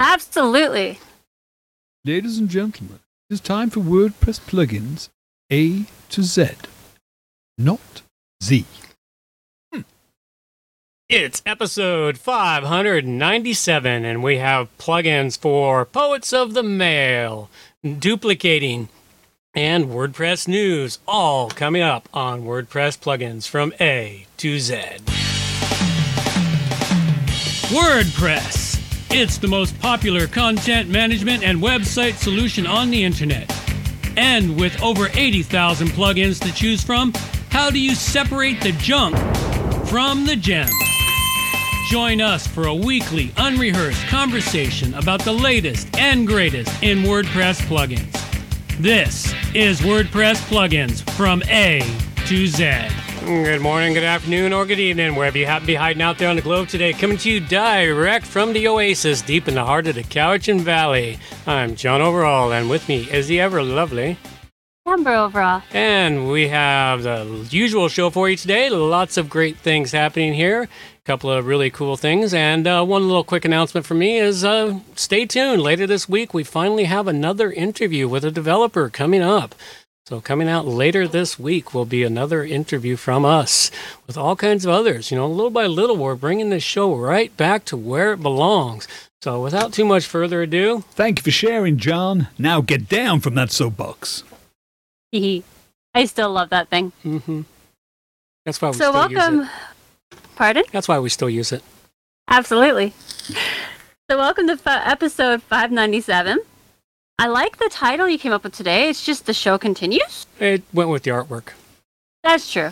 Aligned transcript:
Absolutely. 0.00 0.98
Ladies 2.06 2.38
and 2.38 2.48
gentlemen, 2.48 3.00
it's 3.28 3.38
time 3.38 3.68
for 3.68 3.80
WordPress 3.80 4.40
plugins 4.40 5.10
A 5.52 5.84
to 6.08 6.22
Z, 6.22 6.52
not 7.58 8.00
Z. 8.42 8.64
Hmm. 9.70 9.82
It's 11.10 11.42
episode 11.44 12.16
597, 12.16 14.06
and 14.06 14.22
we 14.22 14.38
have 14.38 14.74
plugins 14.78 15.38
for 15.38 15.84
Poets 15.84 16.32
of 16.32 16.54
the 16.54 16.62
Mail, 16.62 17.50
Duplicating, 17.84 18.88
and 19.54 19.84
WordPress 19.88 20.48
News, 20.48 20.98
all 21.06 21.50
coming 21.50 21.82
up 21.82 22.08
on 22.14 22.44
WordPress 22.44 22.98
plugins 22.98 23.46
from 23.46 23.74
A 23.78 24.24
to 24.38 24.58
Z. 24.58 24.76
WordPress. 27.68 28.69
It's 29.12 29.38
the 29.38 29.48
most 29.48 29.76
popular 29.80 30.28
content 30.28 30.88
management 30.88 31.42
and 31.42 31.60
website 31.60 32.14
solution 32.14 32.64
on 32.64 32.90
the 32.90 33.02
internet. 33.02 33.52
And 34.16 34.56
with 34.56 34.80
over 34.80 35.08
80,000 35.12 35.88
plugins 35.88 36.40
to 36.40 36.54
choose 36.54 36.84
from, 36.84 37.12
how 37.50 37.70
do 37.70 37.80
you 37.80 37.96
separate 37.96 38.60
the 38.60 38.70
junk 38.72 39.16
from 39.88 40.26
the 40.26 40.36
gems? 40.36 40.70
Join 41.90 42.20
us 42.20 42.46
for 42.46 42.68
a 42.68 42.74
weekly, 42.74 43.32
unrehearsed 43.36 44.06
conversation 44.06 44.94
about 44.94 45.24
the 45.24 45.32
latest 45.32 45.88
and 45.98 46.24
greatest 46.24 46.70
in 46.80 46.98
WordPress 46.98 47.60
plugins. 47.62 48.12
This 48.78 49.34
is 49.54 49.80
WordPress 49.80 50.36
plugins 50.48 51.02
from 51.16 51.42
A 51.48 51.80
to 52.26 52.46
Z. 52.46 53.09
Good 53.24 53.60
morning, 53.60 53.92
good 53.92 54.02
afternoon, 54.02 54.52
or 54.52 54.64
good 54.64 54.80
evening, 54.80 55.14
wherever 55.14 55.36
you 55.36 55.44
happen 55.46 55.62
to 55.62 55.66
be 55.66 55.74
hiding 55.74 56.00
out 56.02 56.16
there 56.18 56.28
on 56.30 56.36
the 56.36 56.42
globe 56.42 56.68
today. 56.68 56.92
Coming 56.92 57.18
to 57.18 57.30
you 57.30 57.38
direct 57.40 58.24
from 58.24 58.52
the 58.54 58.66
Oasis, 58.66 59.20
deep 59.20 59.46
in 59.46 59.54
the 59.54 59.64
heart 59.64 59.86
of 59.86 59.94
the 59.94 60.02
Cowichan 60.02 60.60
Valley. 60.60 61.18
I'm 61.46 61.76
John 61.76 62.00
Overall, 62.00 62.50
and 62.52 62.70
with 62.70 62.88
me 62.88 63.10
is 63.10 63.28
the 63.28 63.40
ever 63.40 63.62
lovely 63.62 64.16
Amber 64.86 65.14
Overall. 65.14 65.62
and 65.72 66.30
we 66.30 66.48
have 66.48 67.02
the 67.02 67.46
usual 67.50 67.88
show 67.88 68.10
for 68.10 68.28
you 68.28 68.36
today. 68.36 68.70
Lots 68.70 69.16
of 69.16 69.28
great 69.28 69.58
things 69.58 69.92
happening 69.92 70.32
here. 70.34 70.62
A 70.62 70.68
couple 71.04 71.30
of 71.30 71.46
really 71.46 71.70
cool 71.70 71.96
things. 71.96 72.32
And 72.34 72.66
uh, 72.66 72.84
one 72.84 73.06
little 73.06 73.24
quick 73.24 73.44
announcement 73.44 73.86
for 73.86 73.94
me 73.94 74.18
is 74.18 74.44
uh, 74.44 74.80
stay 74.96 75.26
tuned. 75.26 75.62
Later 75.62 75.86
this 75.86 76.08
week, 76.08 76.34
we 76.34 76.42
finally 76.42 76.84
have 76.84 77.06
another 77.06 77.52
interview 77.52 78.08
with 78.08 78.24
a 78.24 78.30
developer 78.30 78.88
coming 78.88 79.22
up. 79.22 79.54
So, 80.06 80.20
coming 80.20 80.48
out 80.48 80.66
later 80.66 81.06
this 81.06 81.38
week 81.38 81.72
will 81.72 81.84
be 81.84 82.02
another 82.02 82.44
interview 82.44 82.96
from 82.96 83.24
us 83.24 83.70
with 84.08 84.16
all 84.18 84.34
kinds 84.34 84.64
of 84.64 84.70
others. 84.72 85.10
You 85.10 85.16
know, 85.18 85.28
little 85.28 85.50
by 85.50 85.66
little, 85.66 85.96
we're 85.96 86.16
bringing 86.16 86.50
this 86.50 86.64
show 86.64 86.94
right 86.96 87.34
back 87.36 87.64
to 87.66 87.76
where 87.76 88.12
it 88.14 88.22
belongs. 88.22 88.88
So, 89.22 89.40
without 89.40 89.72
too 89.72 89.84
much 89.84 90.06
further 90.06 90.42
ado, 90.42 90.82
Thank 90.92 91.18
you 91.18 91.22
for 91.22 91.30
sharing, 91.30 91.76
John. 91.76 92.26
Now 92.38 92.60
get 92.60 92.88
down 92.88 93.20
from 93.20 93.34
that 93.36 93.52
soapbox. 93.52 94.24
Hee 95.12 95.44
I 95.94 96.06
still 96.06 96.30
love 96.30 96.50
that 96.50 96.68
thing. 96.68 96.92
Mm-hmm. 97.04 97.42
that's 98.44 98.60
why 98.62 98.68
we 98.70 98.74
so 98.74 98.90
still 98.90 99.10
use 99.10 99.16
welcome. 99.18 99.40
it. 99.42 100.18
Pardon? 100.36 100.64
That's 100.72 100.88
why 100.88 100.98
we 100.98 101.08
still 101.08 101.30
use 101.30 101.52
it. 101.52 101.62
Absolutely. 102.28 102.94
So 104.08 104.16
welcome 104.18 104.46
to 104.48 104.56
fi- 104.56 104.84
episode 104.84 105.42
597. 105.42 106.38
I 107.20 107.26
like 107.26 107.58
the 107.58 107.68
title 107.68 108.08
you 108.08 108.18
came 108.18 108.32
up 108.32 108.44
with 108.44 108.54
today. 108.54 108.88
It's 108.88 109.04
just 109.04 109.26
the 109.26 109.34
show 109.34 109.58
continues. 109.58 110.26
It 110.38 110.62
went 110.72 110.88
with 110.88 111.02
the 111.02 111.10
artwork. 111.10 111.52
That's 112.22 112.50
true. 112.50 112.70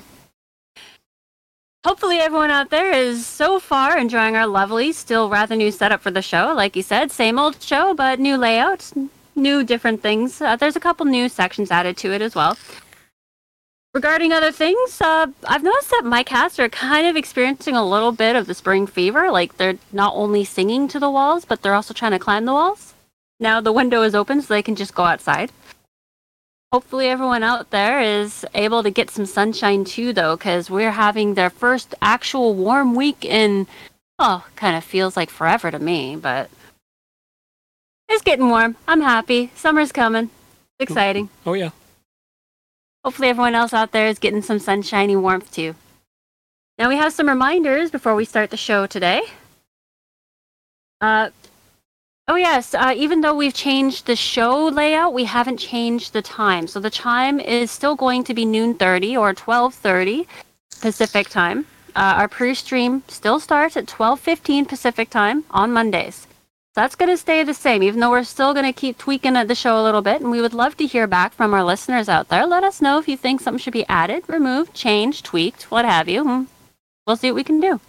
Hopefully, 1.84 2.16
everyone 2.16 2.50
out 2.50 2.70
there 2.70 2.90
is 2.90 3.26
so 3.26 3.60
far 3.60 3.98
enjoying 3.98 4.36
our 4.36 4.46
lovely, 4.46 4.92
still 4.92 5.28
rather 5.28 5.54
new 5.54 5.70
setup 5.70 6.00
for 6.00 6.10
the 6.10 6.22
show. 6.22 6.54
Like 6.56 6.76
you 6.76 6.82
said, 6.82 7.12
same 7.12 7.38
old 7.38 7.60
show, 7.62 7.92
but 7.92 8.20
new 8.20 8.38
layouts, 8.38 8.94
new 9.36 9.64
different 9.64 10.00
things. 10.00 10.40
Uh, 10.40 10.56
there's 10.56 10.76
a 10.76 10.80
couple 10.80 11.04
new 11.04 11.28
sections 11.28 11.70
added 11.70 11.98
to 11.98 12.14
it 12.14 12.22
as 12.22 12.34
well. 12.34 12.56
Regarding 13.92 14.32
other 14.32 14.50
things, 14.50 14.98
uh, 15.02 15.26
I've 15.46 15.62
noticed 15.62 15.90
that 15.90 16.06
my 16.06 16.22
cats 16.22 16.58
are 16.58 16.70
kind 16.70 17.06
of 17.06 17.16
experiencing 17.16 17.76
a 17.76 17.84
little 17.84 18.12
bit 18.12 18.34
of 18.34 18.46
the 18.46 18.54
spring 18.54 18.86
fever. 18.86 19.30
Like 19.30 19.58
they're 19.58 19.76
not 19.92 20.14
only 20.16 20.44
singing 20.44 20.88
to 20.88 20.98
the 20.98 21.10
walls, 21.10 21.44
but 21.44 21.60
they're 21.60 21.74
also 21.74 21.92
trying 21.92 22.12
to 22.12 22.18
climb 22.18 22.46
the 22.46 22.54
walls. 22.54 22.94
Now 23.40 23.60
the 23.60 23.72
window 23.72 24.02
is 24.02 24.14
open, 24.14 24.42
so 24.42 24.52
they 24.52 24.62
can 24.62 24.74
just 24.74 24.94
go 24.94 25.04
outside. 25.04 25.52
Hopefully, 26.72 27.08
everyone 27.08 27.42
out 27.42 27.70
there 27.70 28.00
is 28.00 28.44
able 28.52 28.82
to 28.82 28.90
get 28.90 29.10
some 29.10 29.24
sunshine 29.24 29.84
too, 29.84 30.12
though, 30.12 30.36
because 30.36 30.68
we're 30.68 30.90
having 30.90 31.34
their 31.34 31.48
first 31.48 31.94
actual 32.02 32.54
warm 32.54 32.94
week 32.94 33.24
in, 33.24 33.66
oh, 34.18 34.44
kind 34.54 34.76
of 34.76 34.84
feels 34.84 35.16
like 35.16 35.30
forever 35.30 35.70
to 35.70 35.78
me, 35.78 36.14
but 36.14 36.50
it's 38.08 38.22
getting 38.22 38.50
warm. 38.50 38.76
I'm 38.86 39.00
happy. 39.00 39.50
Summer's 39.54 39.92
coming. 39.92 40.30
It's 40.78 40.90
exciting. 40.90 41.30
Oh, 41.46 41.54
yeah. 41.54 41.70
Hopefully, 43.02 43.28
everyone 43.28 43.54
else 43.54 43.72
out 43.72 43.92
there 43.92 44.08
is 44.08 44.18
getting 44.18 44.42
some 44.42 44.58
sunshiny 44.58 45.16
warmth 45.16 45.50
too. 45.50 45.74
Now, 46.78 46.90
we 46.90 46.96
have 46.96 47.14
some 47.14 47.28
reminders 47.28 47.90
before 47.90 48.14
we 48.14 48.26
start 48.26 48.50
the 48.50 48.56
show 48.58 48.86
today. 48.86 49.22
Uh, 51.00 51.30
oh, 52.28 52.36
yes. 52.36 52.74
Uh, 52.74 52.94
even 52.96 53.20
though 53.20 53.34
we've 53.34 53.54
changed 53.54 54.06
the 54.06 54.16
show 54.16 54.68
layout, 54.68 55.12
we 55.14 55.24
haven't 55.24 55.56
changed 55.56 56.12
the 56.12 56.22
time. 56.22 56.66
So 56.66 56.78
the 56.78 56.90
time 56.90 57.40
is 57.40 57.70
still 57.70 57.96
going 57.96 58.24
to 58.24 58.34
be 58.34 58.44
noon 58.44 58.74
30 58.74 59.16
or 59.16 59.34
12:30 59.34 60.26
Pacific 60.80 61.28
time. 61.28 61.66
Uh, 61.96 62.14
our 62.18 62.28
pre-stream 62.28 63.02
still 63.08 63.40
starts 63.40 63.76
at 63.76 63.86
12:15 63.86 64.68
Pacific 64.68 65.10
time 65.10 65.44
on 65.50 65.72
Mondays. 65.72 66.26
So 66.74 66.82
that's 66.82 66.94
going 66.94 67.10
to 67.10 67.16
stay 67.16 67.42
the 67.42 67.54
same, 67.54 67.82
even 67.82 67.98
though 67.98 68.10
we're 68.10 68.22
still 68.22 68.52
going 68.52 68.66
to 68.66 68.72
keep 68.72 68.98
tweaking 68.98 69.32
the 69.32 69.54
show 69.54 69.80
a 69.80 69.82
little 69.82 70.02
bit. 70.02 70.20
And 70.20 70.30
we 70.30 70.40
would 70.40 70.54
love 70.54 70.76
to 70.76 70.86
hear 70.86 71.08
back 71.08 71.32
from 71.32 71.52
our 71.52 71.64
listeners 71.64 72.08
out 72.08 72.28
there. 72.28 72.46
Let 72.46 72.62
us 72.62 72.80
know 72.80 72.98
if 72.98 73.08
you 73.08 73.16
think 73.16 73.40
something 73.40 73.58
should 73.58 73.72
be 73.72 73.88
added, 73.88 74.22
removed, 74.28 74.74
changed, 74.74 75.24
tweaked, 75.24 75.70
what 75.72 75.84
have 75.84 76.08
you. 76.08 76.46
We'll 77.06 77.16
see 77.16 77.30
what 77.30 77.36
we 77.36 77.44
can 77.44 77.58
do. 77.58 77.80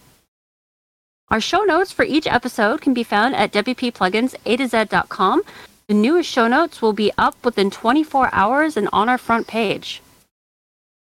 Our 1.31 1.39
show 1.39 1.63
notes 1.63 1.91
for 1.91 2.03
each 2.03 2.25
episode 2.25 2.81
can 2.81 2.95
be 2.95 3.03
found 3.03 3.35
at 3.35 3.51
wppluginsa 3.51 4.57
to 4.57 4.67
z.com. 4.67 5.43
The 5.87 5.93
newest 5.93 6.27
show 6.27 6.47
notes 6.47 6.81
will 6.81 6.93
be 6.93 7.11
up 7.19 7.35
within 7.45 7.69
24 7.69 8.29
hours 8.33 8.75
and 8.75 8.89
on 8.91 9.09
our 9.09 9.19
front 9.19 9.45
page. 9.45 10.01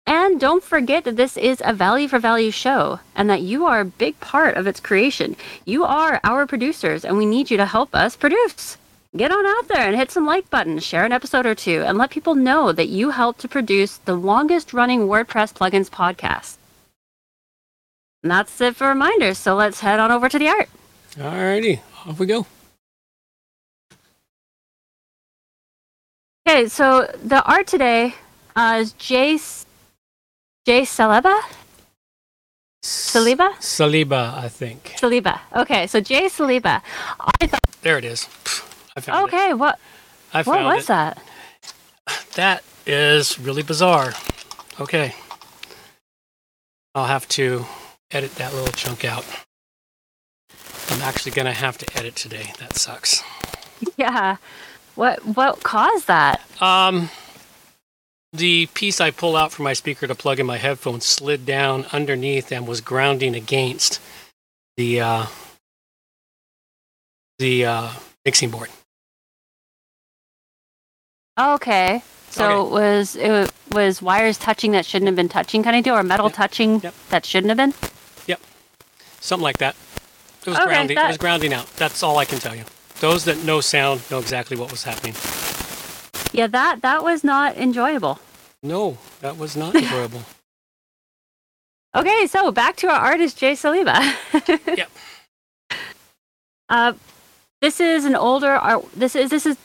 And 0.08 0.40
don't 0.40 0.64
forget 0.64 1.04
that 1.04 1.18
this 1.18 1.36
is 1.36 1.62
a 1.66 1.74
value 1.74 2.08
for 2.08 2.20
value 2.20 2.52
show 2.52 3.02
and 3.14 3.30
that 3.30 3.42
you 3.42 3.66
are 3.66 3.82
a 3.82 3.86
big 3.86 4.18
part 4.22 4.56
of 4.56 4.68
its 4.68 4.80
creation. 4.80 5.36
You 5.66 5.84
are 5.84 6.22
our 6.24 6.48
producers 6.48 7.04
and 7.04 7.18
we 7.18 7.26
need 7.26 7.52
you 7.52 7.58
to 7.58 7.66
help 7.66 7.94
us 7.94 8.16
produce. 8.16 8.78
Get 9.18 9.32
on 9.34 9.46
out 9.46 9.68
there 9.68 9.86
and 9.88 9.98
hit 9.98 10.12
some 10.12 10.26
like 10.26 10.50
buttons, 10.50 10.86
share 10.86 11.04
an 11.04 11.12
episode 11.12 11.46
or 11.46 11.56
two, 11.56 11.84
and 11.86 11.98
let 11.98 12.10
people 12.10 12.36
know 12.36 12.72
that 12.72 12.88
you 12.88 13.10
helped 13.10 13.42
to 13.42 13.50
produce 13.50 13.98
the 13.98 14.16
longest 14.16 14.72
running 14.72 15.08
WordPress 15.08 15.54
plugins 15.54 15.90
podcast. 15.90 16.56
And 18.26 18.32
that's 18.32 18.60
it 18.60 18.76
for 18.76 18.88
reminders, 18.88 19.38
so 19.38 19.54
let's 19.54 19.82
head 19.82 20.00
on 20.00 20.10
over 20.10 20.28
to 20.28 20.40
the 20.40 20.48
art. 20.48 20.68
Alrighty, 21.12 21.80
off 22.08 22.18
we 22.18 22.26
go. 22.26 22.48
Okay, 26.50 26.68
so 26.68 27.06
the 27.24 27.44
art 27.44 27.68
today 27.68 28.16
uh, 28.56 28.78
is 28.80 28.94
Jay 28.94 29.38
Jay 30.66 30.82
Saliba. 30.82 31.40
Saliba? 32.84 33.52
Saliba, 33.60 34.34
I 34.34 34.50
think. 34.50 34.96
Saliba. 34.98 35.42
Okay, 35.56 35.86
so 35.86 36.02
Jay 36.02 36.26
Saliba. 36.26 36.82
I 37.40 37.46
thought, 37.46 37.62
There 37.84 38.00
it 38.00 38.06
is. 38.06 38.28
I 38.98 39.02
found 39.02 39.20
it. 39.20 39.36
okay, 39.36 39.54
what 39.54 39.78
I 40.34 40.42
what 40.42 40.64
was 40.64 40.86
it. 40.86 40.88
that? 40.88 41.22
That 42.34 42.64
is 42.88 43.38
really 43.38 43.62
bizarre. 43.62 44.14
Okay. 44.80 45.14
I'll 46.96 47.06
have 47.06 47.28
to 47.30 47.68
edit 48.12 48.36
that 48.36 48.54
little 48.54 48.72
chunk 48.74 49.04
out. 49.06 49.26
I'm 50.90 51.02
actually 51.02 51.32
going 51.32 51.48
to 51.48 51.52
have 51.54 51.78
to 51.80 51.98
edit 51.98 52.16
today. 52.16 52.54
That 52.60 52.76
sucks. 52.76 53.24
Yeah. 53.98 54.38
What 54.96 55.26
what 55.26 55.64
caused 55.64 56.08
that? 56.08 56.42
Um, 56.62 57.10
the 58.32 58.68
piece 58.68 59.02
I 59.02 59.12
pulled 59.12 59.36
out 59.36 59.52
from 59.52 59.64
my 59.64 59.74
speaker 59.74 60.08
to 60.08 60.16
plug 60.16 60.40
in 60.40 60.46
my 60.46 60.58
headphones 60.58 61.06
slid 61.06 61.46
down 61.46 61.86
underneath 61.92 62.52
and 62.52 62.66
was 62.68 62.80
grounding 62.82 63.36
against 63.36 64.00
the 64.78 65.02
uh, 65.02 65.26
the 67.40 67.66
uh, 67.66 67.90
mixing 68.24 68.50
board. 68.52 68.70
Okay. 71.38 72.02
So 72.30 72.46
Okay. 72.46 72.68
it 72.68 72.72
was 72.72 73.16
it 73.18 73.52
was 73.74 74.02
wires 74.02 74.38
touching 74.38 74.72
that 74.72 74.86
shouldn't 74.86 75.08
have 75.08 75.16
been 75.16 75.30
touching 75.30 75.64
kind 75.64 75.76
of 75.76 75.84
deal 75.84 75.96
or 75.96 76.04
metal 76.04 76.28
Yep. 76.28 76.36
touching 76.36 76.80
Yep. 76.82 76.94
that 77.10 77.26
shouldn't 77.26 77.50
have 77.50 77.58
been? 77.58 77.74
Something 79.26 79.44
like 79.44 79.58
that. 79.58 79.76
It 80.46 80.50
was 80.50 80.58
Okay, 80.60 80.66
grounding. 80.68 80.98
It 80.98 81.08
was 81.08 81.18
grounding 81.18 81.52
out. 81.54 81.66
That's 81.78 82.04
all 82.04 82.18
I 82.20 82.26
can 82.26 82.38
tell 82.38 82.56
you. 82.56 82.64
Those 83.00 83.26
that 83.26 83.44
know 83.44 83.60
sound 83.60 84.02
know 84.12 84.20
exactly 84.20 84.56
what 84.56 84.70
was 84.70 84.84
happening. 84.84 85.16
Yeah, 86.32 86.46
that 86.48 86.82
that 86.84 87.04
was 87.04 87.24
not 87.24 87.58
enjoyable. 87.58 88.20
No, 88.62 88.98
that 89.22 89.38
was 89.38 89.58
not 89.58 89.74
enjoyable. 89.84 90.22
Okay, 91.96 92.28
so 92.28 92.52
back 92.52 92.76
to 92.78 92.88
our 92.88 93.00
artist 93.00 93.38
Jay 93.40 93.54
Saliba. 93.54 93.98
Yep. 94.78 94.90
Uh, 96.70 96.94
This 97.62 97.80
is 97.80 98.06
an 98.06 98.16
older 98.16 98.52
art. 98.52 98.86
This 98.94 99.16
is 99.16 99.30
this 99.32 99.46
is. 99.48 99.58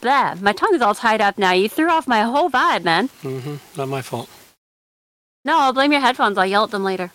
Blah, 0.00 0.34
my 0.40 0.52
tongue 0.52 0.74
is 0.74 0.82
all 0.82 0.94
tied 0.94 1.20
up 1.22 1.38
now. 1.38 1.52
You 1.52 1.68
threw 1.68 1.90
off 1.90 2.06
my 2.06 2.20
whole 2.22 2.50
vibe, 2.50 2.84
man. 2.84 3.08
Mm-hmm. 3.24 3.56
Not 3.76 3.88
my 3.88 4.02
fault. 4.02 4.28
No, 5.44 5.58
I'll 5.58 5.72
blame 5.72 5.90
your 5.90 6.02
headphones. 6.02 6.36
I'll 6.38 6.46
yell 6.46 6.64
at 6.64 6.70
them 6.70 6.84
later. 6.84 7.10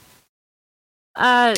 Uh, 1.15 1.55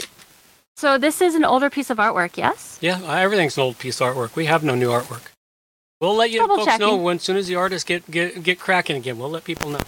so 0.75 0.97
this 0.97 1.21
is 1.21 1.35
an 1.35 1.45
older 1.45 1.69
piece 1.69 1.89
of 1.89 1.97
artwork, 1.97 2.37
yes? 2.37 2.77
Yeah, 2.81 2.99
uh, 3.03 3.15
everything's 3.15 3.57
an 3.57 3.63
old 3.63 3.79
piece 3.79 4.01
of 4.01 4.15
artwork. 4.15 4.35
We 4.35 4.45
have 4.45 4.63
no 4.63 4.75
new 4.75 4.89
artwork. 4.89 5.21
We'll 6.01 6.15
let 6.15 6.31
you 6.31 6.39
Double 6.39 6.57
folks 6.65 6.79
know 6.79 6.97
when, 6.97 7.15
as 7.15 7.23
soon 7.23 7.37
as 7.37 7.47
the 7.47 7.55
artists 7.55 7.85
get, 7.87 8.09
get 8.11 8.43
get 8.43 8.59
cracking 8.59 8.97
again. 8.97 9.17
We'll 9.17 9.29
let 9.29 9.45
people 9.45 9.69
know. 9.69 9.79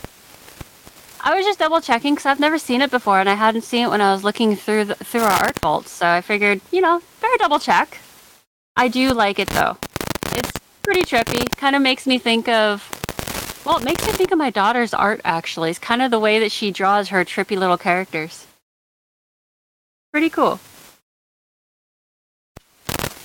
I 1.19 1.35
was 1.35 1.43
just 1.43 1.59
double 1.59 1.81
checking 1.81 2.13
because 2.13 2.25
I've 2.25 2.39
never 2.39 2.57
seen 2.57 2.81
it 2.81 2.91
before, 2.91 3.19
and 3.19 3.27
I 3.27 3.33
hadn't 3.33 3.63
seen 3.63 3.87
it 3.87 3.89
when 3.89 3.99
I 3.99 4.13
was 4.13 4.23
looking 4.23 4.55
through 4.55 4.85
the, 4.85 4.95
through 4.95 5.21
our 5.21 5.31
art 5.31 5.59
vaults. 5.59 5.91
So 5.91 6.07
I 6.07 6.21
figured, 6.21 6.61
you 6.71 6.81
know, 6.81 7.01
better 7.19 7.37
double 7.39 7.59
check. 7.59 7.97
I 8.77 8.87
do 8.87 9.09
like 9.09 9.39
it 9.39 9.49
though. 9.49 9.77
It's 10.33 10.51
pretty 10.83 11.01
trippy. 11.01 11.49
Kind 11.57 11.75
of 11.75 11.81
makes 11.81 12.05
me 12.05 12.17
think 12.17 12.47
of. 12.47 12.87
Well, 13.65 13.79
it 13.79 13.83
makes 13.83 14.05
me 14.05 14.13
think 14.13 14.31
of 14.31 14.37
my 14.37 14.51
daughter's 14.51 14.93
art. 14.93 15.19
Actually, 15.25 15.71
it's 15.71 15.79
kind 15.79 16.01
of 16.01 16.11
the 16.11 16.19
way 16.19 16.39
that 16.39 16.51
she 16.51 16.71
draws 16.71 17.09
her 17.09 17.25
trippy 17.25 17.57
little 17.57 17.77
characters. 17.77 18.45
Pretty 20.15 20.29
cool. 20.29 20.61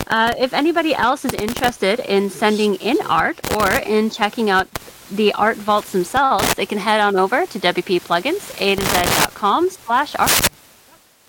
Uh, 0.09 0.35
if 0.37 0.53
anybody 0.53 0.93
else 0.93 1.25
is 1.25 1.33
interested 1.35 2.01
in 2.01 2.29
sending 2.31 2.75
in 2.75 2.97
art 3.07 3.39
or 3.57 3.71
in 3.71 4.11
checking 4.11 4.51
out 4.51 4.67
the 5.09 5.33
art 5.35 5.57
vaults 5.57 5.93
themselves, 5.93 6.53
they 6.55 6.67
can 6.67 6.79
head 6.79 7.01
on 7.01 7.15
over 7.15 7.47
to 7.47 7.61
WP 7.61 8.03
Plugins, 8.03 8.61
A 8.61 8.75
to 8.75 8.85
Z.com 8.85 9.71
slash 9.71 10.17
art. 10.17 10.51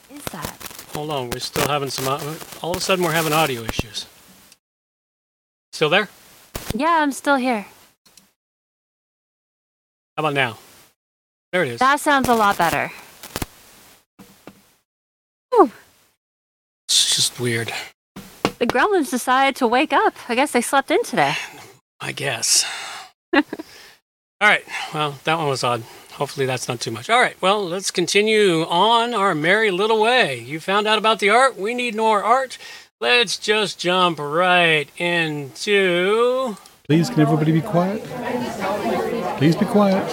What 0.09 0.17
is 0.17 0.25
that? 0.31 0.57
Hold 0.95 1.11
on, 1.11 1.29
we're 1.29 1.37
still 1.37 1.67
having 1.67 1.91
some. 1.91 2.07
All 2.63 2.71
of 2.71 2.77
a 2.77 2.81
sudden, 2.81 3.05
we're 3.05 3.11
having 3.11 3.31
audio 3.31 3.61
issues. 3.61 4.07
Still 5.73 5.89
there? 5.89 6.09
Yeah, 6.73 7.03
I'm 7.03 7.11
still 7.11 7.35
here. 7.35 7.67
How 10.17 10.23
about 10.23 10.33
now? 10.33 10.57
There 11.51 11.61
it 11.61 11.69
is. 11.69 11.79
That 11.79 11.99
sounds 11.99 12.29
a 12.29 12.33
lot 12.33 12.57
better. 12.57 12.91
It's 16.91 17.17
just 17.31 17.39
weird. 17.39 17.71
The 18.59 18.67
gremlins 18.67 19.09
decided 19.09 19.55
to 19.57 19.67
wake 19.67 19.93
up. 19.93 20.13
I 20.29 20.35
guess 20.35 20.51
they 20.51 20.61
slept 20.61 20.91
in 20.91 21.03
today. 21.03 21.33
I 21.99 22.11
guess. 22.11 22.65
All 23.33 23.41
right. 24.41 24.63
Well, 24.93 25.19
that 25.23 25.37
one 25.37 25.47
was 25.47 25.63
odd. 25.63 25.83
Hopefully, 26.13 26.45
that's 26.45 26.67
not 26.67 26.79
too 26.79 26.91
much. 26.91 27.09
All 27.09 27.19
right. 27.19 27.39
Well, 27.41 27.65
let's 27.65 27.89
continue 27.89 28.63
on 28.63 29.13
our 29.13 29.33
merry 29.33 29.71
little 29.71 30.01
way. 30.01 30.39
You 30.39 30.59
found 30.59 30.87
out 30.87 30.97
about 30.97 31.19
the 31.19 31.29
art. 31.29 31.57
We 31.57 31.73
need 31.73 31.95
more 31.95 32.23
art. 32.23 32.57
Let's 32.99 33.37
just 33.37 33.79
jump 33.79 34.19
right 34.19 34.87
into. 34.97 36.57
Please, 36.83 37.09
can 37.09 37.21
everybody 37.21 37.51
be 37.51 37.61
quiet? 37.61 38.03
Please 39.37 39.55
be 39.55 39.65
quiet. 39.65 40.07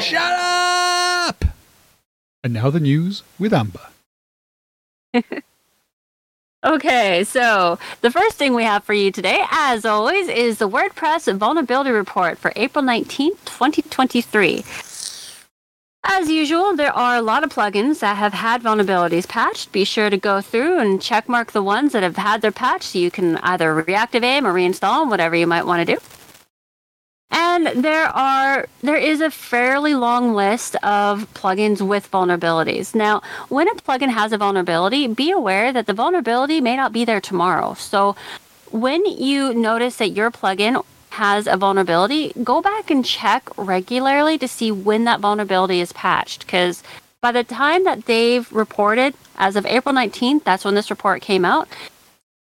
Shut 0.00 0.32
up! 0.32 1.44
And 2.42 2.54
now 2.54 2.70
the 2.70 2.80
news 2.80 3.22
with 3.38 3.52
Amber. 3.52 3.88
Okay, 6.64 7.24
so 7.24 7.78
the 8.00 8.10
first 8.10 8.38
thing 8.38 8.54
we 8.54 8.64
have 8.64 8.84
for 8.84 8.94
you 8.94 9.10
today, 9.10 9.44
as 9.50 9.84
always, 9.84 10.28
is 10.28 10.56
the 10.56 10.68
WordPress 10.68 11.30
Vulnerability 11.36 11.90
Report 11.90 12.38
for 12.38 12.54
April 12.56 12.82
19th, 12.82 13.44
2023. 13.44 14.64
As 16.04 16.30
usual, 16.30 16.74
there 16.74 16.92
are 16.92 17.16
a 17.16 17.22
lot 17.22 17.44
of 17.44 17.50
plugins 17.50 17.98
that 17.98 18.16
have 18.16 18.32
had 18.32 18.62
vulnerabilities 18.62 19.28
patched. 19.28 19.72
Be 19.72 19.84
sure 19.84 20.08
to 20.08 20.16
go 20.16 20.40
through 20.40 20.78
and 20.78 21.00
checkmark 21.00 21.50
the 21.50 21.62
ones 21.62 21.92
that 21.92 22.02
have 22.02 22.16
had 22.16 22.40
their 22.40 22.50
patch 22.50 22.84
so 22.84 22.98
you 22.98 23.10
can 23.10 23.36
either 23.38 23.74
reactivate 23.74 24.20
them 24.22 24.46
or 24.46 24.54
reinstall 24.54 25.02
them, 25.02 25.10
whatever 25.10 25.36
you 25.36 25.46
might 25.46 25.66
want 25.66 25.86
to 25.86 25.94
do. 25.96 26.00
And 27.36 27.66
there 27.84 28.06
are 28.06 28.68
there 28.80 28.96
is 28.96 29.20
a 29.20 29.28
fairly 29.28 29.96
long 29.96 30.34
list 30.34 30.76
of 30.84 31.26
plugins 31.34 31.84
with 31.84 32.08
vulnerabilities. 32.12 32.94
Now, 32.94 33.22
when 33.48 33.68
a 33.68 33.74
plugin 33.74 34.10
has 34.10 34.32
a 34.32 34.38
vulnerability, 34.38 35.08
be 35.08 35.32
aware 35.32 35.72
that 35.72 35.86
the 35.86 35.94
vulnerability 35.94 36.60
may 36.60 36.76
not 36.76 36.92
be 36.92 37.04
there 37.04 37.20
tomorrow. 37.20 37.74
So, 37.74 38.14
when 38.70 39.04
you 39.04 39.52
notice 39.52 39.96
that 39.96 40.10
your 40.10 40.30
plugin 40.30 40.84
has 41.10 41.48
a 41.48 41.56
vulnerability, 41.56 42.32
go 42.44 42.62
back 42.62 42.88
and 42.88 43.04
check 43.04 43.48
regularly 43.56 44.38
to 44.38 44.46
see 44.46 44.70
when 44.70 45.02
that 45.04 45.18
vulnerability 45.18 45.80
is 45.80 45.92
patched 45.92 46.46
because 46.46 46.84
by 47.20 47.32
the 47.32 47.42
time 47.42 47.82
that 47.82 48.04
they've 48.04 48.50
reported 48.52 49.14
as 49.36 49.56
of 49.56 49.66
April 49.66 49.94
19th, 49.94 50.44
that's 50.44 50.64
when 50.64 50.74
this 50.74 50.90
report 50.90 51.20
came 51.20 51.44
out, 51.44 51.68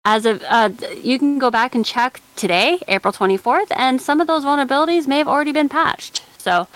as 0.05 0.27
of 0.27 0.43
uh, 0.49 0.71
you 1.03 1.19
can 1.19 1.39
go 1.39 1.51
back 1.51 1.75
and 1.75 1.85
check 1.85 2.21
today 2.37 2.79
april 2.89 3.12
24th 3.12 3.69
and 3.71 4.01
some 4.01 4.21
of 4.21 4.27
those 4.27 4.45
vulnerabilities 4.45 5.06
may 5.06 5.19
have 5.19 5.29
already 5.29 5.53
been 5.53 5.69
patched. 5.69 6.23
So 6.39 6.69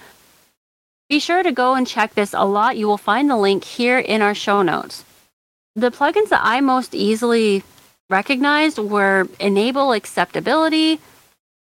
be 1.09 1.19
sure 1.19 1.43
to 1.43 1.53
go 1.53 1.75
and 1.75 1.87
check 1.87 2.15
this 2.15 2.35
a 2.35 2.45
lot. 2.45 2.77
You 2.77 2.87
will 2.87 2.99
find 2.99 3.31
the 3.31 3.37
link 3.37 3.65
here 3.65 3.99
in 3.99 4.21
our 4.21 4.35
show 4.35 4.63
notes. 4.63 5.05
The 5.75 5.91
plugins 5.91 6.29
that 6.29 6.41
i 6.43 6.61
most 6.61 6.95
easily 6.95 7.63
recognized 8.11 8.79
were 8.79 9.29
enable 9.39 9.93
acceptability 9.93 11.01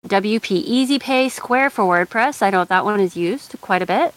wp 0.06 0.50
easy 0.50 0.98
pay 0.98 1.28
square 1.28 1.70
for 1.70 1.84
wordpress. 1.84 2.42
I 2.42 2.50
know 2.50 2.64
that 2.64 2.84
one 2.84 3.00
is 3.00 3.16
used 3.16 3.56
quite 3.60 3.82
a 3.82 3.86
bit. 3.86 4.14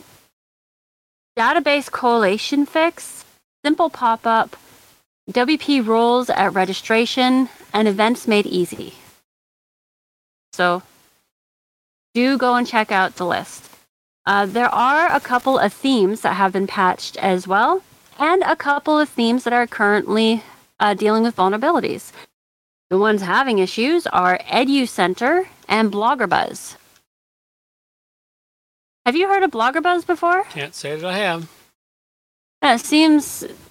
Database 1.37 1.89
collation 1.91 2.65
fix 2.65 3.23
simple 3.63 3.89
pop-up 3.89 4.57
WP 5.31 5.85
rules 5.85 6.29
at 6.29 6.53
registration 6.53 7.49
and 7.73 7.87
events 7.87 8.27
made 8.27 8.45
easy. 8.45 8.93
So 10.53 10.83
do 12.13 12.37
go 12.37 12.55
and 12.55 12.65
check 12.65 12.91
out 12.91 13.15
the 13.17 13.25
list. 13.25 13.69
Uh, 14.25 14.45
there 14.45 14.73
are 14.73 15.13
a 15.13 15.19
couple 15.19 15.57
of 15.57 15.71
themes 15.71 16.21
that 16.21 16.33
have 16.33 16.53
been 16.53 16.67
patched 16.67 17.17
as 17.17 17.47
well, 17.47 17.81
and 18.19 18.41
a 18.43 18.55
couple 18.55 18.99
of 18.99 19.07
themes 19.09 19.43
that 19.43 19.53
are 19.53 19.67
currently 19.67 20.43
uh, 20.79 20.93
dealing 20.93 21.23
with 21.23 21.35
vulnerabilities. 21.35 22.11
The 22.89 22.97
ones 22.97 23.21
having 23.21 23.59
issues 23.59 24.07
are 24.07 24.39
EduCenter 24.39 25.47
and 25.67 25.91
BloggerBuzz. 25.91 26.77
Have 29.05 29.15
you 29.15 29.27
heard 29.27 29.43
of 29.43 29.51
BloggerBuzz 29.51 30.07
before? 30.07 30.43
Can't 30.45 30.75
say 30.75 30.95
that 30.95 31.05
I 31.05 31.17
have. 31.17 31.49
Yeah, 32.61 32.75
it 32.75 32.79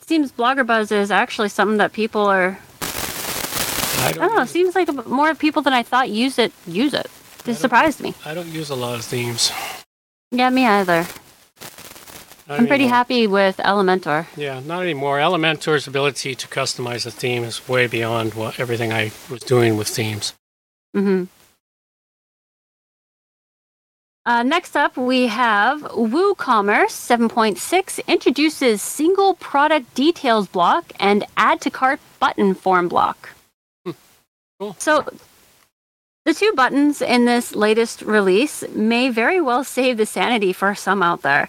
seems 0.06 0.30
blogger 0.32 0.66
buzz 0.66 0.92
is 0.92 1.10
actually 1.10 1.48
something 1.48 1.78
that 1.78 1.92
people 1.92 2.26
are 2.26 2.58
I 2.80 4.08
I 4.08 4.12
don't 4.12 4.36
know. 4.36 4.42
It 4.42 4.48
seems 4.48 4.74
like 4.76 4.88
more 5.06 5.34
people 5.34 5.62
than 5.62 5.72
I 5.72 5.82
thought 5.82 6.10
use 6.10 6.38
it. 6.38 6.52
Use 6.66 6.94
it. 6.94 7.10
This 7.44 7.58
surprised 7.58 8.00
me. 8.00 8.14
I 8.24 8.34
don't 8.34 8.48
use 8.48 8.70
a 8.70 8.74
lot 8.76 8.98
of 8.98 9.04
themes. 9.04 9.50
Yeah, 10.30 10.50
me 10.50 10.64
either. 10.64 11.06
Not 12.48 12.60
I'm 12.60 12.66
pretty 12.68 12.86
happy 12.86 13.26
with 13.26 13.56
Elementor. 13.56 14.26
Yeah, 14.36 14.60
not 14.60 14.82
anymore. 14.82 15.18
Elementor's 15.18 15.88
ability 15.88 16.36
to 16.36 16.46
customize 16.46 17.04
a 17.04 17.10
theme 17.10 17.42
is 17.42 17.68
way 17.68 17.88
beyond 17.88 18.34
what 18.34 18.60
everything 18.60 18.92
I 18.92 19.10
was 19.28 19.42
doing 19.42 19.76
with 19.76 19.88
themes. 19.88 20.34
hmm 20.94 21.24
Uh, 24.26 24.42
next 24.42 24.76
up, 24.76 24.96
we 24.96 25.28
have 25.28 25.82
WooCommerce 25.82 26.90
7.6 26.90 28.04
introduces 28.08 28.82
single 28.82 29.34
product 29.34 29.94
details 29.94 30.48
block 30.48 30.92
and 30.98 31.24
add 31.36 31.60
to 31.60 31.70
cart 31.70 32.00
button 32.18 32.52
form 32.52 32.88
block. 32.88 33.30
Cool. 34.58 34.74
So, 34.80 35.04
the 36.24 36.34
two 36.34 36.52
buttons 36.56 37.00
in 37.00 37.24
this 37.24 37.54
latest 37.54 38.02
release 38.02 38.64
may 38.70 39.10
very 39.10 39.40
well 39.40 39.62
save 39.62 39.96
the 39.96 40.06
sanity 40.06 40.52
for 40.52 40.74
some 40.74 41.04
out 41.04 41.22
there. 41.22 41.48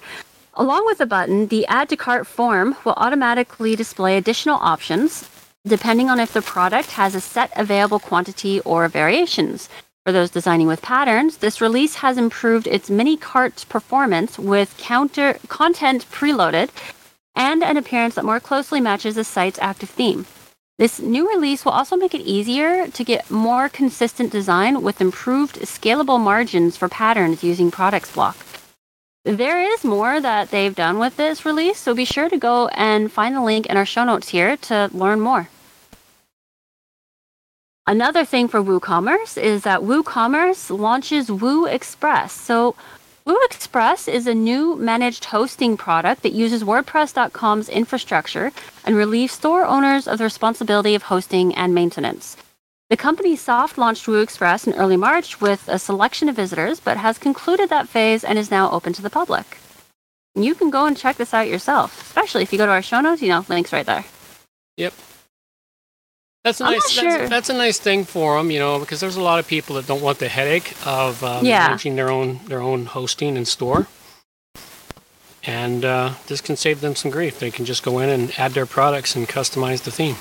Along 0.53 0.85
with 0.85 0.99
the 0.99 1.07
button, 1.07 1.47
the 1.47 1.65
add 1.65 1.89
to 1.89 1.97
cart 1.97 2.27
form 2.27 2.75
will 2.85 2.93
automatically 2.93 3.75
display 3.75 4.17
additional 4.17 4.59
options 4.61 5.27
depending 5.65 6.09
on 6.09 6.19
if 6.19 6.31
the 6.31 6.41
product 6.41 6.91
has 6.91 7.15
a 7.15 7.19
set 7.19 7.51
available 7.55 7.99
quantity 7.99 8.61
or 8.61 8.87
variations. 8.87 9.67
For 10.07 10.13
those 10.13 10.29
designing 10.29 10.67
with 10.67 10.81
patterns, 10.81 11.35
this 11.35 11.59
release 11.59 11.95
has 11.95 12.17
improved 12.17 12.65
its 12.65 12.89
mini 12.89 13.17
cart's 13.17 13.65
performance 13.65 14.39
with 14.39 14.77
counter 14.77 15.37
content 15.49 16.09
preloaded 16.09 16.69
and 17.35 17.61
an 17.61 17.75
appearance 17.75 18.15
that 18.15 18.23
more 18.23 18.39
closely 18.39 18.79
matches 18.79 19.15
the 19.15 19.25
site's 19.25 19.59
active 19.61 19.89
theme. 19.89 20.25
This 20.77 21.01
new 21.01 21.29
release 21.29 21.65
will 21.65 21.73
also 21.73 21.97
make 21.97 22.15
it 22.15 22.21
easier 22.21 22.87
to 22.87 23.03
get 23.03 23.29
more 23.29 23.67
consistent 23.67 24.31
design 24.31 24.81
with 24.81 25.01
improved 25.01 25.59
scalable 25.63 26.21
margins 26.21 26.77
for 26.77 26.87
patterns 26.87 27.43
using 27.43 27.69
products 27.69 28.13
block. 28.13 28.37
There 29.25 29.61
is 29.61 29.83
more 29.83 30.21
that 30.21 30.51
they've 30.51 30.73
done 30.73 30.99
with 30.99 31.17
this 31.17 31.45
release, 31.45 31.79
so 31.79 31.93
be 31.93 32.05
sure 32.05 32.29
to 32.29 32.37
go 32.37 32.69
and 32.69 33.11
find 33.11 33.35
the 33.35 33.43
link 33.43 33.65
in 33.65 33.75
our 33.75 33.85
show 33.85 34.05
notes 34.05 34.29
here 34.29 34.55
to 34.55 34.89
learn 34.93 35.19
more. 35.19 35.49
Another 37.89 38.25
thing 38.25 38.49
for 38.49 38.61
WooCommerce 38.61 39.41
is 39.41 39.63
that 39.63 39.79
WooCommerce 39.79 40.77
launches 40.77 41.31
Woo 41.31 41.65
Express. 41.65 42.33
So, 42.33 42.75
Woo 43.23 43.39
Express 43.45 44.09
is 44.09 44.27
a 44.27 44.33
new 44.33 44.75
managed 44.75 45.23
hosting 45.23 45.77
product 45.77 46.21
that 46.23 46.33
uses 46.33 46.65
WordPress.com's 46.65 47.69
infrastructure 47.69 48.51
and 48.83 48.97
relieves 48.97 49.31
store 49.31 49.65
owners 49.65 50.05
of 50.05 50.17
the 50.17 50.25
responsibility 50.25 50.95
of 50.95 51.03
hosting 51.03 51.55
and 51.55 51.73
maintenance. 51.73 52.35
The 52.89 52.97
company 52.97 53.37
soft 53.37 53.77
launched 53.77 54.05
Woo 54.05 54.21
Express 54.21 54.67
in 54.67 54.73
early 54.73 54.97
March 54.97 55.39
with 55.39 55.69
a 55.69 55.79
selection 55.79 56.27
of 56.27 56.35
visitors, 56.35 56.81
but 56.81 56.97
has 56.97 57.17
concluded 57.17 57.69
that 57.69 57.87
phase 57.87 58.25
and 58.25 58.37
is 58.37 58.51
now 58.51 58.69
open 58.69 58.91
to 58.93 59.01
the 59.01 59.09
public. 59.09 59.59
You 60.35 60.55
can 60.55 60.71
go 60.71 60.87
and 60.87 60.97
check 60.97 61.15
this 61.15 61.33
out 61.33 61.47
yourself, 61.47 62.01
especially 62.01 62.43
if 62.43 62.51
you 62.51 62.57
go 62.57 62.65
to 62.65 62.71
our 62.73 62.81
show 62.81 62.99
notes, 62.99 63.21
you 63.21 63.29
know, 63.29 63.45
links 63.47 63.71
right 63.71 63.85
there. 63.85 64.03
Yep. 64.75 64.93
That's 66.47 66.61
a 66.61 66.65
I'm 66.65 66.71
nice. 66.73 66.95
not 66.95 67.03
sure. 67.03 67.17
That's, 67.19 67.29
that's 67.29 67.49
a 67.49 67.53
nice 67.53 67.77
thing 67.79 68.03
for 68.05 68.37
them, 68.37 68.49
you 68.51 68.59
know, 68.59 68.79
because 68.79 68.99
there's 68.99 69.15
a 69.17 69.21
lot 69.21 69.39
of 69.39 69.47
people 69.47 69.75
that 69.75 69.85
don't 69.87 70.01
want 70.01 70.19
the 70.19 70.29
headache 70.29 70.73
of 70.85 71.23
um, 71.23 71.45
Yeah. 71.45 71.67
managing 71.67 71.95
their 71.95 72.09
own 72.09 72.39
their 72.47 72.61
own 72.61 72.85
hosting 72.85 73.35
and 73.37 73.47
store, 73.47 73.87
and 75.43 75.85
uh, 75.85 76.13
this 76.27 76.41
can 76.41 76.55
save 76.55 76.81
them 76.81 76.95
some 76.95 77.11
grief. 77.11 77.39
They 77.39 77.51
can 77.51 77.65
just 77.65 77.83
go 77.83 77.99
in 77.99 78.09
and 78.09 78.33
add 78.39 78.51
their 78.53 78.65
products 78.65 79.15
and 79.15 79.27
customize 79.27 79.83
the 79.83 79.91
theme. 79.91 80.15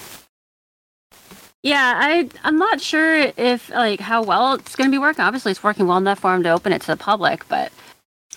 Yeah, 1.62 1.94
I 1.96 2.28
I'm 2.44 2.58
not 2.58 2.80
sure 2.80 3.32
if 3.36 3.70
like 3.70 4.00
how 4.00 4.22
well 4.22 4.54
it's 4.54 4.76
going 4.76 4.88
to 4.88 4.94
be 4.94 4.98
working. 4.98 5.24
Obviously, 5.24 5.50
it's 5.50 5.62
working 5.64 5.86
well 5.86 5.96
enough 5.98 6.20
for 6.20 6.32
them 6.32 6.42
to 6.44 6.50
open 6.50 6.72
it 6.72 6.80
to 6.82 6.86
the 6.88 6.96
public, 6.96 7.48
but 7.48 7.72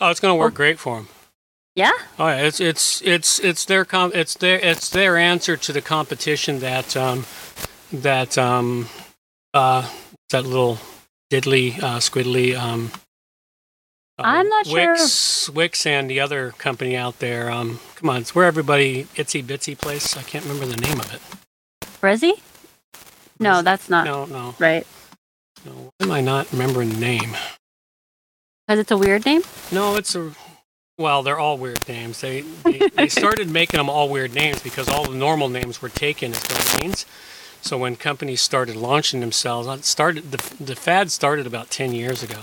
Oh, 0.02 0.10
it's 0.10 0.20
going 0.20 0.32
to 0.32 0.40
work 0.40 0.54
great 0.54 0.80
for 0.80 0.96
them. 0.96 1.10
yeah, 1.76 1.92
Oh, 2.18 2.28
yeah, 2.28 2.38
it's 2.38 2.60
it's 2.60 3.02
it's 3.04 3.38
it's 3.40 3.66
their 3.66 3.86
com- 3.86 4.12
it's 4.16 4.34
their 4.36 4.58
it's 4.60 4.90
their 4.90 5.18
answer 5.18 5.58
to 5.58 5.72
the 5.74 5.82
competition 5.82 6.60
that 6.60 6.96
um, 6.98 7.26
that 7.92 8.38
um, 8.38 8.88
uh, 9.54 9.90
that 10.30 10.46
little 10.46 10.78
diddly 11.32 11.78
uh, 11.82 11.98
squiddly 12.00 12.56
um, 12.58 12.92
uh, 14.18 14.24
I'm 14.26 14.50
not 14.50 14.68
sure. 14.68 14.92
Wix 14.92 15.50
Wix 15.50 15.86
and 15.86 16.10
the 16.10 16.20
other 16.20 16.52
company 16.52 16.96
out 16.98 17.20
there. 17.20 17.50
Um, 17.52 17.80
come 17.96 18.10
on, 18.10 18.22
it's 18.22 18.36
where 18.36 18.46
everybody 18.46 19.06
itsy 19.16 19.44
bitsy 19.44 19.78
place. 19.78 20.18
I 20.18 20.24
can't 20.24 20.46
remember 20.46 20.66
the 20.66 20.82
name 20.82 21.00
of 21.00 21.14
it. 21.14 21.22
Brizzy? 22.02 22.34
No, 23.40 23.62
that's 23.62 23.90
not 23.90 24.06
No, 24.06 24.26
no, 24.26 24.56
right. 24.60 24.86
no. 25.66 25.72
Why 25.72 26.06
am 26.06 26.12
I 26.12 26.22
not 26.22 26.52
remembering 26.52 26.90
the 26.90 27.00
name? 27.00 27.36
Because 28.68 28.80
it's 28.80 28.92
a 28.92 28.98
weird 28.98 29.26
name. 29.26 29.42
No, 29.72 29.96
it's 29.96 30.16
a. 30.16 30.32
Well, 30.98 31.24
they're 31.24 31.40
all 31.40 31.58
weird 31.58 31.88
names. 31.88 32.20
They 32.20 32.42
they, 32.42 32.80
they 32.90 33.08
started 33.22 33.50
making 33.50 33.78
them 33.78 33.90
all 33.90 34.10
weird 34.10 34.34
names 34.34 34.62
because 34.62 34.90
all 34.90 35.06
the 35.06 35.16
normal 35.16 35.48
names 35.48 35.82
were 35.82 35.90
taken 35.90 36.32
as 36.34 36.44
domains. 36.44 37.06
So 37.62 37.78
when 37.78 37.96
companies 37.96 38.42
started 38.42 38.76
launching 38.76 39.20
themselves, 39.20 39.68
it 39.68 39.86
started 39.86 40.32
the 40.32 40.64
the 40.64 40.76
fad 40.76 41.12
started 41.12 41.46
about 41.46 41.70
ten 41.70 41.94
years 41.94 42.24
ago. 42.24 42.42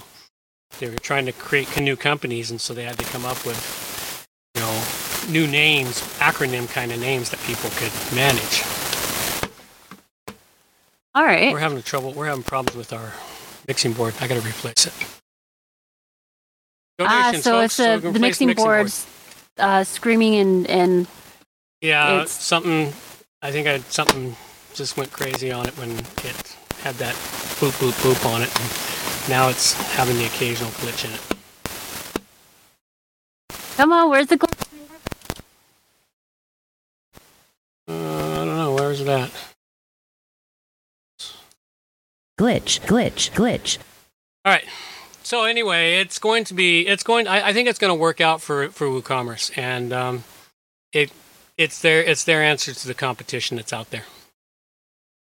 They 0.79 0.89
were 0.91 0.99
trying 0.99 1.27
to 1.27 1.33
create 1.33 1.75
new 1.81 1.97
companies, 1.97 2.51
and 2.51 2.61
so 2.61 2.75
they 2.75 2.85
had 2.85 2.99
to 2.99 3.05
come 3.05 3.25
up 3.25 3.45
with, 3.47 4.27
you 4.55 4.61
know, 4.61 4.85
new 5.33 5.47
names, 5.47 6.01
acronym 6.19 6.69
kind 6.71 6.93
of 6.93 7.01
names 7.01 7.31
that 7.31 7.41
people 7.41 7.71
could 7.71 7.93
manage. 8.15 8.63
All 11.15 11.25
right. 11.25 11.51
We're 11.51 11.61
having 11.61 11.83
trouble. 11.83 12.13
We're 12.13 12.27
having 12.27 12.43
problems 12.43 12.77
with 12.77 12.93
our 12.93 13.13
mixing 13.67 13.95
board. 13.95 14.15
I 14.21 14.29
got 14.29 14.41
to 14.41 14.47
replace 14.47 14.87
it. 14.87 14.93
Ah, 17.01 17.33
Donations, 17.33 17.45
so 17.45 17.53
folks, 17.53 17.65
it's 17.65 17.75
so 17.75 17.93
uh, 17.93 17.97
we 17.97 18.01
the 18.01 18.09
replace 18.11 18.21
mixing, 18.41 18.55
board's 18.55 19.07
uh, 19.59 19.85
screaming 19.85 20.35
and 20.37 20.67
and 20.67 21.07
Yeah, 21.81 22.25
something. 22.27 22.93
I 23.43 23.51
think 23.51 23.67
I 23.67 23.73
had 23.73 23.85
something 23.93 24.37
just 24.77 24.97
went 24.99 25.11
crazy 25.11 25.51
on 25.51 25.67
it 25.67 25.77
when 25.79 25.91
it 25.91 26.57
had 26.83 26.95
that 26.97 27.15
boop 27.59 27.73
boop 27.81 27.93
boop 28.03 28.27
on 28.27 28.43
it. 28.43 28.61
And 28.61 29.31
now 29.31 29.49
it's 29.49 29.73
having 29.95 30.17
the 30.19 30.27
occasional 30.27 30.71
glitch 30.73 31.05
in 31.05 31.13
it. 31.13 31.21
come 33.77 33.93
on, 33.93 34.11
where's 34.11 34.27
the? 34.27 34.37
Gl- 34.39 34.53
Uh, 37.89 37.93
I 37.93 38.45
don't 38.45 38.57
know 38.57 38.75
where's 38.75 39.01
it 39.01 39.09
at. 39.09 39.31
glitch, 42.39 42.81
glitch, 42.81 43.31
glitch. 43.33 43.79
All 44.45 44.53
right. 44.53 44.65
So 45.23 45.45
anyway, 45.45 46.01
it's 46.01 46.19
going 46.19 46.45
to 46.45 46.55
be. 46.55 46.87
It's 46.87 47.03
going. 47.03 47.27
I, 47.29 47.49
I 47.49 47.53
think 47.53 47.69
it's 47.69 47.79
going 47.79 47.91
to 47.93 48.01
work 48.01 48.21
out 48.21 48.43
for 48.43 48.69
for 48.71 48.87
WooCommerce, 48.89 49.57
and 49.57 49.93
um, 49.93 50.25
it 50.93 51.13
it's 51.57 51.81
their 51.81 52.03
it's 52.03 52.25
their 52.25 52.43
answer 52.43 52.75
to 52.75 52.87
the 52.87 52.95
competition 52.95 53.57
that's 53.57 53.73
out 53.73 53.91
there 53.91 54.03
for 54.03 54.16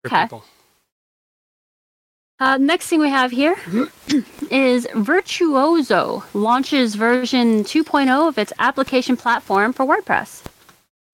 Okay. 0.05 0.23
people. 0.23 0.43
Uh, 2.39 2.57
next 2.57 2.87
thing 2.87 2.99
we 2.99 3.09
have 3.09 3.29
here 3.29 3.55
is 4.49 4.87
Virtuozzo 4.87 6.23
launches 6.33 6.95
version 6.95 7.63
2.0 7.63 8.27
of 8.27 8.37
its 8.39 8.51
application 8.57 9.15
platform 9.15 9.73
for 9.73 9.85
WordPress. 9.85 10.43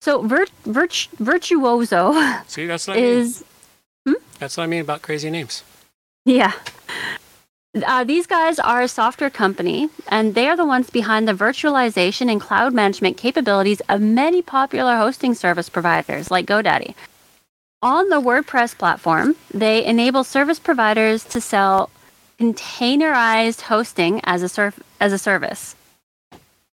So 0.00 0.22
Vir- 0.22 0.46
Virt- 0.64 1.08
Virtuozzo 1.18 2.48
See, 2.48 2.64
that's 2.66 2.86
what 2.88 2.96
I 2.96 3.00
mean. 3.00 3.10
is 3.10 3.44
That's 4.38 4.56
what 4.56 4.64
I 4.64 4.66
mean 4.68 4.80
about 4.80 5.02
crazy 5.02 5.28
names. 5.28 5.62
Yeah. 6.24 6.52
Uh, 7.86 8.04
these 8.04 8.26
guys 8.26 8.58
are 8.58 8.80
a 8.80 8.88
software 8.88 9.28
company, 9.30 9.90
and 10.08 10.34
they 10.34 10.48
are 10.48 10.56
the 10.56 10.64
ones 10.64 10.88
behind 10.88 11.28
the 11.28 11.34
virtualization 11.34 12.30
and 12.30 12.40
cloud 12.40 12.72
management 12.72 13.18
capabilities 13.18 13.80
of 13.90 14.00
many 14.00 14.40
popular 14.40 14.96
hosting 14.96 15.34
service 15.34 15.68
providers 15.68 16.30
like 16.30 16.46
GoDaddy. 16.46 16.94
On 17.82 18.08
the 18.08 18.20
WordPress 18.20 18.76
platform, 18.76 19.36
they 19.54 19.84
enable 19.84 20.24
service 20.24 20.58
providers 20.58 21.22
to 21.26 21.40
sell 21.40 21.90
containerized 22.40 23.60
hosting 23.62 24.20
as 24.24 24.58
a, 24.58 24.72
as 24.98 25.12
a 25.12 25.18
service. 25.18 25.76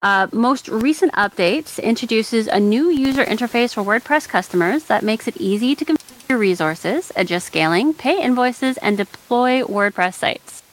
Uh, 0.02 0.26
most 0.33 0.67
recent 0.69 1.12
updates 1.12 1.81
introduces 1.81 2.49
a 2.49 2.59
new 2.59 2.90
user 2.90 3.25
interface 3.25 3.75
for 3.75 3.85
WordPress 3.85 4.28
customers 4.28 4.85
that 4.85 5.05
makes 5.05 5.28
it 5.28 5.37
easy 5.37 5.76
to 5.76 5.85
configure 5.85 6.37
resources, 6.37 7.12
adjust 7.14 7.47
scaling, 7.47 7.95
pay 7.95 8.21
invoices, 8.21 8.76
and 8.78 8.97
deploy 8.97 9.62
WordPress 9.62 10.14
sites. 10.14 10.64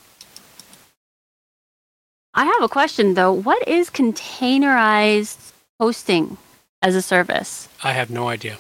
I 2.34 2.46
have 2.46 2.64
a 2.64 2.68
question 2.68 3.14
though. 3.14 3.32
What 3.32 3.68
is 3.68 3.92
containerized 3.92 5.52
hosting 5.80 6.38
as 6.82 6.96
a 6.96 7.02
service? 7.04 7.70
I 7.84 7.94
have 7.94 8.10
no 8.10 8.28
idea. 8.28 8.58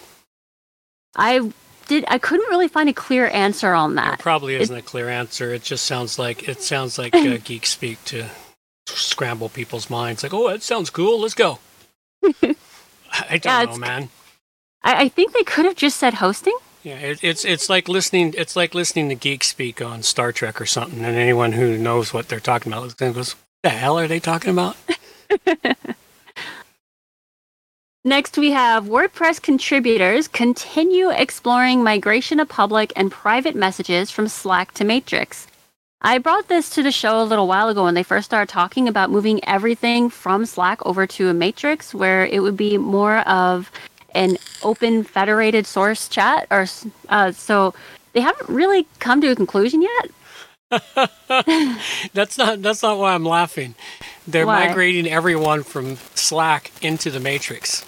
I 1.15 1.51
did. 1.87 2.05
I 2.07 2.17
couldn't 2.17 2.49
really 2.49 2.67
find 2.67 2.89
a 2.89 2.93
clear 2.93 3.27
answer 3.27 3.73
on 3.73 3.95
There 3.95 4.05
that. 4.05 4.19
probably 4.19 4.55
isn't 4.55 4.75
a 4.75 4.81
clear 4.81 5.09
answer. 5.09 5.53
It 5.53 5.63
just 5.63 5.85
sounds 5.85 6.17
like 6.19 6.47
it 6.47 6.61
sounds 6.61 6.97
like 6.97 7.15
uh, 7.15 7.37
geek 7.43 7.65
speak 7.65 8.03
to 8.05 8.27
scramble 8.87 9.49
people's 9.49 9.89
minds. 9.89 10.23
Like, 10.23 10.33
oh, 10.33 10.49
that 10.49 10.63
sounds 10.63 10.89
cool. 10.89 11.21
Let's 11.21 11.33
go. 11.33 11.59
I 12.23 13.37
don't 13.37 13.45
Yeah, 13.45 13.65
know, 13.65 13.77
man. 13.77 14.09
I, 14.83 15.03
I 15.05 15.09
think 15.09 15.33
they 15.33 15.43
could 15.43 15.65
have 15.65 15.75
just 15.75 15.97
said 15.97 16.15
hosting. 16.15 16.57
Yeah, 16.83 16.97
it, 16.97 17.23
it's 17.23 17.45
it's 17.45 17.69
like 17.69 17.87
listening. 17.87 18.33
It's 18.37 18.55
like 18.55 18.75
listening 18.75 19.09
to 19.09 19.15
geek 19.15 19.43
speak 19.43 19.81
on 19.81 20.03
Star 20.03 20.31
Trek 20.31 20.59
or 20.61 20.65
something, 20.67 21.03
and 21.03 21.15
anyone 21.15 21.53
who 21.53 21.77
knows 21.77 22.13
what 22.13 22.27
they're 22.27 22.39
talking 22.39 22.71
about 22.71 22.83
looks 22.83 23.01
and 23.01 23.15
goes, 23.15 23.33
"What 23.33 23.39
the 23.63 23.69
hell 23.69 23.97
are 23.97 24.07
they 24.07 24.19
talking 24.19 24.51
about?" 24.51 24.75
Next, 28.07 28.37
we 28.37 28.51
have 28.51 28.85
WordPress 28.85 29.41
contributors 29.41 30.27
continue 30.27 31.09
exploring 31.09 31.83
migration 31.83 32.39
of 32.39 32.47
public 32.47 32.93
and 32.95 33.11
private 33.11 33.55
messages 33.55 34.11
from 34.11 34.27
Slack 34.27 34.75
to 34.75 34.83
Matrix. 34.83 35.47
I 36.03 36.19
brought 36.19 36.47
this 36.47 36.69
to 36.75 36.83
the 36.83 36.91
show 36.91 37.19
a 37.19 37.25
little 37.25 37.47
while 37.47 37.67
ago 37.67 37.85
when 37.85 37.95
they 37.95 38.03
first 38.03 38.25
started 38.25 38.51
talking 38.51 38.87
about 38.87 39.09
moving 39.09 39.43
everything 39.49 40.11
from 40.11 40.45
Slack 40.45 40.85
over 40.85 41.07
to 41.07 41.29
a 41.29 41.33
Matrix, 41.33 41.95
where 41.95 42.27
it 42.27 42.41
would 42.41 42.55
be 42.55 42.77
more 42.77 43.27
of 43.27 43.71
an 44.13 44.37
open 44.61 45.03
federated 45.03 45.65
source 45.65 46.07
chat. 46.07 46.45
Or 46.51 46.67
uh, 47.09 47.31
so 47.31 47.73
they 48.13 48.21
haven't 48.21 48.49
really 48.49 48.85
come 48.99 49.19
to 49.21 49.31
a 49.31 49.35
conclusion 49.35 49.81
yet. 49.81 50.11
That's 52.13 52.37
not 52.37 52.61
that's 52.61 52.83
not 52.83 52.99
why 52.99 53.15
I'm 53.15 53.25
laughing. 53.25 53.73
They're 54.27 54.45
Why? 54.45 54.67
migrating 54.67 55.07
everyone 55.07 55.63
from 55.63 55.97
Slack 56.13 56.71
into 56.83 57.09
the 57.09 57.19
Matrix. 57.19 57.83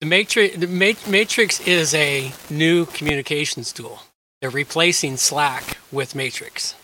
The 0.00 0.06
Matrix 0.06 0.56
the 0.56 0.66
Matrix 1.10 1.60
is 1.60 1.92
a 1.94 2.32
new 2.48 2.86
communications 2.86 3.70
tool. 3.70 4.00
They're 4.40 4.48
replacing 4.48 5.18
Slack 5.18 5.76
with 5.92 6.14
Matrix. 6.14 6.74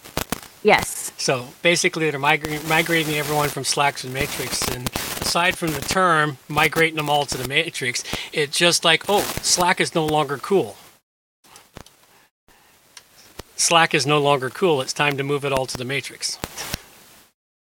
Yes. 0.63 1.13
So 1.17 1.47
basically, 1.63 2.11
they're 2.11 2.21
migrating, 2.21 2.69
migrating 2.69 3.15
everyone 3.15 3.49
from 3.49 3.65
Slack 3.65 3.97
to 3.97 4.09
Matrix. 4.09 4.69
And 4.69 4.91
aside 5.23 5.57
from 5.57 5.73
the 5.73 5.81
term 5.81 6.37
migrating 6.49 6.97
them 6.97 7.09
all 7.09 7.25
to 7.25 7.39
the 7.39 7.49
Matrix, 7.49 8.05
it's 8.35 8.59
just 8.59 8.85
like, 8.85 9.05
oh, 9.09 9.23
Slack 9.41 9.81
is 9.81 9.95
no 9.95 10.05
longer 10.05 10.37
cool. 10.37 10.77
Slack 13.57 13.95
is 13.95 14.07
no 14.07 14.21
longer 14.21 14.51
cool. 14.51 14.83
It's 14.83 14.93
time 14.93 15.17
to 15.17 15.25
move 15.25 15.47
it 15.47 15.53
all 15.53 15.65
to 15.65 15.79
the 15.79 15.87
Matrix. 15.87 16.39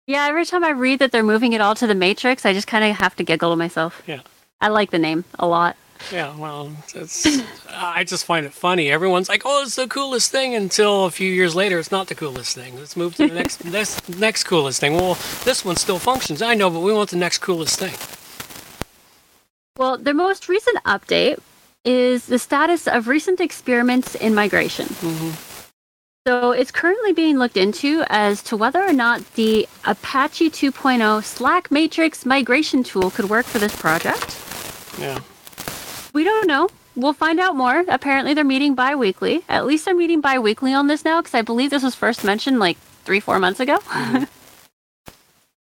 Yeah, 0.07 0.29
every 0.29 0.47
time 0.47 0.65
I 0.65 0.71
read 0.71 0.99
that 1.01 1.13
they're 1.13 1.23
moving 1.23 1.53
it 1.53 1.61
all 1.61 1.75
to 1.75 1.87
the 1.87 1.95
Matrix, 1.95 2.47
I 2.47 2.55
just 2.55 2.67
kind 2.67 2.85
of 2.85 2.97
have 2.97 3.15
to 3.17 3.23
giggle 3.23 3.51
to 3.51 3.57
myself. 3.57 4.03
Yeah. 4.07 4.21
I 4.63 4.69
like 4.69 4.93
the 4.93 4.99
name 4.99 5.25
a 5.39 5.47
lot. 5.47 5.77
Yeah, 6.11 6.37
well, 6.37 6.73
it's, 6.95 7.27
I 7.69 8.05
just 8.05 8.25
find 8.25 8.47
it 8.47 8.53
funny. 8.53 8.91
Everyone's 8.91 9.29
like, 9.29 9.43
"Oh, 9.45 9.63
it's 9.63 9.77
the 9.77 9.87
coolest 9.87 10.31
thing," 10.31 10.55
until 10.55 11.05
a 11.05 11.11
few 11.11 11.31
years 11.31 11.55
later, 11.55 11.79
it's 11.79 11.91
not 11.91 12.07
the 12.09 12.15
coolest 12.15 12.55
thing. 12.55 12.77
Let's 12.77 12.97
move 12.97 13.15
to 13.17 13.29
the 13.29 13.35
next 13.35 13.65
next 13.79 14.09
next 14.09 14.45
coolest 14.45 14.81
thing. 14.81 14.95
Well, 14.95 15.15
this 15.45 15.65
one 15.65 15.77
still 15.77 15.99
functions. 15.99 16.41
I 16.43 16.55
know, 16.55 16.71
but 16.71 16.81
we 16.81 16.93
want 16.93 17.11
the 17.11 17.17
next 17.17 17.39
coolest 17.39 17.79
thing. 17.79 17.95
Well, 19.77 19.99
the 19.99 20.15
most 20.15 20.49
recent 20.49 20.83
update 20.85 21.39
is 21.85 22.27
the 22.27 22.39
status 22.39 22.87
of 22.87 23.09
recent 23.09 23.41
experiments 23.41 24.15
in 24.15 24.35
migration. 24.35 24.87
Mm-hmm. 24.87 25.31
So 26.27 26.53
it's 26.53 26.71
currently 26.71 27.13
being 27.13 27.37
looked 27.37 27.57
into 27.57 28.05
as 28.09 28.45
to 28.45 28.57
whether 28.57 28.81
or 28.81 28.93
not 28.93 29.35
the 29.35 29.69
Apache 29.85 30.51
2.0 30.51 31.25
Slack 31.25 31.71
Matrix 31.73 32.25
migration 32.25 32.85
tool 32.85 33.11
could 33.11 33.29
work 33.29 33.45
for 33.45 33.59
this 33.59 33.75
project. 33.75 34.52
Yeah. 34.99 35.21
We 36.13 36.25
don't 36.25 36.47
know. 36.47 36.69
We'll 36.95 37.15
find 37.15 37.41
out 37.41 37.57
more. 37.57 37.85
Apparently, 37.89 38.35
they're 38.35 38.45
meeting 38.45 38.75
bi 38.75 38.95
weekly. 38.95 39.43
At 39.49 39.67
least 39.67 39.85
they're 39.85 39.95
meeting 39.95 40.21
bi 40.21 40.39
weekly 40.39 40.75
on 40.75 40.87
this 40.87 41.05
now 41.05 41.21
because 41.21 41.35
I 41.35 41.43
believe 41.43 41.71
this 41.71 41.83
was 41.83 41.95
first 41.95 42.23
mentioned 42.25 42.59
like 42.59 42.77
three, 43.05 43.21
four 43.21 43.39
months 43.39 43.61
ago. 43.61 43.79
Mm-hmm. 43.79 44.25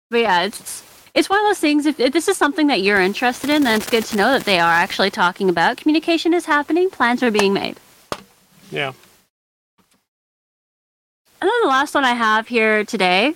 but 0.10 0.18
yeah, 0.20 0.44
it's. 0.44 0.84
It's 1.14 1.30
one 1.30 1.40
of 1.42 1.46
those 1.46 1.60
things. 1.60 1.86
If, 1.86 2.00
if 2.00 2.12
this 2.12 2.28
is 2.28 2.38
something 2.38 2.66
that 2.68 2.82
you're 2.82 3.00
interested 3.00 3.52
in, 3.52 3.62
then 3.62 3.78
it's 3.78 3.88
good 3.88 4.04
to 4.06 4.18
know 4.18 4.32
that 4.32 4.46
they 4.46 4.60
are 4.60 4.72
actually 4.72 5.12
talking 5.12 5.48
about. 5.48 5.78
Communication 5.78 6.34
is 6.34 6.46
happening. 6.46 6.90
Plans 6.90 7.22
are 7.22 7.30
being 7.30 7.54
made. 7.54 7.78
Yeah. 8.72 8.94
And 11.40 11.52
then 11.52 11.62
the 11.62 11.68
last 11.68 11.94
one 11.94 12.04
I 12.04 12.14
have 12.14 12.48
here 12.48 12.84
today 12.84 13.36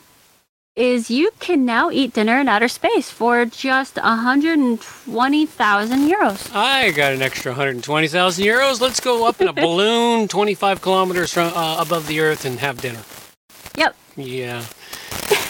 is 0.77 1.09
you 1.09 1.31
can 1.39 1.65
now 1.65 1.89
eat 1.89 2.13
dinner 2.13 2.39
in 2.39 2.47
outer 2.47 2.67
space 2.67 3.09
for 3.09 3.45
just 3.45 3.97
120,000 3.97 6.07
euros. 6.07 6.55
I 6.55 6.91
got 6.91 7.13
an 7.13 7.23
extra 7.23 7.51
120,000 7.51 8.45
euros. 8.45 8.79
Let's 8.79 8.99
go 8.99 9.27
up 9.27 9.41
in 9.41 9.47
a 9.47 9.53
balloon 9.65 10.27
25 10.27 10.81
kilometers 10.81 11.33
from 11.33 11.51
uh, 11.55 11.77
above 11.79 12.05
the 12.07 12.19
Earth 12.19 12.45
and 12.45 12.59
have 12.59 12.79
dinner. 12.79 13.01
Yep. 13.75 13.95
Yeah. 14.15 14.63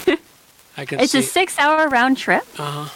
I 0.78 0.86
can 0.86 1.02
It's 1.02 1.12
see. 1.12 1.20
a 1.20 1.24
six 1.24 1.60
hour 1.60 1.90
round 1.90 2.18
trip, 2.18 2.44
uh-huh. 2.58 2.90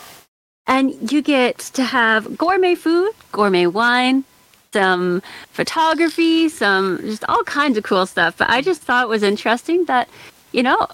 and 0.67 1.11
you 1.11 1.21
get 1.21 1.59
to 1.59 1.83
have 1.83 2.38
gourmet 2.38 2.75
food, 2.75 3.11
gourmet 3.33 3.67
wine, 3.67 4.23
some 4.71 5.21
photography, 5.51 6.47
some 6.47 7.00
just 7.01 7.25
all 7.27 7.43
kinds 7.43 7.77
of 7.77 7.83
cool 7.83 8.05
stuff. 8.05 8.38
But 8.38 8.50
I 8.50 8.61
just 8.61 8.81
thought 8.81 9.03
it 9.05 9.09
was 9.09 9.23
interesting 9.23 9.85
that, 9.85 10.07
you 10.51 10.63
know, 10.63 10.88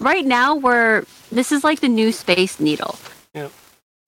right 0.00 0.24
now 0.24 0.54
we're, 0.56 1.04
this 1.30 1.52
is 1.52 1.64
like 1.64 1.80
the 1.80 1.88
new 1.88 2.12
Space 2.12 2.60
Needle. 2.60 2.98
Yep. 3.34 3.52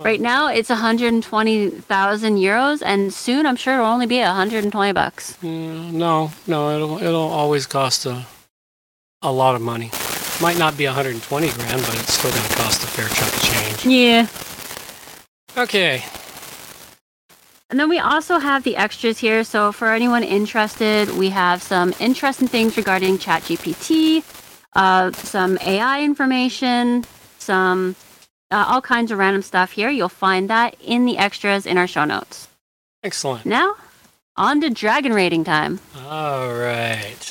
Right 0.00 0.20
now 0.20 0.46
it's 0.46 0.68
120,000 0.68 2.36
euros, 2.36 2.82
and 2.86 3.12
soon 3.12 3.46
I'm 3.46 3.56
sure 3.56 3.74
it'll 3.74 3.86
only 3.86 4.06
be 4.06 4.20
120 4.20 4.92
bucks. 4.92 5.36
Mm, 5.42 5.94
no, 5.94 6.30
no, 6.46 6.70
it'll 6.76 6.98
it'll 7.02 7.28
always 7.28 7.66
cost 7.66 8.06
a 8.06 8.24
a 9.22 9.32
lot 9.32 9.56
of 9.56 9.60
money. 9.60 9.90
Might 10.40 10.56
not 10.56 10.76
be 10.76 10.86
120 10.86 11.48
grand, 11.48 11.82
but 11.82 11.94
it's 11.96 12.12
still 12.12 12.30
going 12.30 12.44
to 12.44 12.54
cost 12.54 12.84
a 12.84 12.86
fair 12.86 13.08
chunk 13.08 13.34
of 13.34 13.42
change. 13.42 13.86
Yeah. 13.86 14.26
Okay. 15.60 16.04
And 17.70 17.80
then 17.80 17.88
we 17.88 17.98
also 17.98 18.38
have 18.38 18.62
the 18.62 18.76
extras 18.76 19.18
here. 19.18 19.42
So 19.42 19.72
for 19.72 19.92
anyone 19.92 20.22
interested, 20.22 21.10
we 21.18 21.30
have 21.30 21.60
some 21.60 21.92
interesting 21.98 22.46
things 22.46 22.76
regarding 22.76 23.18
ChatGPT, 23.18 24.22
uh, 24.74 25.12
some 25.12 25.58
AI 25.60 26.02
information, 26.02 27.04
some 27.38 27.96
uh, 28.50 28.64
all 28.68 28.80
kinds 28.80 29.10
of 29.10 29.18
random 29.18 29.42
stuff 29.42 29.72
here. 29.72 29.90
You'll 29.90 30.08
find 30.08 30.48
that 30.50 30.76
in 30.80 31.04
the 31.04 31.18
extras 31.18 31.66
in 31.66 31.78
our 31.78 31.86
show 31.86 32.04
notes. 32.04 32.48
Excellent. 33.02 33.46
Now, 33.46 33.74
on 34.36 34.60
to 34.60 34.70
dragon 34.70 35.12
rating 35.12 35.44
time. 35.44 35.80
All 36.06 36.54
right. 36.54 37.28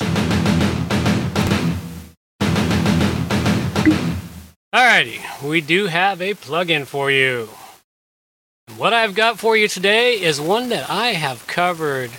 Alrighty, 4.74 5.48
we 5.48 5.62
do 5.62 5.86
have 5.86 6.20
a 6.20 6.34
plugin 6.34 6.86
for 6.86 7.10
you. 7.10 7.48
What 8.76 8.92
I've 8.92 9.14
got 9.14 9.38
for 9.38 9.56
you 9.56 9.66
today 9.66 10.20
is 10.20 10.40
one 10.40 10.68
that 10.68 10.90
I 10.90 11.08
have 11.08 11.46
covered 11.46 12.10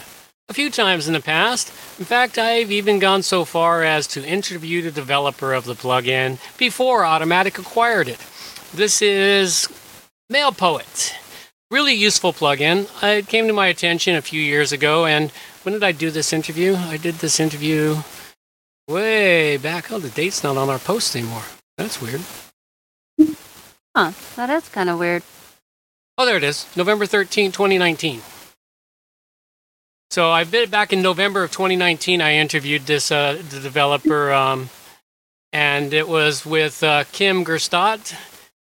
a 0.49 0.53
few 0.53 0.71
times 0.71 1.07
in 1.07 1.13
the 1.13 1.21
past. 1.21 1.69
In 1.99 2.05
fact, 2.05 2.37
I've 2.37 2.71
even 2.71 2.97
gone 2.99 3.21
so 3.21 3.45
far 3.45 3.83
as 3.83 4.07
to 4.07 4.25
interview 4.25 4.81
the 4.81 4.91
developer 4.91 5.53
of 5.53 5.65
the 5.65 5.75
plugin 5.75 6.39
before 6.57 7.03
Automattic 7.03 7.59
acquired 7.59 8.07
it. 8.07 8.19
This 8.73 9.01
is 9.01 9.67
MailPoet. 10.31 11.13
Really 11.69 11.93
useful 11.93 12.33
plugin. 12.33 12.89
It 13.03 13.27
came 13.27 13.45
to 13.47 13.53
my 13.53 13.67
attention 13.67 14.15
a 14.15 14.23
few 14.23 14.41
years 14.41 14.71
ago, 14.71 15.05
and 15.05 15.29
when 15.61 15.73
did 15.73 15.83
I 15.83 15.91
do 15.91 16.09
this 16.09 16.33
interview? 16.33 16.75
I 16.75 16.97
did 16.97 17.15
this 17.15 17.39
interview 17.39 17.97
way 18.87 19.57
back. 19.57 19.91
Oh, 19.91 19.99
the 19.99 20.09
date's 20.09 20.43
not 20.43 20.57
on 20.57 20.69
our 20.69 20.79
post 20.79 21.15
anymore. 21.15 21.43
That's 21.77 22.01
weird. 22.01 22.21
Huh, 23.95 24.13
that 24.35 24.49
is 24.49 24.67
kind 24.69 24.89
of 24.89 24.97
weird. 24.97 25.21
Oh, 26.17 26.25
there 26.25 26.37
it 26.37 26.43
is. 26.43 26.65
November 26.75 27.05
13, 27.05 27.51
2019. 27.51 28.21
So 30.11 30.31
I 30.31 30.43
bid 30.43 30.71
back 30.71 30.91
in 30.91 31.03
November 31.03 31.43
of 31.43 31.51
2019. 31.51 32.19
I 32.19 32.33
interviewed 32.33 32.87
this 32.87 33.11
uh, 33.11 33.39
the 33.47 33.59
developer, 33.59 34.33
um, 34.33 34.71
and 35.53 35.93
it 35.93 36.07
was 36.07 36.47
with 36.47 36.81
uh, 36.81 37.03
Kim 37.11 37.45
Gjerstad, 37.45 38.15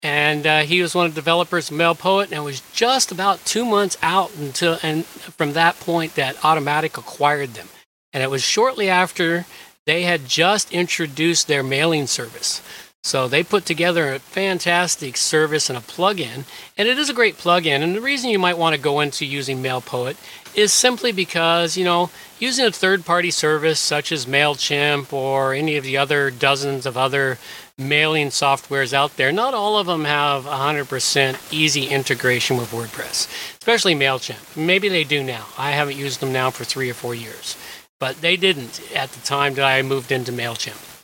and 0.02 0.48
uh, 0.48 0.62
he 0.62 0.82
was 0.82 0.96
one 0.96 1.08
of 1.08 1.14
the 1.14 1.20
developers 1.20 1.70
of 1.70 1.76
MailPoet, 1.76 2.26
and 2.26 2.34
it 2.34 2.44
was 2.44 2.62
just 2.72 3.12
about 3.12 3.44
two 3.44 3.66
months 3.66 3.98
out 4.02 4.34
until 4.38 4.80
and 4.82 5.06
from 5.06 5.52
that 5.54 5.78
point 5.82 6.16
that 6.16 6.38
Automattic 6.38 6.98
acquired 6.98 7.56
them, 7.56 7.68
and 8.14 8.24
it 8.24 8.30
was 8.30 8.42
shortly 8.42 8.90
after 8.90 9.46
they 9.86 10.04
had 10.04 10.28
just 10.28 10.72
introduced 10.72 11.50
their 11.50 11.64
mailing 11.64 12.08
service. 12.08 12.62
So 13.06 13.28
they 13.28 13.44
put 13.44 13.68
together 13.68 14.12
a 14.12 14.20
fantastic 14.20 15.16
service 15.16 15.70
and 15.70 15.78
a 15.78 15.82
plugin, 15.82 16.46
and 16.76 16.88
it 16.88 16.98
is 16.98 17.08
a 17.08 17.14
great 17.14 17.38
plugin. 17.38 17.84
And 17.84 17.96
the 17.96 18.02
reason 18.02 18.32
you 18.32 18.40
might 18.40 18.58
want 18.58 18.74
to 18.76 18.82
go 18.82 19.00
into 19.00 19.28
using 19.28 19.62
MailPoet 19.62 20.16
is 20.56 20.74
simply 20.74 21.12
because, 21.12 21.78
you 21.78 21.86
know, 21.86 22.10
using 22.40 22.66
a 22.66 22.72
third 22.72 23.06
party 23.06 23.30
service 23.30 23.80
such 23.80 24.12
as 24.12 24.26
MailChimp 24.26 25.14
or 25.14 25.54
any 25.54 25.78
of 25.78 25.84
the 25.84 25.98
other 25.98 26.32
dozens 26.32 26.88
of 26.88 26.98
other 26.98 27.38
mailing 27.78 28.30
softwares 28.30 28.92
out 28.92 29.18
there, 29.18 29.32
not 29.32 29.54
all 29.54 29.78
of 29.78 29.86
them 29.86 30.06
have 30.06 30.46
100% 30.46 31.54
easy 31.54 31.86
integration 31.86 32.58
with 32.58 32.72
WordPress, 32.72 33.28
especially 33.60 33.94
MailChimp. 33.94 34.58
Maybe 34.58 34.90
they 34.90 35.04
do 35.04 35.24
now. 35.24 35.46
I 35.60 35.74
haven't 35.74 35.98
used 35.98 36.22
them 36.22 36.34
now 36.34 36.50
for 36.50 36.64
three 36.64 36.90
or 36.90 36.96
four 36.96 37.14
years, 37.14 37.56
but 38.00 38.22
they 38.22 38.36
didn't 38.36 38.82
at 38.96 39.12
the 39.12 39.22
time 39.22 39.54
that 39.54 39.64
I 39.64 39.84
moved 39.84 40.12
into 40.12 40.32
MailChimp. 40.32 41.04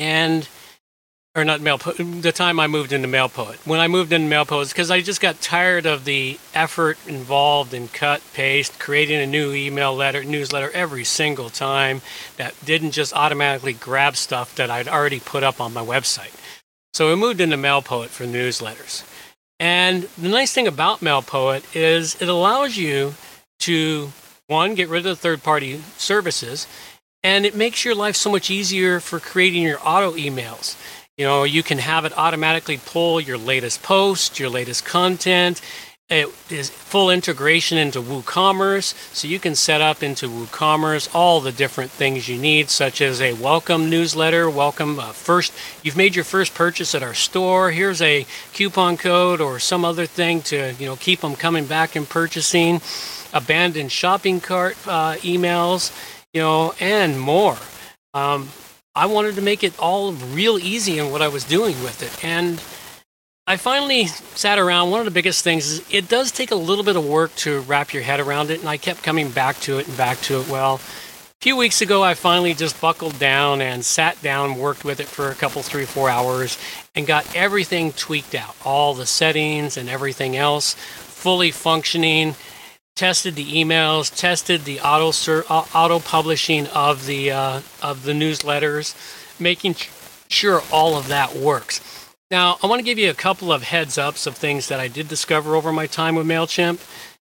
And 0.00 0.48
or 1.38 1.44
not 1.44 1.60
MailPoet, 1.60 2.22
the 2.22 2.32
time 2.32 2.58
I 2.58 2.66
moved 2.66 2.92
into 2.92 3.06
MailPoet. 3.06 3.64
When 3.64 3.78
I 3.78 3.86
moved 3.86 4.12
into 4.12 4.34
MailPoet, 4.34 4.70
because 4.70 4.90
I 4.90 5.00
just 5.00 5.20
got 5.20 5.40
tired 5.40 5.86
of 5.86 6.04
the 6.04 6.38
effort 6.52 6.98
involved 7.06 7.72
in 7.72 7.86
cut, 7.88 8.22
paste, 8.32 8.80
creating 8.80 9.20
a 9.20 9.26
new 9.26 9.52
email 9.52 9.94
letter, 9.94 10.24
newsletter 10.24 10.70
every 10.72 11.04
single 11.04 11.48
time 11.48 12.02
that 12.38 12.54
didn't 12.64 12.90
just 12.90 13.14
automatically 13.14 13.72
grab 13.72 14.16
stuff 14.16 14.54
that 14.56 14.68
I'd 14.68 14.88
already 14.88 15.20
put 15.20 15.44
up 15.44 15.60
on 15.60 15.72
my 15.72 15.84
website. 15.84 16.34
So 16.92 17.12
I 17.12 17.14
moved 17.14 17.40
into 17.40 17.56
MailPoet 17.56 18.08
for 18.08 18.24
newsletters. 18.24 19.04
And 19.60 20.04
the 20.18 20.28
nice 20.28 20.52
thing 20.52 20.66
about 20.66 21.00
MailPoet 21.00 21.64
is 21.76 22.20
it 22.20 22.28
allows 22.28 22.76
you 22.76 23.14
to, 23.60 24.12
one, 24.48 24.74
get 24.74 24.88
rid 24.88 25.00
of 25.00 25.04
the 25.04 25.16
third 25.16 25.44
party 25.44 25.80
services, 25.96 26.66
and 27.22 27.44
it 27.44 27.54
makes 27.54 27.84
your 27.84 27.94
life 27.94 28.16
so 28.16 28.30
much 28.30 28.50
easier 28.50 28.98
for 28.98 29.20
creating 29.20 29.62
your 29.62 29.78
auto 29.84 30.12
emails. 30.12 30.76
You 31.18 31.24
know, 31.24 31.42
you 31.42 31.64
can 31.64 31.78
have 31.78 32.04
it 32.04 32.16
automatically 32.16 32.78
pull 32.78 33.20
your 33.20 33.38
latest 33.38 33.82
post, 33.82 34.38
your 34.38 34.48
latest 34.48 34.84
content. 34.84 35.60
It 36.08 36.28
is 36.48 36.70
full 36.70 37.10
integration 37.10 37.76
into 37.76 38.00
WooCommerce, 38.00 38.94
so 39.12 39.26
you 39.26 39.40
can 39.40 39.56
set 39.56 39.80
up 39.80 40.00
into 40.00 40.28
WooCommerce 40.28 41.12
all 41.12 41.40
the 41.40 41.50
different 41.50 41.90
things 41.90 42.28
you 42.28 42.38
need, 42.38 42.70
such 42.70 43.00
as 43.00 43.20
a 43.20 43.32
welcome 43.32 43.90
newsletter, 43.90 44.48
welcome 44.48 45.00
uh, 45.00 45.10
first. 45.10 45.52
You've 45.82 45.96
made 45.96 46.14
your 46.14 46.24
first 46.24 46.54
purchase 46.54 46.94
at 46.94 47.02
our 47.02 47.14
store. 47.14 47.72
Here's 47.72 48.00
a 48.00 48.24
coupon 48.52 48.96
code 48.96 49.40
or 49.40 49.58
some 49.58 49.84
other 49.84 50.06
thing 50.06 50.40
to 50.42 50.72
you 50.78 50.86
know 50.86 50.94
keep 50.94 51.22
them 51.22 51.34
coming 51.34 51.66
back 51.66 51.96
and 51.96 52.08
purchasing. 52.08 52.80
Abandoned 53.32 53.90
shopping 53.90 54.40
cart 54.40 54.76
uh, 54.86 55.14
emails, 55.16 55.90
you 56.32 56.42
know, 56.42 56.74
and 56.78 57.18
more. 57.18 57.58
Um, 58.14 58.50
I 58.98 59.06
wanted 59.06 59.36
to 59.36 59.42
make 59.42 59.62
it 59.62 59.78
all 59.78 60.12
real 60.12 60.58
easy 60.58 60.98
in 60.98 61.12
what 61.12 61.22
I 61.22 61.28
was 61.28 61.44
doing 61.44 61.80
with 61.84 62.02
it. 62.02 62.24
And 62.24 62.60
I 63.46 63.56
finally 63.56 64.06
sat 64.06 64.58
around. 64.58 64.90
One 64.90 64.98
of 64.98 65.04
the 65.04 65.12
biggest 65.12 65.44
things 65.44 65.70
is 65.70 65.86
it 65.88 66.08
does 66.08 66.32
take 66.32 66.50
a 66.50 66.56
little 66.56 66.82
bit 66.82 66.96
of 66.96 67.06
work 67.06 67.32
to 67.36 67.60
wrap 67.60 67.94
your 67.94 68.02
head 68.02 68.18
around 68.18 68.50
it. 68.50 68.58
And 68.58 68.68
I 68.68 68.76
kept 68.76 69.04
coming 69.04 69.30
back 69.30 69.60
to 69.60 69.78
it 69.78 69.86
and 69.86 69.96
back 69.96 70.18
to 70.22 70.40
it. 70.40 70.48
Well, 70.48 70.74
a 70.74 71.40
few 71.40 71.56
weeks 71.56 71.80
ago, 71.80 72.02
I 72.02 72.14
finally 72.14 72.54
just 72.54 72.80
buckled 72.80 73.20
down 73.20 73.60
and 73.60 73.84
sat 73.84 74.20
down, 74.20 74.58
worked 74.58 74.84
with 74.84 74.98
it 74.98 75.06
for 75.06 75.30
a 75.30 75.34
couple, 75.36 75.62
three, 75.62 75.84
four 75.84 76.10
hours, 76.10 76.58
and 76.96 77.06
got 77.06 77.36
everything 77.36 77.92
tweaked 77.92 78.34
out 78.34 78.56
all 78.64 78.94
the 78.94 79.06
settings 79.06 79.76
and 79.76 79.88
everything 79.88 80.36
else 80.36 80.74
fully 80.74 81.52
functioning 81.52 82.34
tested 82.98 83.36
the 83.36 83.46
emails, 83.46 84.12
tested 84.14 84.64
the 84.64 84.80
auto 84.80 85.10
auto 85.48 86.00
publishing 86.00 86.66
of 86.68 87.06
the 87.06 87.30
uh, 87.30 87.60
of 87.80 88.02
the 88.02 88.12
newsletters, 88.12 88.94
making 89.40 89.76
sure 90.28 90.60
all 90.72 90.96
of 90.96 91.06
that 91.06 91.34
works. 91.36 91.80
Now, 92.30 92.58
I 92.62 92.66
want 92.66 92.80
to 92.80 92.84
give 92.84 92.98
you 92.98 93.08
a 93.08 93.14
couple 93.14 93.52
of 93.52 93.62
heads 93.62 93.96
ups 93.96 94.26
of 94.26 94.36
things 94.36 94.68
that 94.68 94.80
I 94.80 94.88
did 94.88 95.08
discover 95.08 95.54
over 95.54 95.72
my 95.72 95.86
time 95.86 96.16
with 96.16 96.26
Mailchimp. 96.26 96.84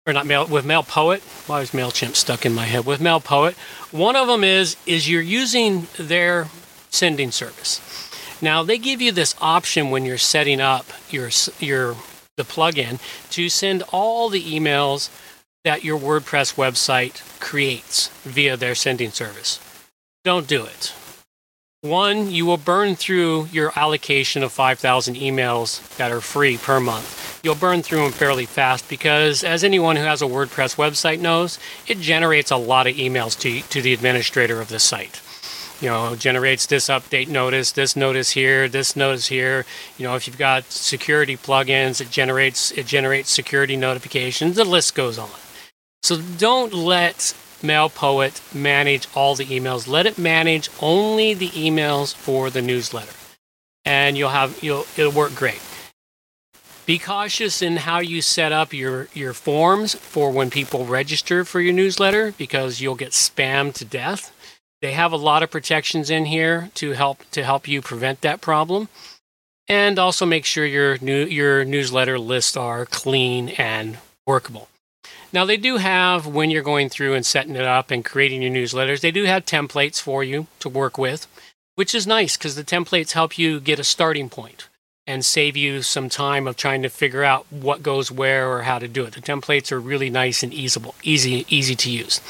or 0.08 0.12
not 0.12 0.26
Mail 0.26 0.48
with 0.48 0.66
MailPoet. 0.66 1.22
Why 1.48 1.62
is 1.62 1.72
Mailchimp 1.72 2.16
stuck 2.16 2.46
in 2.46 2.54
my 2.54 2.66
head? 2.66 2.86
With 2.86 3.00
MailPoet, 3.00 3.54
one 3.94 4.16
of 4.16 4.28
them 4.28 4.44
is 4.44 4.76
is 4.88 5.08
you're 5.08 5.22
using 5.22 5.88
their 5.98 6.48
sending 6.90 7.30
service. 7.30 7.80
Now 8.42 8.64
they 8.64 8.80
give 8.80 9.02
you 9.02 9.12
this 9.12 9.36
option 9.40 9.92
when 9.92 10.04
you're 10.04 10.18
setting 10.18 10.60
up 10.60 10.88
your 11.12 11.30
your 11.60 11.96
the 12.38 12.44
plugin 12.44 13.00
to 13.30 13.50
send 13.50 13.84
all 13.92 14.30
the 14.30 14.42
emails 14.42 15.10
that 15.66 15.84
your 15.84 16.00
WordPress 16.00 16.56
website 16.56 17.22
creates 17.40 18.10
via 18.24 18.56
their 18.56 18.76
sending 18.76 19.12
service. 19.12 19.60
Don't 20.24 20.48
do 20.48 20.66
it. 20.66 20.94
One, 21.82 22.30
you 22.30 22.46
will 22.46 22.58
burn 22.58 22.96
through 22.96 23.48
your 23.54 23.72
allocation 23.76 24.44
of 24.44 24.52
5,000 24.52 25.16
emails 25.16 25.96
that 25.96 26.12
are 26.12 26.20
free 26.20 26.58
per 26.58 26.80
month. 26.82 27.40
You'll 27.42 27.56
burn 27.56 27.84
through 27.84 28.04
them 28.04 28.12
fairly 28.12 28.46
fast 28.46 28.90
because, 28.90 29.46
as 29.46 29.64
anyone 29.64 29.96
who 29.96 30.04
has 30.04 30.22
a 30.22 30.26
WordPress 30.26 30.76
website 30.76 31.22
knows, 31.22 31.58
it 31.88 32.00
generates 32.00 32.52
a 32.52 32.58
lot 32.58 32.88
of 32.88 32.96
emails 32.96 33.40
to, 33.40 33.62
to 33.70 33.82
the 33.82 33.94
administrator 33.94 34.60
of 34.60 34.68
the 34.68 34.80
site. 34.80 35.22
You 35.80 35.88
know, 35.88 36.18
generates 36.18 36.66
this 36.66 36.90
update 36.90 37.30
notice, 37.30 37.72
this 37.72 37.96
notice 37.96 38.32
here, 38.32 38.68
this 38.68 38.98
notice 38.98 39.28
here. 39.28 39.66
You 39.98 40.06
know, 40.06 40.16
if 40.16 40.28
you've 40.28 40.38
got 40.38 40.70
security 40.70 41.38
plugins, 41.38 42.02
it 42.02 42.12
generates 42.12 42.72
it 42.72 42.86
generates 42.88 43.32
security 43.32 43.78
notifications. 43.78 44.58
The 44.58 44.66
list 44.66 44.96
goes 44.96 45.18
on. 45.18 45.30
So 46.02 46.22
don't 46.38 46.74
let 46.74 47.36
MailPoet 47.62 48.56
manage 48.56 49.08
all 49.16 49.36
the 49.36 49.46
emails. 49.46 49.88
Let 49.88 50.06
it 50.06 50.18
manage 50.18 50.70
only 50.82 51.34
the 51.34 51.50
emails 51.50 52.16
for 52.16 52.50
the 52.50 52.62
newsletter, 52.62 53.14
and 53.86 54.18
you'll 54.18 54.30
have 54.30 54.64
you'll 54.64 54.86
it'll 54.98 55.12
work 55.12 55.36
great. 55.36 55.62
Be 56.86 56.98
cautious 56.98 57.62
in 57.62 57.78
how 57.78 58.00
you 58.00 58.22
set 58.22 58.52
up 58.52 58.74
your 58.74 59.10
your 59.14 59.34
forms 59.34 59.94
for 59.94 60.32
when 60.32 60.50
people 60.50 60.86
register 60.86 61.46
for 61.46 61.62
your 61.62 61.74
newsletter 61.74 62.32
because 62.38 62.82
you'll 62.82 62.96
get 62.96 63.12
spammed 63.12 63.76
to 63.76 63.86
death. 63.86 64.36
They 64.82 64.94
have 64.94 65.12
a 65.12 65.18
lot 65.18 65.44
of 65.44 65.52
protections 65.52 66.10
in 66.10 66.26
here 66.26 66.72
to 66.76 66.94
help 66.94 67.30
to 67.32 67.44
help 67.44 67.68
you 67.68 67.82
prevent 67.82 68.22
that 68.22 68.42
problem. 68.42 68.88
And 69.68 70.00
also 70.00 70.26
make 70.26 70.46
sure 70.46 70.66
your 70.66 70.98
new 71.00 71.26
your 71.26 71.64
newsletter 71.66 72.18
lists 72.18 72.58
are 72.58 72.86
clean 72.86 73.50
and 73.50 74.00
workable. 74.26 74.70
Now, 75.32 75.46
they 75.46 75.58
do 75.58 75.78
have, 75.78 76.26
when 76.26 76.50
you're 76.50 76.64
going 76.64 76.90
through 76.90 77.14
and 77.14 77.26
setting 77.26 77.56
it 77.56 77.66
up 77.66 77.92
and 77.92 78.04
creating 78.04 78.42
your 78.42 78.52
newsletters, 78.52 79.02
they 79.02 79.12
do 79.12 79.26
have 79.26 79.46
templates 79.46 80.02
for 80.02 80.24
you 80.24 80.48
to 80.60 80.70
work 80.70 80.98
with, 80.98 81.28
which 81.76 81.94
is 81.94 82.08
nice 82.08 82.36
because 82.36 82.56
the 82.56 82.64
templates 82.64 83.12
help 83.12 83.38
you 83.38 83.60
get 83.60 83.80
a 83.80 83.84
starting 83.84 84.30
point 84.30 84.68
and 85.06 85.26
save 85.26 85.58
you 85.58 85.82
some 85.82 86.08
time 86.08 86.48
of 86.48 86.56
trying 86.56 86.84
to 86.84 86.90
figure 86.90 87.24
out 87.24 87.46
what 87.52 87.82
goes 87.82 88.12
where 88.12 88.48
or 88.48 88.62
how 88.62 88.78
to 88.78 88.88
do 88.88 89.06
it. 89.06 89.14
The 89.14 89.22
templates 89.22 89.72
are 89.72 89.80
really 89.80 90.10
nice 90.10 90.44
and 90.44 90.54
easable, 90.54 90.94
easy, 91.02 91.46
easy 91.50 91.76
to 91.76 91.92
use. 91.92 92.22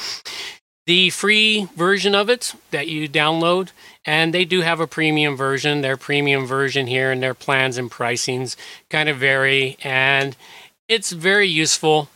The 0.85 1.09
free 1.09 1.67
version 1.75 2.15
of 2.15 2.29
it 2.29 2.53
that 2.71 2.87
you 2.87 3.07
download, 3.07 3.71
and 4.05 4.33
they 4.33 4.45
do 4.45 4.61
have 4.61 4.79
a 4.79 4.87
premium 4.87 5.35
version. 5.35 5.81
Their 5.81 5.97
premium 5.97 6.47
version 6.47 6.87
here 6.87 7.11
and 7.11 7.21
their 7.21 7.33
plans 7.33 7.77
and 7.77 7.91
pricings 7.91 8.55
kind 8.89 9.09
of 9.09 9.17
vary, 9.17 9.77
and 9.83 10.35
it's 10.87 11.11
very 11.11 11.47
useful. 11.47 12.09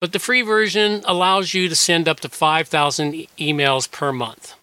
But 0.00 0.12
the 0.12 0.18
free 0.18 0.42
version 0.42 1.02
allows 1.04 1.54
you 1.54 1.68
to 1.68 1.74
send 1.74 2.08
up 2.08 2.20
to 2.20 2.28
5,000 2.28 3.26
emails 3.38 3.90
per 3.90 4.12
month 4.12 4.54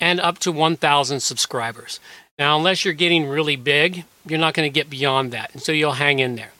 and 0.00 0.20
up 0.20 0.38
to 0.40 0.52
1,000 0.52 1.20
subscribers. 1.20 1.98
Now, 2.38 2.56
unless 2.56 2.84
you're 2.84 2.94
getting 2.94 3.26
really 3.26 3.56
big, 3.56 4.04
you're 4.26 4.38
not 4.38 4.54
going 4.54 4.66
to 4.66 4.74
get 4.74 4.90
beyond 4.90 5.32
that. 5.32 5.52
And 5.52 5.62
so 5.62 5.72
you'll 5.72 5.92
hang 5.92 6.18
in 6.18 6.36
there. 6.36 6.52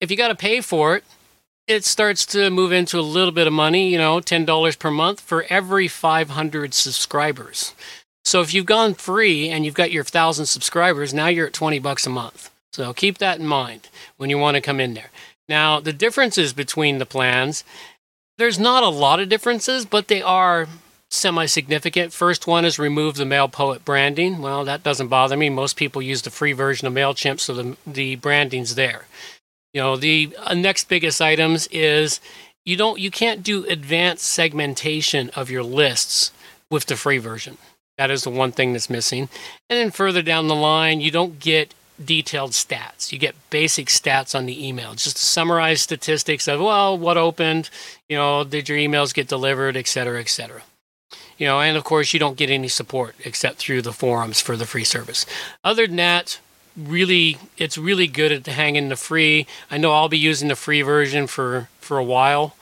If 0.00 0.10
you 0.10 0.16
got 0.16 0.28
to 0.28 0.34
pay 0.34 0.60
for 0.60 0.96
it, 0.96 1.04
it 1.66 1.84
starts 1.84 2.26
to 2.26 2.50
move 2.50 2.72
into 2.72 2.98
a 2.98 3.02
little 3.02 3.32
bit 3.32 3.46
of 3.46 3.52
money, 3.52 3.90
you 3.90 3.98
know, 3.98 4.18
$10 4.18 4.78
per 4.78 4.90
month 4.90 5.20
for 5.20 5.44
every 5.48 5.88
500 5.88 6.74
subscribers. 6.74 7.74
So 8.24 8.40
if 8.40 8.52
you've 8.52 8.66
gone 8.66 8.94
free 8.94 9.48
and 9.48 9.64
you've 9.64 9.74
got 9.74 9.92
your 9.92 10.02
1,000 10.02 10.46
subscribers, 10.46 11.14
now 11.14 11.28
you're 11.28 11.46
at 11.46 11.52
20 11.52 11.78
bucks 11.78 12.06
a 12.06 12.10
month. 12.10 12.50
So 12.72 12.92
keep 12.92 13.18
that 13.18 13.38
in 13.38 13.46
mind 13.46 13.88
when 14.16 14.30
you 14.30 14.38
want 14.38 14.56
to 14.56 14.60
come 14.60 14.80
in 14.80 14.94
there. 14.94 15.10
Now, 15.50 15.80
the 15.80 15.92
differences 15.92 16.52
between 16.52 16.98
the 16.98 17.06
plans, 17.06 17.64
there's 18.38 18.58
not 18.58 18.84
a 18.84 18.88
lot 18.88 19.18
of 19.18 19.28
differences, 19.28 19.84
but 19.84 20.06
they 20.06 20.22
are 20.22 20.68
semi 21.10 21.46
significant. 21.46 22.12
First 22.12 22.46
one 22.46 22.64
is 22.64 22.78
remove 22.78 23.16
the 23.16 23.24
MailPoet 23.24 23.84
branding. 23.84 24.40
Well, 24.40 24.64
that 24.64 24.84
doesn't 24.84 25.08
bother 25.08 25.36
me. 25.36 25.50
Most 25.50 25.76
people 25.76 26.00
use 26.00 26.22
the 26.22 26.30
free 26.30 26.52
version 26.52 26.86
of 26.86 26.94
MailChimp, 26.94 27.40
so 27.40 27.52
the, 27.52 27.76
the 27.84 28.14
branding's 28.14 28.76
there. 28.76 29.06
You 29.74 29.80
know, 29.80 29.96
the 29.96 30.36
uh, 30.38 30.54
next 30.54 30.88
biggest 30.88 31.20
items 31.20 31.66
is 31.72 32.20
you 32.64 32.76
don't 32.76 33.00
you 33.00 33.10
can't 33.10 33.42
do 33.42 33.64
advanced 33.66 34.26
segmentation 34.26 35.30
of 35.30 35.50
your 35.50 35.64
lists 35.64 36.30
with 36.70 36.86
the 36.86 36.94
free 36.94 37.18
version. 37.18 37.58
That 37.98 38.12
is 38.12 38.22
the 38.22 38.30
one 38.30 38.52
thing 38.52 38.72
that's 38.72 38.88
missing. 38.88 39.28
And 39.68 39.78
then 39.78 39.90
further 39.90 40.22
down 40.22 40.46
the 40.46 40.54
line, 40.54 41.00
you 41.00 41.10
don't 41.10 41.40
get 41.40 41.74
detailed 42.04 42.52
stats. 42.52 43.12
You 43.12 43.18
get 43.18 43.34
basic 43.50 43.88
stats 43.88 44.34
on 44.34 44.46
the 44.46 44.66
email, 44.66 44.92
just 44.92 45.16
to 45.16 45.22
summarize 45.22 45.82
statistics 45.82 46.48
of, 46.48 46.60
well, 46.60 46.96
what 46.96 47.16
opened, 47.16 47.70
you 48.08 48.16
know, 48.16 48.44
did 48.44 48.68
your 48.68 48.78
emails 48.78 49.14
get 49.14 49.28
delivered, 49.28 49.76
et 49.76 49.86
cetera, 49.86 50.20
et 50.20 50.28
cetera. 50.28 50.62
You 51.38 51.46
know, 51.46 51.60
and 51.60 51.76
of 51.76 51.84
course, 51.84 52.12
you 52.12 52.20
don't 52.20 52.36
get 52.36 52.50
any 52.50 52.68
support 52.68 53.14
except 53.24 53.58
through 53.58 53.82
the 53.82 53.92
forums 53.92 54.40
for 54.40 54.56
the 54.56 54.66
free 54.66 54.84
service. 54.84 55.24
Other 55.64 55.86
than 55.86 55.96
that, 55.96 56.38
really, 56.76 57.38
it's 57.56 57.78
really 57.78 58.06
good 58.06 58.32
at 58.32 58.46
hanging 58.46 58.90
the 58.90 58.96
free. 58.96 59.46
I 59.70 59.78
know 59.78 59.92
I'll 59.92 60.08
be 60.08 60.18
using 60.18 60.48
the 60.48 60.56
free 60.56 60.82
version 60.82 61.26
for 61.26 61.68
for 61.80 61.96
a 61.96 62.04
while. 62.04 62.56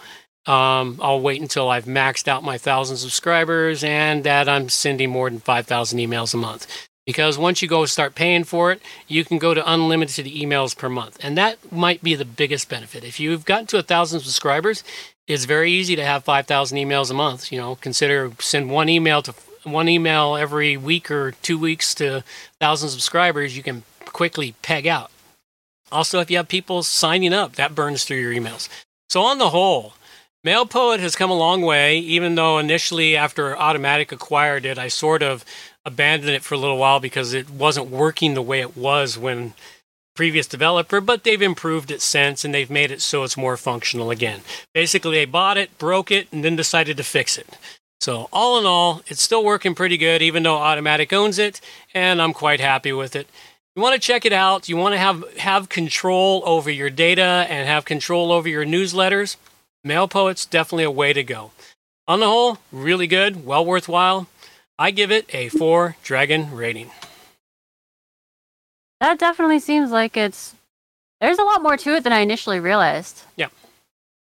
Um, 0.46 0.98
I'll 1.03 1.20
wait 1.20 1.42
until 1.42 1.68
I've 1.68 1.85
maxed 1.85 2.27
out 2.27 2.42
my 2.42 2.57
thousand 2.57 2.96
subscribers 2.96 3.85
and 3.85 4.24
that 4.24 4.48
I'm 4.48 4.70
sending 4.70 5.11
more 5.11 5.29
than 5.29 5.40
5,000 5.40 5.98
emails 5.98 6.33
a 6.33 6.38
month 6.38 6.88
because 7.09 7.38
once 7.38 7.62
you 7.62 7.68
go 7.68 7.87
start 7.87 8.14
paying 8.14 8.44
for 8.44 8.71
it, 8.71 8.83
you 9.07 9.25
can 9.25 9.38
go 9.38 9.55
to 9.55 9.73
unlimited 9.73 10.27
emails 10.27 10.77
per 10.77 10.90
month. 10.90 11.16
And 11.23 11.38
that 11.38 11.73
might 11.73 12.03
be 12.03 12.14
the 12.14 12.27
biggest 12.27 12.68
benefit. 12.68 13.03
If 13.03 13.18
you've 13.18 13.47
gotten 13.47 13.66
to 13.68 13.79
a 13.79 13.83
thousand 13.83 14.21
subscribers, 14.21 14.85
it's 15.27 15.47
very 15.47 15.73
easy 15.73 15.97
to 15.97 16.05
have 16.05 16.23
5,000 16.23 16.77
emails 16.77 17.11
a 17.11 17.14
month. 17.14 17.51
You 17.51 17.59
know, 17.61 17.77
consider 17.77 18.33
send 18.40 18.71
one 18.71 18.90
email 18.90 19.23
to 19.23 19.33
one 19.62 19.88
email 19.88 20.37
every 20.37 20.77
week 20.77 21.11
or 21.11 21.31
two 21.40 21.59
weeks 21.59 21.94
to 21.94 22.25
thousand 22.61 22.90
subscribers, 22.90 23.57
you 23.57 23.62
can 23.62 23.85
quickly 24.05 24.55
peg 24.61 24.87
out. 24.87 25.11
Also, 25.90 26.21
if 26.21 26.31
you 26.31 26.37
have 26.37 26.49
people 26.49 26.83
signing 26.83 27.33
up, 27.33 27.55
that 27.55 27.75
burns 27.75 28.05
through 28.05 28.18
your 28.18 28.35
emails. 28.35 28.68
So 29.09 29.23
on 29.23 29.38
the 29.38 29.49
whole, 29.49 29.94
MailPoet 30.47 31.01
has 31.01 31.16
come 31.16 31.31
a 31.31 31.35
long 31.35 31.62
way, 31.62 31.99
even 31.99 32.35
though 32.35 32.59
initially 32.59 33.16
after 33.16 33.57
Automattic 33.57 34.12
acquired 34.12 34.66
it, 34.66 34.79
I 34.79 34.88
sort 34.88 35.23
of 35.23 35.44
abandoned 35.88 36.33
it 36.33 36.42
for 36.42 36.55
a 36.55 36.59
little 36.59 36.79
while 36.79 37.01
because 37.01 37.33
it 37.35 37.51
wasn't 37.51 37.90
working 37.90 38.35
the 38.35 38.42
way 38.42 38.61
it 38.61 38.77
was 38.77 39.18
when 39.18 39.55
previous 40.14 40.46
developer, 40.46 41.01
but 41.01 41.22
they've 41.24 41.42
improved 41.42 41.90
it 41.90 42.03
since 42.03 42.44
and 42.44 42.53
they've 42.53 42.70
made 42.70 42.90
it 42.90 43.01
so 43.01 43.22
it's 43.22 43.37
more 43.37 43.57
functional 43.57 44.11
again. 44.11 44.40
Basically, 44.74 45.16
they 45.16 45.24
bought 45.24 45.57
it, 45.57 45.79
broke 45.79 46.11
it, 46.11 46.27
and 46.33 46.44
then 46.44 46.57
decided 46.57 46.96
to 46.96 47.05
fix 47.05 47.38
it. 47.38 47.57
So, 48.01 48.29
all 48.33 48.59
in 48.59 48.66
all, 48.66 49.03
it's 49.07 49.22
still 49.22 49.44
working 49.44 49.74
pretty 49.74 49.96
good, 49.96 50.22
even 50.22 50.42
though 50.42 50.57
Automattic 50.57 51.12
owns 51.12 51.38
it, 51.38 51.61
and 51.94 52.20
I'm 52.20 52.33
quite 52.33 52.61
happy 52.61 52.92
with 52.92 53.16
it. 53.16 53.29
You 53.77 53.83
want 53.83 53.94
to 53.94 54.01
check 54.01 54.24
it 54.24 54.33
out. 54.33 54.68
You 54.68 54.77
want 54.77 54.94
to 54.94 54.98
have, 54.98 55.24
have 55.38 55.68
control 55.68 56.42
over 56.44 56.68
your 56.68 56.90
data 56.90 57.46
and 57.48 57.68
have 57.68 57.85
control 57.85 58.33
over 58.33 58.48
your 58.48 58.64
newsletters. 58.64 59.37
MailPoet's 59.87 60.46
definitely 60.46 60.83
a 60.83 60.90
way 60.90 61.12
to 61.12 61.22
go. 61.22 61.53
On 62.09 62.18
the 62.18 62.27
whole, 62.27 62.59
really 62.72 63.07
good, 63.07 63.46
well 63.46 63.64
worthwhile. 63.64 64.27
I 64.79 64.91
give 64.91 65.11
it 65.11 65.27
a 65.35 65.49
four 65.49 65.97
dragon 66.03 66.55
rating. 66.55 66.91
That 69.01 69.19
definitely 69.19 69.61
seems 69.61 69.91
like 69.91 70.17
it's. 70.17 70.55
There's 71.21 71.38
a 71.38 71.45
lot 71.45 71.62
more 71.62 71.77
to 71.77 71.97
it 71.97 72.05
than 72.05 72.12
I 72.12 72.21
initially 72.21 72.61
realized. 72.61 73.23
Yeah. 73.37 73.49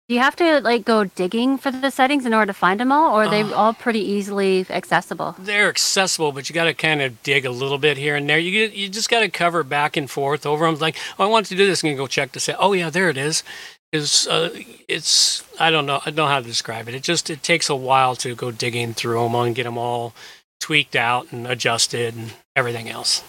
Do 0.10 0.16
you 0.16 0.22
have 0.22 0.36
to 0.38 0.60
like 0.62 0.84
go 0.84 1.06
digging 1.06 1.58
for 1.58 1.72
the 1.72 1.90
settings 1.90 2.26
in 2.26 2.34
order 2.34 2.48
to 2.48 2.54
find 2.54 2.80
them 2.80 2.92
all, 2.92 3.16
or 3.16 3.24
are 3.24 3.30
they 3.30 3.44
Uh. 3.44 3.54
all 3.54 3.74
pretty 3.74 4.02
easily 4.02 4.66
accessible? 4.70 5.36
They're 5.40 5.70
accessible, 5.70 6.32
but 6.32 6.50
you 6.50 6.54
got 6.54 6.66
to 6.66 6.74
kind 6.74 7.02
of 7.02 7.22
dig 7.24 7.46
a 7.46 7.52
little 7.52 7.78
bit 7.78 7.98
here 7.98 8.16
and 8.16 8.28
there. 8.28 8.38
You 8.40 8.68
you 8.68 8.90
just 8.90 9.10
got 9.10 9.22
to 9.22 9.30
cover 9.30 9.64
back 9.64 9.96
and 9.96 10.10
forth 10.10 10.46
over 10.46 10.66
them. 10.66 10.78
Like, 10.80 10.98
oh, 11.18 11.24
I 11.24 11.28
want 11.28 11.46
to 11.48 11.56
do 11.56 11.66
this, 11.66 11.84
and 11.84 11.96
go 11.96 12.08
check 12.08 12.32
to 12.34 12.40
say, 12.40 12.56
oh 12.60 12.74
yeah, 12.74 12.90
there 12.90 13.10
it 13.10 13.18
is. 13.18 13.44
Is 13.92 14.28
uh, 14.28 14.50
it's 14.88 15.44
I 15.60 15.70
don't 15.70 15.86
know 15.86 16.00
I 16.06 16.12
don't 16.12 16.16
know 16.16 16.28
how 16.28 16.40
to 16.40 16.46
describe 16.46 16.88
it. 16.88 16.96
It 16.96 17.04
just 17.04 17.30
it 17.30 17.44
takes 17.44 17.70
a 17.70 17.76
while 17.76 18.16
to 18.18 18.36
go 18.36 18.52
digging 18.52 18.94
through 18.94 19.22
them 19.24 19.36
and 19.36 19.56
get 19.56 19.64
them 19.64 19.78
all 19.78 20.14
tweaked 20.62 20.96
out 20.96 21.32
and 21.32 21.46
adjusted 21.46 22.16
and 22.16 22.34
everything 22.56 22.90
else. 22.90 23.24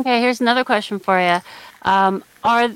Okay, 0.00 0.20
here's 0.20 0.40
another 0.40 0.64
question 0.64 0.98
for 0.98 1.20
you. 1.20 1.38
Um, 1.82 2.24
are 2.42 2.70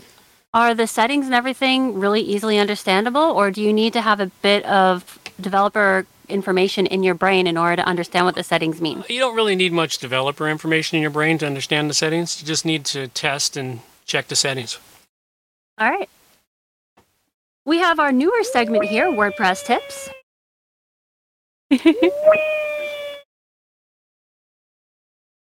are 0.54 0.74
the 0.74 0.86
settings 0.86 1.26
and 1.26 1.34
everything 1.34 1.98
really 1.98 2.20
easily 2.20 2.58
understandable, 2.58 3.20
or 3.20 3.50
do 3.50 3.62
you 3.62 3.72
need 3.72 3.92
to 3.94 4.00
have 4.00 4.20
a 4.20 4.26
bit 4.42 4.64
of 4.64 5.18
developer 5.40 6.06
information 6.28 6.86
in 6.86 7.02
your 7.02 7.14
brain 7.14 7.46
in 7.46 7.56
order 7.56 7.76
to 7.76 7.84
understand 7.84 8.26
what 8.26 8.34
the 8.34 8.44
settings 8.44 8.80
mean? 8.80 9.04
You 9.08 9.20
don't 9.20 9.34
really 9.34 9.56
need 9.56 9.72
much 9.72 9.98
developer 9.98 10.48
information 10.48 10.96
in 10.96 11.02
your 11.02 11.10
brain 11.10 11.38
to 11.38 11.46
understand 11.46 11.90
the 11.90 11.94
settings. 11.94 12.40
You 12.40 12.46
just 12.46 12.64
need 12.64 12.84
to 12.86 13.08
test 13.08 13.56
and 13.56 13.80
check 14.04 14.28
the 14.28 14.36
settings. 14.36 14.78
All 15.78 15.90
right. 15.90 16.08
We 17.68 17.78
have 17.78 18.00
our 18.00 18.10
newer 18.10 18.42
segment 18.44 18.86
here, 18.86 19.12
WordPress 19.12 19.62
tips. 19.62 20.08
I 21.70 21.76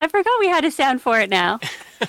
forgot 0.09 0.39
we 0.39 0.49
had 0.49 0.67
a 0.67 0.71
sound 0.71 1.01
for 1.01 1.19
it 1.19 1.31
now. 1.31 1.59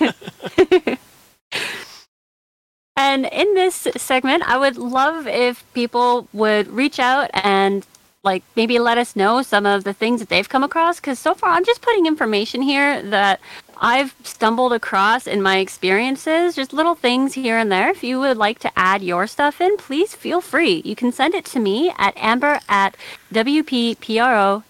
and 2.96 3.24
in 3.24 3.54
this 3.54 3.88
segment, 3.96 4.46
I 4.46 4.58
would 4.58 4.76
love 4.76 5.26
if 5.26 5.64
people 5.72 6.28
would 6.34 6.68
reach 6.68 6.98
out 6.98 7.30
and 7.32 7.86
like 8.22 8.42
maybe 8.56 8.78
let 8.78 8.98
us 8.98 9.16
know 9.16 9.40
some 9.40 9.64
of 9.64 9.84
the 9.84 9.94
things 9.94 10.20
that 10.20 10.28
they've 10.28 10.48
come 10.48 10.64
across 10.64 11.00
because 11.00 11.18
so 11.18 11.34
far 11.34 11.50
I'm 11.50 11.64
just 11.64 11.82
putting 11.82 12.06
information 12.06 12.62
here 12.62 13.02
that 13.02 13.40
I've 13.78 14.14
stumbled 14.22 14.72
across 14.72 15.26
in 15.26 15.42
my 15.42 15.58
experiences, 15.58 16.54
just 16.54 16.72
little 16.72 16.94
things 16.94 17.34
here 17.34 17.58
and 17.58 17.70
there. 17.70 17.90
If 17.90 18.02
you 18.04 18.18
would 18.20 18.36
like 18.36 18.58
to 18.60 18.70
add 18.76 19.02
your 19.02 19.26
stuff 19.26 19.60
in, 19.60 19.76
please 19.76 20.14
feel 20.14 20.40
free. 20.40 20.82
You 20.84 20.94
can 20.94 21.12
send 21.12 21.34
it 21.34 21.44
to 21.46 21.60
me 21.60 21.92
at 21.98 22.16
amber 22.16 22.60
at 22.68 22.96
wppro.ca. 23.32 24.62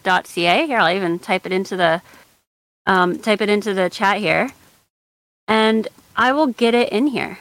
Here, 0.67 0.79
I'll 0.79 0.97
even 0.97 1.19
type 1.19 1.47
it 1.47 1.53
into 1.53 1.77
the 1.77 2.03
um, 2.87 3.19
type 3.19 3.40
it 3.40 3.49
into 3.49 3.73
the 3.73 3.88
chat 3.88 4.19
here, 4.19 4.51
and 5.49 5.88
I 6.17 6.33
will 6.33 6.49
get 6.49 6.75
it 6.75 6.90
in 6.90 7.07
here. 7.09 7.38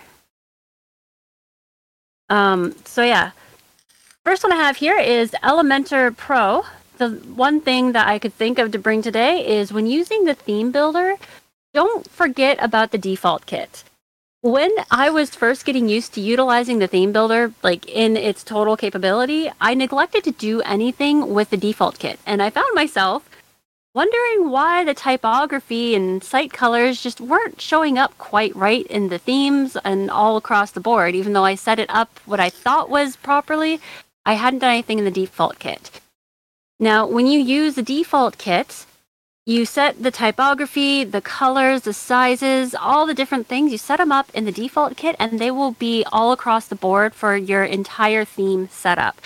Um, 2.29 2.75
so 2.85 3.03
yeah, 3.03 3.31
first 4.23 4.43
one 4.43 4.53
I 4.53 4.57
have 4.57 4.77
here 4.77 4.97
is 4.97 5.31
Elementor 5.43 6.15
Pro. 6.15 6.63
The 6.97 7.09
one 7.09 7.59
thing 7.59 7.91
that 7.93 8.07
I 8.07 8.19
could 8.19 8.33
think 8.33 8.59
of 8.59 8.71
to 8.71 8.79
bring 8.79 9.01
today 9.01 9.45
is 9.45 9.73
when 9.73 9.85
using 9.85 10.25
the 10.25 10.33
theme 10.33 10.71
builder, 10.71 11.15
don't 11.73 12.09
forget 12.09 12.57
about 12.61 12.91
the 12.91 12.97
default 12.97 13.45
kit. 13.45 13.83
When 14.41 14.71
I 14.91 15.09
was 15.09 15.35
first 15.35 15.65
getting 15.65 15.87
used 15.87 16.13
to 16.13 16.21
utilizing 16.21 16.79
the 16.79 16.87
theme 16.87 17.13
builder, 17.13 17.53
like 17.63 17.87
in 17.87 18.17
its 18.17 18.43
total 18.43 18.75
capability, 18.75 19.49
I 19.61 19.73
neglected 19.73 20.25
to 20.25 20.31
do 20.31 20.61
anything 20.61 21.33
with 21.33 21.49
the 21.49 21.57
default 21.57 21.97
kit. 21.97 22.19
And 22.25 22.43
I 22.43 22.49
found 22.49 22.75
myself 22.75 23.29
wondering 23.95 24.49
why 24.49 24.83
the 24.83 24.93
typography 24.93 25.95
and 25.95 26.23
site 26.23 26.51
colors 26.51 27.01
just 27.01 27.21
weren't 27.21 27.61
showing 27.61 27.97
up 27.97 28.17
quite 28.17 28.55
right 28.55 28.85
in 28.87 29.09
the 29.09 29.17
themes 29.17 29.77
and 29.83 30.11
all 30.11 30.35
across 30.35 30.71
the 30.71 30.81
board. 30.81 31.15
Even 31.15 31.33
though 31.33 31.45
I 31.45 31.55
set 31.55 31.79
it 31.79 31.89
up 31.89 32.19
what 32.25 32.39
I 32.39 32.49
thought 32.49 32.89
was 32.89 33.15
properly, 33.15 33.79
I 34.25 34.33
hadn't 34.33 34.59
done 34.59 34.71
anything 34.71 34.99
in 34.99 35.05
the 35.05 35.11
default 35.11 35.57
kit. 35.59 36.01
Now, 36.79 37.07
when 37.07 37.27
you 37.27 37.39
use 37.39 37.75
the 37.75 37.81
default 37.81 38.37
kit, 38.37 38.85
you 39.45 39.65
set 39.65 40.01
the 40.01 40.11
typography, 40.11 41.03
the 41.03 41.21
colors, 41.21 41.81
the 41.81 41.93
sizes, 41.93 42.73
all 42.73 43.05
the 43.05 43.13
different 43.13 43.47
things. 43.47 43.71
You 43.71 43.77
set 43.77 43.97
them 43.97 44.11
up 44.11 44.29
in 44.33 44.45
the 44.45 44.51
default 44.51 44.95
kit 44.95 45.15
and 45.19 45.39
they 45.39 45.51
will 45.51 45.71
be 45.71 46.05
all 46.11 46.31
across 46.31 46.67
the 46.67 46.75
board 46.75 47.13
for 47.13 47.35
your 47.35 47.63
entire 47.63 48.23
theme 48.23 48.69
setup. 48.69 49.19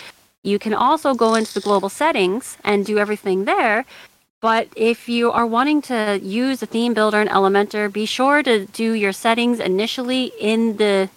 You 0.43 0.57
can 0.57 0.73
also 0.73 1.13
go 1.13 1.35
into 1.35 1.53
the 1.53 1.59
global 1.59 1.89
settings 1.89 2.57
and 2.63 2.85
do 2.85 2.97
everything 2.97 3.45
there. 3.45 3.85
But 4.39 4.69
if 4.75 5.09
you 5.09 5.31
are 5.31 5.45
wanting 5.45 5.81
to 5.83 6.19
use 6.21 6.61
a 6.61 6.67
theme 6.67 6.93
builder 6.93 7.21
in 7.21 7.27
Elementor, 7.27 7.91
be 7.91 8.05
sure 8.05 8.41
to 8.43 8.65
do 8.67 8.93
your 8.93 9.11
settings 9.11 9.59
initially 9.59 10.31
in 10.39 10.77
the 10.77 11.09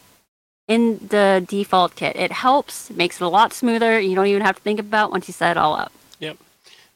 in 0.68 0.98
the 1.08 1.44
default 1.48 1.96
kit. 1.96 2.16
It 2.16 2.32
helps, 2.32 2.90
makes 2.90 3.20
it 3.20 3.24
a 3.24 3.28
lot 3.28 3.52
smoother. 3.52 3.98
You 3.98 4.14
don't 4.14 4.28
even 4.28 4.42
have 4.42 4.56
to 4.56 4.62
think 4.62 4.78
about 4.78 5.10
once 5.10 5.26
you 5.26 5.34
set 5.34 5.52
it 5.52 5.56
all 5.56 5.74
up. 5.74 5.92
Yep. 6.20 6.38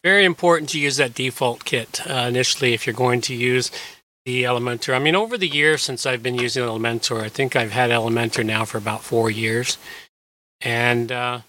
Very 0.04 0.26
important 0.26 0.68
to 0.70 0.78
use 0.78 0.98
that 0.98 1.14
default 1.14 1.64
kit 1.64 2.06
uh, 2.06 2.26
initially 2.28 2.74
if 2.74 2.86
you're 2.86 2.94
going 2.94 3.22
to 3.22 3.34
use 3.34 3.70
the 4.26 4.42
Elementor. 4.42 4.94
I 4.94 4.98
mean, 4.98 5.14
over 5.14 5.38
the 5.38 5.48
years 5.48 5.82
since 5.82 6.04
I've 6.04 6.22
been 6.22 6.38
using 6.38 6.62
Elementor, 6.62 7.22
I 7.22 7.30
think 7.30 7.56
I've 7.56 7.72
had 7.72 7.90
Elementor 7.90 8.44
now 8.44 8.66
for 8.66 8.76
about 8.76 9.02
four 9.02 9.30
years. 9.30 9.78
And 10.60 11.10
uh, 11.10 11.40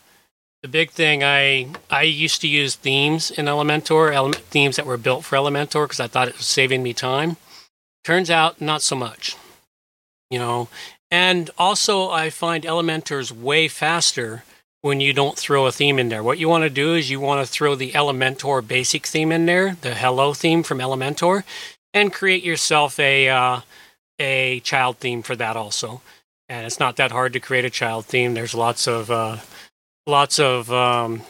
the 0.63 0.70
big 0.70 0.91
thing 0.91 1.22
I 1.22 1.68
I 1.89 2.04
used 2.04 2.39
to 2.41 2.48
use 2.48 2.76
themes 2.76 3.30
in 3.30 3.46
Elementor, 3.46 4.13
element, 4.13 4.44
themes 4.44 4.78
that 4.78 4.86
were 4.86 4.98
built 4.98 5.26
for 5.26 5.36
Elementor 5.36 5.84
because 5.84 6.00
I 6.00 6.08
thought 6.08 6.30
it 6.30 6.38
was 6.38 6.46
saving 6.46 6.82
me 6.82 6.94
time. 6.94 7.36
Turns 8.06 8.30
out 8.30 8.62
not 8.62 8.82
so 8.82 8.96
much. 8.96 9.36
You 10.30 10.39
know, 10.39 10.70
and 11.12 11.50
also 11.58 12.10
I 12.10 12.30
find 12.30 12.63
Elementor's 12.63 13.34
way 13.34 13.68
faster 13.68 14.44
when 14.86 15.00
you 15.00 15.13
don't 15.13 15.36
throw 15.36 15.65
a 15.65 15.71
theme 15.71 15.98
in 15.98 16.10
there. 16.10 16.21
What 16.21 16.38
you 16.38 16.48
want 16.48 16.63
to 16.63 16.69
do 16.69 16.93
is 16.93 17.10
you 17.10 17.19
want 17.19 17.43
to 17.43 17.52
throw 17.52 17.74
the 17.74 17.93
Elementor 17.93 18.65
basic 18.67 19.08
theme 19.08 19.32
in 19.32 19.48
there, 19.48 19.78
the 19.82 19.95
hello 19.95 20.36
theme 20.36 20.62
from 20.62 20.78
Elementor, 20.78 21.43
and 21.91 22.13
create 22.13 22.43
yourself 22.43 23.00
a 23.00 23.28
uh, 23.28 23.62
a 24.19 24.60
child 24.60 24.98
theme 24.98 25.24
for 25.24 25.36
that 25.38 25.58
also. 25.58 26.02
And 26.48 26.67
it's 26.67 26.80
not 26.80 26.98
that 26.98 27.10
hard 27.10 27.34
to 27.34 27.39
create 27.39 27.65
a 27.65 27.71
child 27.71 28.06
theme. 28.06 28.36
There's 28.36 28.54
lots 28.54 28.88
of 28.88 29.10
uh, 29.10 29.38
lots 30.06 30.38
of 30.38 30.71
um, 30.71 31.24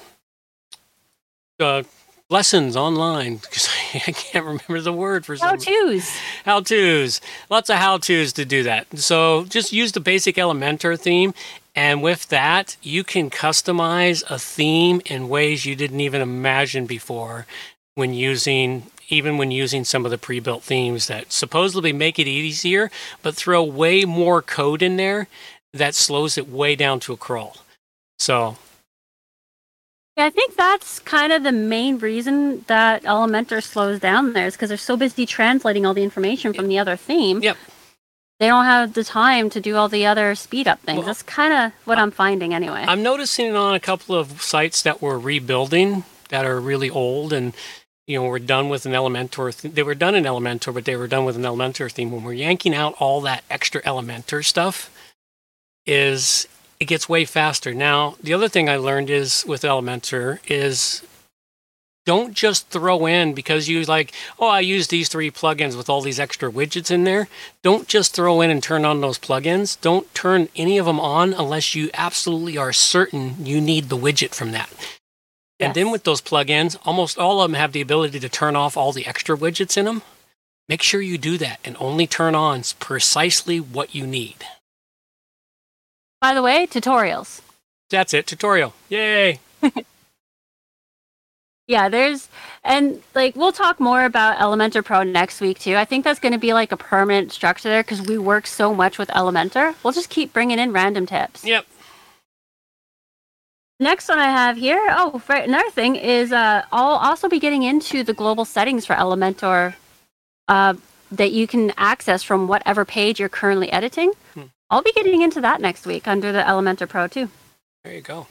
uh, 1.57 1.83
lessons 2.29 2.75
online 2.75 3.37
because 3.37 3.69
I 3.93 4.11
can't 4.11 4.43
remember 4.43 4.81
the 4.81 4.91
word 4.91 5.25
for 5.25 5.37
How 5.37 5.55
to's. 5.55 6.09
How 6.43 6.59
to's. 6.59 7.21
Lots 7.49 7.69
of 7.69 7.77
how 7.77 7.99
to's 7.99 8.33
to 8.33 8.43
do 8.43 8.63
that. 8.63 8.99
So 8.99 9.45
just 9.45 9.71
use 9.71 9.93
the 9.93 10.01
basic 10.01 10.35
Elementor 10.35 10.99
theme. 10.99 11.33
And 11.75 12.01
with 12.01 12.29
that, 12.29 12.77
you 12.81 13.03
can 13.03 13.29
customize 13.29 14.23
a 14.29 14.39
theme 14.39 15.01
in 15.05 15.27
ways 15.27 15.65
you 15.65 15.75
didn't 15.75 15.99
even 15.99 16.21
imagine 16.21 16.85
before 16.85 17.45
when 17.95 18.13
using 18.13 18.83
even 19.07 19.38
when 19.38 19.51
using 19.51 19.83
some 19.83 20.03
of 20.03 20.09
the 20.09 20.17
pre-built 20.17 20.63
themes 20.63 21.05
that 21.05 21.31
supposedly 21.31 21.93
make 21.93 22.17
it 22.17 22.27
easier, 22.27 22.89
but 23.21 23.35
throw 23.35 23.63
way 23.63 24.03
more 24.03 24.41
code 24.41 24.81
in 24.81 24.97
there 24.97 25.27
that 25.73 25.93
slows 25.93 26.39
it 26.39 26.49
way 26.49 26.75
down 26.75 26.99
to 26.99 27.13
a 27.13 27.17
crawl. 27.17 27.57
So 28.17 28.57
yeah, 30.17 30.25
I 30.25 30.29
think 30.29 30.55
that's 30.55 30.99
kind 30.99 31.33
of 31.33 31.43
the 31.43 31.51
main 31.51 31.99
reason 31.99 32.63
that 32.67 33.03
Elementor 33.03 33.61
slows 33.61 33.99
down 33.99 34.31
there 34.31 34.47
is 34.47 34.53
because 34.53 34.69
they're 34.69 34.77
so 34.77 34.95
busy 34.95 35.25
translating 35.25 35.85
all 35.85 35.93
the 35.93 36.03
information 36.03 36.53
from 36.53 36.69
the 36.69 36.79
other 36.79 36.95
theme. 36.95 37.43
Yep. 37.43 37.57
They 38.39 38.47
don't 38.47 38.65
have 38.65 38.93
the 38.93 39.03
time 39.03 39.49
to 39.51 39.61
do 39.61 39.75
all 39.77 39.87
the 39.87 40.05
other 40.05 40.35
speed 40.35 40.67
up 40.67 40.79
things. 40.81 40.97
Well, 40.97 41.07
that's 41.07 41.23
kind 41.23 41.53
of 41.53 41.71
what 41.85 41.97
I'm 41.97 42.11
finding 42.11 42.53
anyway. 42.53 42.83
I'm 42.87 43.01
noticing 43.01 43.55
on 43.55 43.73
a 43.73 43.79
couple 43.79 44.15
of 44.15 44.41
sites 44.41 44.81
that 44.81 45.01
we're 45.01 45.17
rebuilding 45.17 46.03
that 46.29 46.45
are 46.45 46.59
really 46.59 46.89
old 46.89 47.31
and 47.31 47.53
you 48.07 48.19
know, 48.19 48.25
we're 48.25 48.39
done 48.39 48.69
with 48.69 48.85
an 48.85 48.91
Elementor. 48.91 49.59
Th- 49.59 49.73
they 49.73 49.81
were 49.81 49.95
done 49.95 50.13
in 50.13 50.25
Elementor, 50.25 50.73
but 50.73 50.85
they 50.85 50.95
were 50.95 51.07
done 51.07 51.25
with 51.25 51.35
an 51.35 51.41
Elementor 51.41 51.91
theme. 51.91 52.11
When 52.11 52.23
we're 52.23 52.33
yanking 52.33 52.75
out 52.75 52.93
all 52.99 53.19
that 53.21 53.43
extra 53.49 53.81
Elementor 53.81 54.45
stuff, 54.45 54.91
is 55.87 56.47
it 56.79 56.85
gets 56.85 57.09
way 57.09 57.25
faster. 57.25 57.73
Now, 57.73 58.15
the 58.21 58.33
other 58.33 58.47
thing 58.47 58.69
I 58.69 58.77
learned 58.77 59.09
is 59.09 59.43
with 59.47 59.61
Elementor 59.63 60.39
is 60.47 61.01
don't 62.05 62.33
just 62.33 62.69
throw 62.69 63.05
in 63.05 63.33
because 63.33 63.67
you 63.67 63.83
like, 63.83 64.13
oh, 64.39 64.47
I 64.47 64.59
use 64.59 64.87
these 64.87 65.09
three 65.09 65.31
plugins 65.31 65.75
with 65.75 65.89
all 65.89 66.01
these 66.01 66.19
extra 66.19 66.51
widgets 66.51 66.91
in 66.91 67.03
there. 67.03 67.27
Don't 67.63 67.87
just 67.87 68.15
throw 68.15 68.41
in 68.41 68.49
and 68.49 68.61
turn 68.61 68.85
on 68.85 69.01
those 69.01 69.17
plugins. 69.17 69.79
Don't 69.81 70.13
turn 70.13 70.47
any 70.55 70.77
of 70.77 70.85
them 70.85 70.99
on 70.99 71.33
unless 71.33 71.73
you 71.73 71.89
absolutely 71.93 72.57
are 72.57 72.71
certain 72.71 73.43
you 73.43 73.59
need 73.59 73.89
the 73.89 73.97
widget 73.97 74.35
from 74.35 74.51
that. 74.51 74.69
And 75.59 75.73
then 75.73 75.89
with 75.89 76.03
those 76.03 76.21
plugins, 76.21 76.77
almost 76.85 77.17
all 77.17 77.41
of 77.41 77.49
them 77.49 77.59
have 77.59 77.71
the 77.71 77.81
ability 77.81 78.19
to 78.19 78.29
turn 78.29 78.55
off 78.55 78.77
all 78.77 78.91
the 78.91 79.07
extra 79.07 79.37
widgets 79.37 79.77
in 79.77 79.85
them. 79.85 80.01
Make 80.67 80.81
sure 80.81 81.01
you 81.01 81.17
do 81.17 81.37
that 81.37 81.59
and 81.63 81.77
only 81.79 82.07
turn 82.07 82.35
on 82.35 82.63
precisely 82.79 83.59
what 83.59 83.95
you 83.95 84.05
need. 84.05 84.45
By 86.19 86.33
the 86.33 86.41
way, 86.41 86.67
tutorials. 86.67 87.41
That's 87.89 88.13
it. 88.13 88.27
Tutorial. 88.27 88.73
Yay. 88.89 89.39
Yeah, 91.67 91.89
there's 91.89 92.30
and 92.63 93.01
like 93.15 93.36
we'll 93.36 93.51
talk 93.51 93.80
more 93.80 94.06
about 94.06 94.38
Elementor 94.38 94.86
Pro 94.86 95.01
next 95.01 95.41
week 95.41 95.58
too. 95.58 95.75
I 95.75 95.86
think 95.86 96.04
that's 96.04 96.19
going 96.19 96.34
to 96.34 96.39
be 96.39 96.54
like 96.54 96.71
a 96.71 96.78
permanent 96.78 97.32
structure 97.32 97.69
there 97.69 97.82
because 97.82 98.04
we 98.04 98.17
work 98.19 98.45
so 98.45 98.73
much 98.73 98.99
with 98.99 99.10
Elementor. 99.10 99.73
We'll 99.84 99.93
just 99.93 100.10
keep 100.10 100.32
bringing 100.32 100.60
in 100.60 100.73
random 100.73 101.08
tips. 101.08 101.43
Yep. 101.43 101.65
Next 103.80 104.08
one 104.08 104.19
I 104.19 104.25
have 104.32 104.58
here. 104.58 104.80
Oh, 104.91 105.21
right, 105.28 105.45
another 105.45 105.69
thing 105.69 105.97
is 105.97 106.32
uh, 106.32 106.62
I'll 106.71 106.95
also 106.95 107.28
be 107.28 107.39
getting 107.39 107.63
into 107.63 108.04
the 108.04 108.13
global 108.13 108.45
settings 108.45 108.86
for 108.86 108.95
Elementor 108.95 109.75
uh, 110.47 110.75
that 111.12 111.32
you 111.34 111.45
can 111.45 111.73
access 111.78 112.23
from 112.23 112.47
whatever 112.47 112.86
page 112.86 113.19
you're 113.19 113.28
currently 113.28 113.71
editing. 113.71 114.13
Hmm. 114.34 114.43
I'll 114.69 114.82
be 114.82 114.93
getting 114.93 115.21
into 115.21 115.41
that 115.41 115.62
next 115.62 115.86
week 115.86 116.08
under 116.08 116.32
the 116.32 116.39
Elementor 116.39 116.88
Pro 116.88 117.08
too. 117.08 117.30
There 117.84 117.93
you 117.93 118.01
go. 118.01 118.28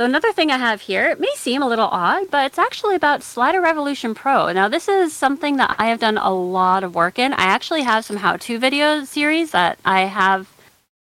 So 0.00 0.06
another 0.06 0.32
thing 0.32 0.50
I 0.50 0.56
have 0.56 0.80
here, 0.80 1.10
it 1.10 1.20
may 1.20 1.34
seem 1.36 1.62
a 1.62 1.68
little 1.68 1.88
odd, 1.88 2.30
but 2.30 2.46
it's 2.46 2.58
actually 2.58 2.94
about 2.96 3.22
Slider 3.22 3.60
Revolution 3.60 4.14
Pro. 4.14 4.50
Now 4.50 4.66
this 4.66 4.88
is 4.88 5.12
something 5.12 5.58
that 5.58 5.76
I 5.78 5.88
have 5.88 6.00
done 6.00 6.16
a 6.16 6.32
lot 6.32 6.84
of 6.84 6.94
work 6.94 7.18
in. 7.18 7.34
I 7.34 7.42
actually 7.42 7.82
have 7.82 8.06
some 8.06 8.16
how-to 8.16 8.58
video 8.58 9.04
series 9.04 9.50
that 9.50 9.78
I 9.84 10.06
have 10.06 10.48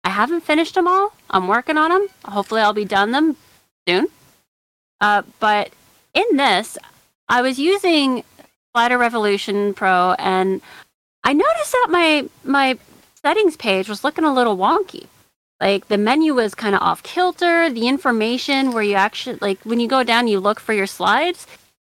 I 0.03 0.09
haven't 0.09 0.41
finished 0.41 0.75
them 0.75 0.85
all. 0.85 1.13
I'm 1.29 1.47
working 1.47 1.77
on 1.77 1.91
them. 1.91 2.07
Hopefully 2.25 2.59
I'll 2.59 2.73
be 2.73 2.83
done 2.83 3.13
them 3.13 3.37
soon. 3.87 4.07
Uh, 4.99 5.21
but 5.39 5.71
in 6.13 6.35
this, 6.35 6.77
I 7.29 7.41
was 7.41 7.57
using 7.57 8.25
Slider 8.73 8.97
Revolution 8.97 9.73
Pro 9.73 10.13
and 10.19 10.61
I 11.23 11.31
noticed 11.31 11.71
that 11.71 11.87
my 11.89 12.27
my 12.43 12.77
settings 13.15 13.55
page 13.55 13.87
was 13.87 14.03
looking 14.03 14.25
a 14.25 14.33
little 14.33 14.57
wonky. 14.57 15.07
Like 15.61 15.87
the 15.87 15.97
menu 15.97 16.33
was 16.33 16.55
kind 16.55 16.75
of 16.75 16.81
off 16.81 17.03
kilter. 17.03 17.69
The 17.69 17.87
information 17.87 18.71
where 18.71 18.83
you 18.83 18.95
actually 18.95 19.37
like 19.41 19.59
when 19.63 19.79
you 19.79 19.87
go 19.87 20.03
down, 20.03 20.27
you 20.27 20.39
look 20.39 20.59
for 20.59 20.73
your 20.73 20.87
slides. 20.87 21.47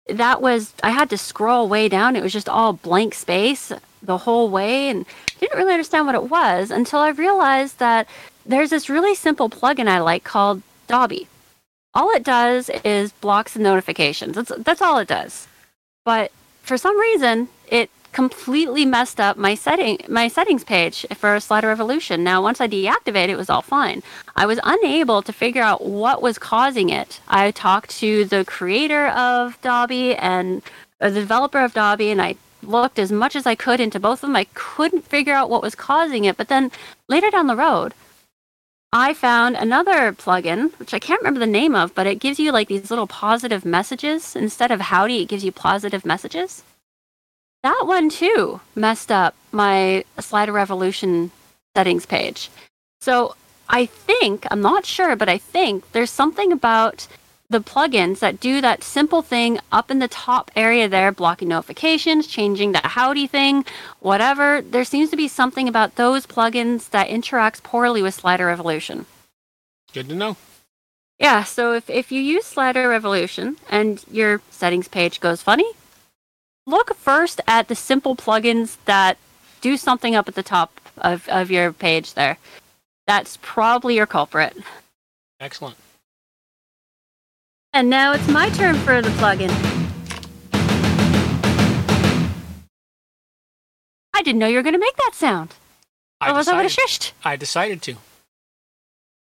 That 0.07 0.41
was 0.41 0.73
I 0.83 0.91
had 0.91 1.09
to 1.09 1.17
scroll 1.17 1.67
way 1.67 1.89
down. 1.89 2.15
It 2.15 2.21
was 2.23 2.33
just 2.33 2.49
all 2.49 2.73
blank 2.73 3.15
space 3.15 3.71
the 4.03 4.19
whole 4.19 4.49
way, 4.49 4.89
and 4.89 5.05
didn't 5.39 5.57
really 5.57 5.73
understand 5.73 6.05
what 6.05 6.15
it 6.15 6.29
was 6.29 6.69
until 6.69 6.99
I 6.99 7.09
realized 7.09 7.79
that 7.79 8.07
there's 8.45 8.69
this 8.69 8.89
really 8.89 9.15
simple 9.15 9.49
plugin 9.49 9.87
I 9.87 9.99
like 9.99 10.23
called 10.23 10.61
Dobby. 10.87 11.27
All 11.95 12.11
it 12.11 12.23
does 12.23 12.69
is 12.83 13.13
blocks 13.13 13.53
the 13.53 13.59
notifications. 13.59 14.35
That's 14.35 14.51
that's 14.59 14.81
all 14.81 14.99
it 14.99 15.07
does. 15.07 15.47
But 16.03 16.31
for 16.61 16.77
some 16.77 16.99
reason, 16.99 17.49
it 17.67 17.89
completely 18.15 18.85
messed 18.85 19.19
up 19.19 19.35
my 19.35 19.53
setting 19.53 19.99
my 20.07 20.29
settings 20.29 20.63
page 20.63 21.05
for 21.15 21.37
Slider 21.37 21.67
Revolution. 21.67 22.23
Now, 22.23 22.41
once 22.41 22.61
I 22.61 22.67
deactivated, 22.67 23.27
it 23.27 23.35
was 23.35 23.49
all 23.49 23.61
fine. 23.61 24.03
I 24.37 24.45
was 24.45 24.57
unable 24.63 25.21
to 25.21 25.33
figure 25.33 25.61
out 25.61 25.83
what 25.83 26.21
was 26.21 26.37
causing 26.37 26.89
it. 26.89 27.19
I 27.27 27.51
talked 27.51 27.89
to 27.99 28.23
the 28.23 28.45
creator 28.45 29.07
of 29.07 29.59
Dobby 29.61 30.15
and 30.15 30.61
uh, 31.01 31.09
the 31.09 31.19
developer 31.19 31.59
of 31.59 31.73
Dobby, 31.73 32.09
and 32.09 32.21
I 32.21 32.35
looked 32.63 32.99
as 32.99 33.11
much 33.11 33.35
as 33.35 33.45
I 33.45 33.53
could 33.53 33.81
into 33.81 33.99
both 33.99 34.19
of 34.23 34.29
them. 34.29 34.37
I 34.37 34.47
couldn't 34.53 35.09
figure 35.09 35.33
out 35.33 35.49
what 35.49 35.61
was 35.61 35.75
causing 35.75 36.23
it. 36.23 36.37
But 36.37 36.47
then 36.47 36.71
later 37.09 37.29
down 37.29 37.47
the 37.47 37.57
road, 37.57 37.93
I 38.93 39.13
found 39.13 39.57
another 39.57 40.13
plugin, 40.13 40.71
which 40.79 40.93
I 40.93 40.99
can't 40.99 41.19
remember 41.19 41.41
the 41.41 41.59
name 41.61 41.75
of, 41.75 41.93
but 41.93 42.07
it 42.07 42.23
gives 42.23 42.39
you 42.39 42.53
like 42.53 42.69
these 42.69 42.89
little 42.89 43.07
positive 43.07 43.65
messages. 43.65 44.37
Instead 44.37 44.71
of 44.71 44.79
howdy, 44.79 45.21
it 45.21 45.27
gives 45.27 45.43
you 45.43 45.51
positive 45.51 46.05
messages. 46.05 46.63
That 47.65 47.87
one 47.87 48.09
too 48.09 48.61
messed 48.75 49.11
up 49.11 49.33
my 49.51 50.05
Slider 50.19 50.51
Revolution 50.51 51.31
settings 51.75 52.05
page. 52.05 52.51
So 53.01 53.35
I 53.67 53.87
think, 53.87 54.45
I'm 54.51 54.61
not 54.61 54.85
sure, 54.85 55.15
but 55.15 55.29
I 55.29 55.39
think 55.39 55.91
there's 55.91 56.11
something 56.11 56.51
about 56.51 57.07
the 57.49 57.61
plugins 57.61 58.19
that 58.19 58.39
do 58.39 58.61
that 58.61 58.83
simple 58.83 59.23
thing 59.23 59.57
up 59.71 59.89
in 59.89 59.97
the 59.97 60.07
top 60.07 60.51
area 60.55 60.87
there, 60.87 61.11
blocking 61.11 61.47
notifications, 61.47 62.27
changing 62.27 62.73
the 62.73 62.81
howdy 62.83 63.25
thing, 63.25 63.65
whatever. 63.99 64.61
There 64.61 64.85
seems 64.85 65.09
to 65.09 65.17
be 65.17 65.27
something 65.27 65.67
about 65.67 65.95
those 65.95 66.27
plugins 66.27 66.91
that 66.91 67.09
interacts 67.09 67.63
poorly 67.63 68.03
with 68.03 68.13
Slider 68.13 68.45
Revolution. 68.45 69.07
Good 69.91 70.09
to 70.09 70.13
know. 70.13 70.37
Yeah, 71.17 71.43
so 71.43 71.73
if, 71.73 71.89
if 71.89 72.11
you 72.11 72.21
use 72.21 72.45
Slider 72.45 72.87
Revolution 72.87 73.57
and 73.71 74.05
your 74.11 74.41
settings 74.51 74.87
page 74.87 75.19
goes 75.19 75.41
funny, 75.41 75.71
look 76.65 76.95
first 76.95 77.41
at 77.47 77.67
the 77.67 77.75
simple 77.75 78.15
plugins 78.15 78.77
that 78.85 79.17
do 79.61 79.77
something 79.77 80.15
up 80.15 80.27
at 80.27 80.35
the 80.35 80.43
top 80.43 80.81
of, 80.97 81.27
of 81.29 81.51
your 81.51 81.71
page 81.71 82.13
there. 82.13 82.37
That's 83.07 83.37
probably 83.41 83.95
your 83.95 84.07
culprit. 84.07 84.57
Excellent. 85.39 85.77
And 87.73 87.89
now 87.89 88.13
it's 88.13 88.27
my 88.27 88.49
turn 88.49 88.75
for 88.75 89.01
the 89.01 89.09
plugin. 89.09 89.51
I 94.13 94.21
didn't 94.21 94.39
know 94.39 94.47
you 94.47 94.55
were 94.55 94.63
going 94.63 94.73
to 94.73 94.79
make 94.79 94.95
that 94.95 95.11
sound. 95.13 95.55
I 96.21 96.27
Otherwise, 96.27 96.47
I 96.47 96.55
would 96.55 96.63
have 96.63 96.71
decided, 96.71 96.89
shushed. 96.89 97.11
I 97.25 97.35
decided 97.35 97.81
to. 97.81 97.95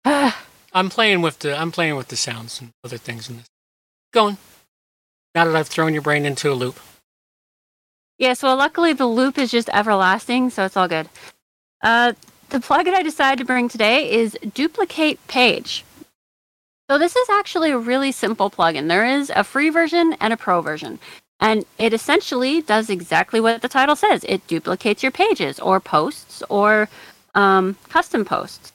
I'm 0.72 0.88
playing 0.88 1.20
with 1.20 1.40
the 1.40 1.58
I'm 1.58 1.70
playing 1.70 1.96
with 1.96 2.08
the 2.08 2.16
sounds 2.16 2.60
and 2.60 2.70
other 2.82 2.96
things 2.96 3.28
in 3.28 3.36
this. 3.36 3.46
Going. 4.12 4.38
Now 5.34 5.44
that 5.44 5.54
I've 5.54 5.68
thrown 5.68 5.92
your 5.92 6.02
brain 6.02 6.24
into 6.24 6.50
a 6.50 6.54
loop. 6.54 6.80
Yeah, 8.18 8.34
so 8.34 8.54
luckily 8.54 8.92
the 8.92 9.06
loop 9.06 9.38
is 9.38 9.50
just 9.50 9.68
everlasting, 9.70 10.50
so 10.50 10.64
it's 10.64 10.76
all 10.76 10.88
good. 10.88 11.08
Uh, 11.82 12.12
the 12.50 12.58
plugin 12.58 12.94
I 12.94 13.02
decided 13.02 13.38
to 13.38 13.44
bring 13.44 13.68
today 13.68 14.10
is 14.10 14.36
Duplicate 14.54 15.24
Page. 15.28 15.84
So 16.90 16.98
this 16.98 17.14
is 17.14 17.28
actually 17.28 17.70
a 17.70 17.78
really 17.78 18.12
simple 18.12 18.50
plugin. 18.50 18.88
There 18.88 19.04
is 19.04 19.30
a 19.34 19.44
free 19.44 19.68
version 19.68 20.16
and 20.20 20.32
a 20.32 20.36
pro 20.36 20.60
version. 20.62 20.98
And 21.40 21.64
it 21.78 21.92
essentially 21.92 22.62
does 22.62 22.90
exactly 22.90 23.40
what 23.40 23.62
the 23.62 23.68
title 23.68 23.94
says. 23.94 24.24
It 24.28 24.46
duplicates 24.46 25.02
your 25.02 25.12
pages 25.12 25.60
or 25.60 25.78
posts 25.78 26.42
or 26.48 26.88
um, 27.34 27.76
custom 27.88 28.24
posts. 28.24 28.72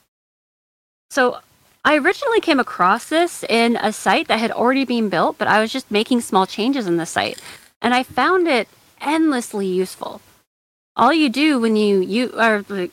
So 1.09 1.39
I 1.83 1.97
originally 1.97 2.39
came 2.39 2.59
across 2.59 3.09
this 3.09 3.43
in 3.49 3.75
a 3.77 3.91
site 3.91 4.29
that 4.29 4.39
had 4.39 4.51
already 4.51 4.85
been 4.85 5.09
built, 5.09 5.37
but 5.37 5.49
I 5.49 5.59
was 5.59 5.73
just 5.73 5.91
making 5.91 6.21
small 6.21 6.45
changes 6.45 6.87
in 6.87 6.97
the 6.97 7.05
site. 7.05 7.41
And 7.81 7.93
I 7.93 8.03
found 8.03 8.47
it 8.47 8.69
endlessly 9.03 9.67
useful. 9.67 10.21
All 10.95 11.13
you 11.13 11.29
do 11.29 11.59
when 11.59 11.75
you, 11.75 12.01
you 12.01 12.33
are 12.37 12.65
like, 12.69 12.91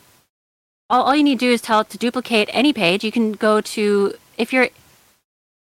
all, 0.90 1.04
all 1.04 1.16
you 1.16 1.22
need 1.22 1.38
to 1.38 1.46
do 1.46 1.52
is 1.52 1.62
tell 1.62 1.80
it 1.80 1.90
to 1.90 1.98
duplicate 1.98 2.50
any 2.52 2.72
page. 2.72 3.04
You 3.04 3.12
can 3.12 3.32
go 3.32 3.60
to, 3.60 4.14
if 4.36 4.52
you're 4.52 4.68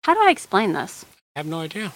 how 0.07 0.13
do 0.13 0.21
I 0.21 0.31
explain 0.31 0.71
this? 0.71 1.05
I 1.35 1.39
have 1.39 1.47
no 1.47 1.59
idea. 1.59 1.91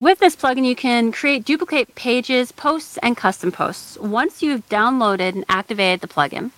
With 0.00 0.18
this 0.18 0.34
plugin, 0.34 0.66
you 0.66 0.74
can 0.74 1.12
create 1.12 1.44
duplicate 1.44 1.94
pages, 1.94 2.50
posts, 2.50 2.98
and 3.04 3.16
custom 3.16 3.52
posts. 3.52 3.96
Once 3.98 4.42
you've 4.42 4.68
downloaded 4.68 5.34
and 5.34 5.44
activated 5.48 6.00
the 6.00 6.08
plugin, 6.08 6.50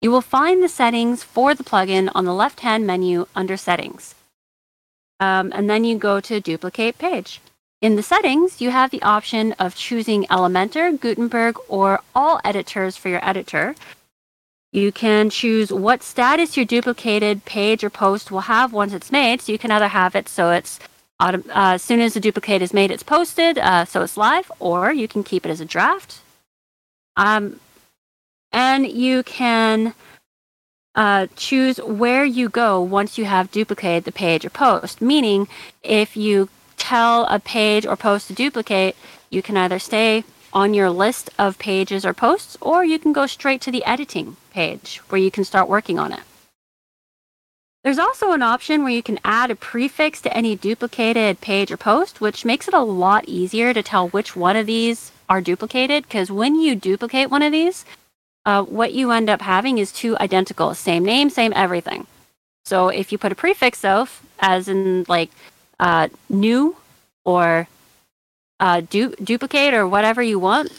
you 0.00 0.10
will 0.10 0.22
find 0.22 0.62
the 0.62 0.70
settings 0.70 1.22
for 1.22 1.54
the 1.54 1.62
plugin 1.62 2.10
on 2.14 2.24
the 2.24 2.32
left 2.32 2.60
hand 2.60 2.86
menu 2.86 3.26
under 3.34 3.58
Settings. 3.58 4.14
Um, 5.20 5.52
and 5.54 5.68
then 5.68 5.84
you 5.84 5.98
go 5.98 6.20
to 6.20 6.40
Duplicate 6.40 6.96
Page. 6.96 7.42
In 7.84 7.96
the 7.96 8.02
settings, 8.02 8.62
you 8.62 8.70
have 8.70 8.90
the 8.90 9.02
option 9.02 9.52
of 9.58 9.76
choosing 9.76 10.24
Elementor, 10.28 10.98
Gutenberg, 10.98 11.58
or 11.68 12.00
all 12.14 12.40
editors 12.42 12.96
for 12.96 13.10
your 13.10 13.22
editor, 13.22 13.74
you 14.72 14.90
can 14.90 15.28
choose 15.28 15.70
what 15.70 16.02
status 16.02 16.56
your 16.56 16.64
duplicated 16.64 17.44
page 17.44 17.84
or 17.84 17.90
post 17.90 18.30
will 18.30 18.48
have 18.48 18.72
once 18.72 18.94
it's 18.94 19.12
made. 19.12 19.42
So 19.42 19.52
you 19.52 19.58
can 19.58 19.70
either 19.70 19.88
have 19.88 20.16
it 20.16 20.30
so 20.30 20.50
it's 20.50 20.80
uh, 21.20 21.36
as 21.50 21.82
soon 21.82 22.00
as 22.00 22.14
the 22.14 22.20
duplicate 22.20 22.62
is 22.62 22.72
made, 22.72 22.90
it's 22.90 23.02
posted, 23.02 23.58
uh, 23.58 23.84
so 23.84 24.00
it's 24.00 24.16
live, 24.16 24.50
or 24.60 24.90
you 24.90 25.06
can 25.06 25.22
keep 25.22 25.44
it 25.44 25.50
as 25.50 25.60
a 25.60 25.66
draft. 25.66 26.20
Um, 27.18 27.60
and 28.50 28.86
you 28.86 29.22
can 29.24 29.92
uh, 30.94 31.26
choose 31.36 31.76
where 31.82 32.24
you 32.24 32.48
go 32.48 32.80
once 32.80 33.18
you 33.18 33.26
have 33.26 33.50
duplicated 33.50 34.04
the 34.04 34.12
page 34.12 34.46
or 34.46 34.50
post. 34.50 35.02
Meaning, 35.02 35.48
if 35.82 36.16
you 36.16 36.48
tell 36.84 37.24
a 37.26 37.38
page 37.38 37.86
or 37.86 37.96
post 37.96 38.28
to 38.28 38.34
duplicate, 38.34 38.94
you 39.30 39.40
can 39.42 39.56
either 39.56 39.78
stay 39.78 40.24
on 40.52 40.74
your 40.74 40.90
list 40.90 41.30
of 41.38 41.58
pages 41.58 42.04
or 42.04 42.14
posts, 42.14 42.56
or 42.60 42.84
you 42.84 42.98
can 42.98 43.12
go 43.12 43.26
straight 43.26 43.60
to 43.62 43.72
the 43.72 43.84
editing 43.84 44.36
page 44.50 45.00
where 45.08 45.20
you 45.20 45.30
can 45.30 45.44
start 45.44 45.68
working 45.68 45.98
on 45.98 46.12
it. 46.12 46.20
There's 47.82 47.98
also 47.98 48.32
an 48.32 48.40
option 48.40 48.82
where 48.82 48.92
you 48.92 49.02
can 49.02 49.18
add 49.24 49.50
a 49.50 49.56
prefix 49.56 50.22
to 50.22 50.34
any 50.34 50.56
duplicated 50.56 51.40
page 51.40 51.70
or 51.70 51.76
post, 51.76 52.20
which 52.20 52.44
makes 52.44 52.66
it 52.68 52.74
a 52.74 52.80
lot 53.04 53.28
easier 53.28 53.74
to 53.74 53.82
tell 53.82 54.08
which 54.08 54.34
one 54.34 54.56
of 54.56 54.66
these 54.66 55.12
are 55.28 55.42
duplicated. 55.42 56.04
Because 56.04 56.30
when 56.30 56.54
you 56.58 56.76
duplicate 56.76 57.30
one 57.30 57.42
of 57.42 57.52
these, 57.52 57.84
uh, 58.46 58.62
what 58.62 58.94
you 58.94 59.10
end 59.10 59.28
up 59.28 59.42
having 59.42 59.76
is 59.76 59.92
two 59.92 60.16
identical, 60.18 60.72
same 60.74 61.04
name, 61.04 61.28
same 61.28 61.52
everything. 61.54 62.06
So 62.64 62.88
if 62.88 63.12
you 63.12 63.18
put 63.18 63.32
a 63.32 63.34
prefix 63.34 63.84
of, 63.84 64.22
as 64.38 64.66
in 64.68 65.04
like 65.06 65.30
uh, 65.78 66.08
new 66.28 66.76
or 67.24 67.68
uh, 68.60 68.80
du- 68.80 69.14
duplicate 69.22 69.74
or 69.74 69.86
whatever 69.86 70.22
you 70.22 70.38
want, 70.38 70.72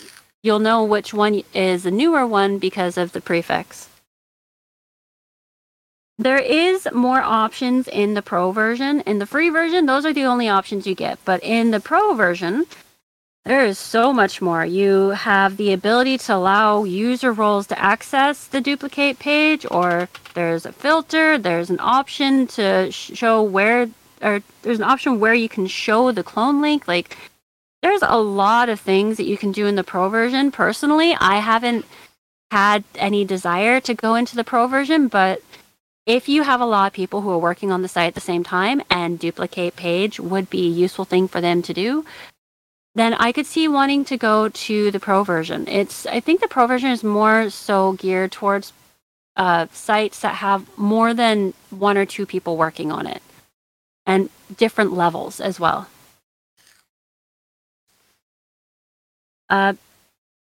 you'll 0.43 0.59
know 0.59 0.83
which 0.83 1.13
one 1.13 1.43
is 1.53 1.83
the 1.83 1.91
newer 1.91 2.25
one 2.25 2.59
because 2.59 2.97
of 2.97 3.11
the 3.11 3.21
prefix. 3.21 3.89
There 6.17 6.39
is 6.39 6.87
more 6.93 7.21
options 7.21 7.89
in 7.89 8.13
the 8.13 8.21
pro 8.21 8.51
version. 8.51 9.01
In 9.01 9.19
the 9.19 9.25
free 9.25 9.49
version, 9.49 9.85
those 9.85 10.05
are 10.05 10.13
the 10.13 10.23
only 10.23 10.47
options 10.47 10.87
you 10.87 10.95
get. 10.95 11.19
But 11.25 11.43
in 11.43 11.71
the 11.71 11.81
pro 11.81 12.13
version, 12.13 12.65
there 13.43 13.65
is 13.65 13.77
so 13.77 14.13
much 14.13 14.41
more. 14.41 14.65
You 14.65 15.09
have 15.09 15.57
the 15.57 15.73
ability 15.73 16.17
to 16.19 16.35
allow 16.35 16.85
user 16.85 17.33
roles 17.33 17.67
to 17.67 17.77
access 17.77 18.47
the 18.47 18.61
duplicate 18.61 19.19
page, 19.19 19.65
or 19.69 20.07
there's 20.33 20.65
a 20.65 20.71
filter, 20.71 21.37
there's 21.37 21.69
an 21.69 21.79
option 21.79 22.47
to 22.47 22.91
show 22.91 23.43
where, 23.43 23.89
or 24.21 24.41
there's 24.61 24.79
an 24.79 24.85
option 24.85 25.19
where 25.19 25.33
you 25.33 25.49
can 25.49 25.67
show 25.67 26.11
the 26.11 26.23
clone 26.23 26.61
link. 26.61 26.87
Like, 26.87 27.17
there's 27.81 28.01
a 28.01 28.17
lot 28.17 28.69
of 28.69 28.79
things 28.79 29.17
that 29.17 29.25
you 29.25 29.37
can 29.37 29.51
do 29.51 29.67
in 29.67 29.75
the 29.75 29.83
pro 29.83 30.09
version. 30.09 30.51
Personally, 30.51 31.15
I 31.19 31.37
haven't 31.37 31.85
had 32.51 32.83
any 32.95 33.25
desire 33.25 33.79
to 33.81 33.93
go 33.93 34.15
into 34.15 34.35
the 34.35 34.43
pro 34.43 34.67
version, 34.67 35.07
but 35.07 35.41
if 36.05 36.29
you 36.29 36.43
have 36.43 36.61
a 36.61 36.65
lot 36.65 36.87
of 36.87 36.93
people 36.93 37.21
who 37.21 37.29
are 37.31 37.37
working 37.37 37.71
on 37.71 37.81
the 37.81 37.87
site 37.87 38.07
at 38.07 38.15
the 38.15 38.21
same 38.21 38.43
time 38.43 38.81
and 38.89 39.19
duplicate 39.19 39.75
page 39.75 40.19
would 40.19 40.49
be 40.49 40.65
a 40.65 40.69
useful 40.69 41.05
thing 41.05 41.27
for 41.27 41.41
them 41.41 41.61
to 41.63 41.73
do, 41.73 42.05
then 42.93 43.13
I 43.15 43.31
could 43.31 43.45
see 43.45 43.67
wanting 43.67 44.05
to 44.05 44.17
go 44.17 44.49
to 44.49 44.91
the 44.91 44.99
pro 44.99 45.23
version. 45.23 45.67
It's 45.67 46.05
I 46.05 46.19
think 46.19 46.41
the 46.41 46.47
pro 46.47 46.67
version 46.67 46.91
is 46.91 47.03
more 47.03 47.49
so 47.49 47.93
geared 47.93 48.31
towards 48.31 48.71
uh, 49.35 49.67
sites 49.71 50.21
that 50.21 50.35
have 50.35 50.65
more 50.77 51.13
than 51.13 51.53
one 51.69 51.97
or 51.97 52.05
two 52.05 52.25
people 52.25 52.55
working 52.55 52.91
on 52.91 53.05
it 53.05 53.21
and 54.05 54.29
different 54.57 54.93
levels 54.93 55.39
as 55.39 55.59
well. 55.59 55.87
Uh, 59.49 59.73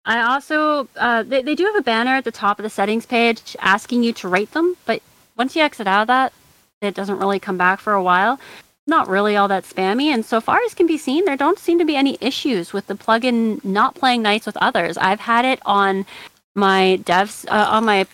I 0.05 0.23
also 0.23 0.89
uh, 0.97 1.25
they 1.25 1.43
they 1.43 1.55
do 1.55 1.65
have 1.65 1.77
a 1.77 1.83
banner 1.83 2.15
at 2.15 2.25
the 2.25 2.31
top 2.31 2.59
of 2.59 2.63
the 2.63 2.71
settings 2.71 3.07
page 3.07 3.57
asking 3.61 4.05
you 4.05 4.13
to 4.15 4.29
rate 4.29 4.53
them, 4.53 4.77
but 4.87 5.03
once 5.37 5.57
you 5.57 5.63
exit 5.63 5.89
out 5.89 6.03
of 6.03 6.07
that, 6.07 6.33
it 6.81 6.95
doesn't 6.95 7.19
really 7.19 7.41
come 7.41 7.59
back 7.59 7.81
for 7.81 7.93
a 7.93 8.03
while. 8.03 8.39
Not 8.87 9.09
really 9.09 9.35
all 9.37 9.49
that 9.49 9.65
spammy, 9.65 10.15
and 10.15 10.25
so 10.25 10.41
far 10.41 10.61
as 10.65 10.75
can 10.75 10.87
be 10.87 10.97
seen, 10.97 11.25
there 11.25 11.37
don't 11.37 11.59
seem 11.59 11.79
to 11.81 11.85
be 11.85 11.97
any 11.97 12.17
issues 12.21 12.73
with 12.73 12.87
the 12.87 12.95
plugin 12.95 13.65
not 13.65 13.97
playing 13.97 14.23
nice 14.23 14.47
with 14.47 14.57
others. 14.59 14.97
I've 14.97 15.21
had 15.21 15.45
it 15.45 15.59
on 15.67 16.07
my 16.55 17.01
devs 17.03 17.45
uh, 17.51 17.67
on 17.69 17.85
my 17.85 18.07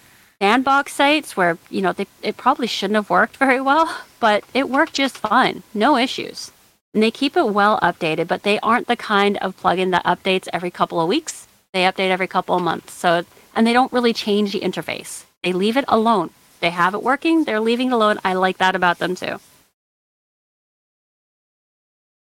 sandbox 0.43 0.93
sites 0.93 1.37
where 1.37 1.57
you 1.71 1.81
know 1.81 1.93
they, 1.93 2.07
it 2.21 2.37
probably 2.37 2.67
shouldn't 2.67 2.97
have 2.97 3.09
worked 3.09 3.37
very 3.47 3.61
well, 3.61 3.87
but 4.19 4.43
it 4.53 4.69
worked 4.69 4.95
just 4.95 5.17
fine, 5.19 5.63
no 5.73 5.97
issues. 5.97 6.51
And 6.95 7.03
they 7.03 7.13
keep 7.13 7.37
it 7.37 7.55
well 7.55 7.79
updated, 7.81 8.27
but 8.27 8.43
they 8.43 8.59
aren't 8.59 8.89
the 8.89 8.97
kind 8.97 9.39
of 9.39 9.59
plugin 9.59 9.93
that 9.93 10.05
updates 10.05 10.49
every 10.53 10.71
couple 10.71 11.01
of 11.01 11.09
weeks. 11.09 11.47
They 11.73 11.85
update 11.85 12.11
every 12.11 12.27
couple 12.27 12.57
of 12.57 12.63
months. 12.63 12.93
So 12.93 13.25
and 13.55 13.67
they 13.67 13.73
don't 13.73 13.93
really 13.93 14.13
change 14.13 14.53
the 14.53 14.61
interface. 14.61 15.25
They 15.43 15.53
leave 15.53 15.77
it 15.77 15.85
alone. 15.89 16.31
They 16.61 16.71
have 16.71 16.95
it 16.95 17.03
working, 17.03 17.45
they're 17.45 17.61
leaving 17.61 17.89
it 17.89 17.95
alone. 17.95 18.19
I 18.25 18.35
like 18.35 18.59
that 18.59 18.75
about 18.75 18.99
them 18.99 19.15
too. 19.15 19.39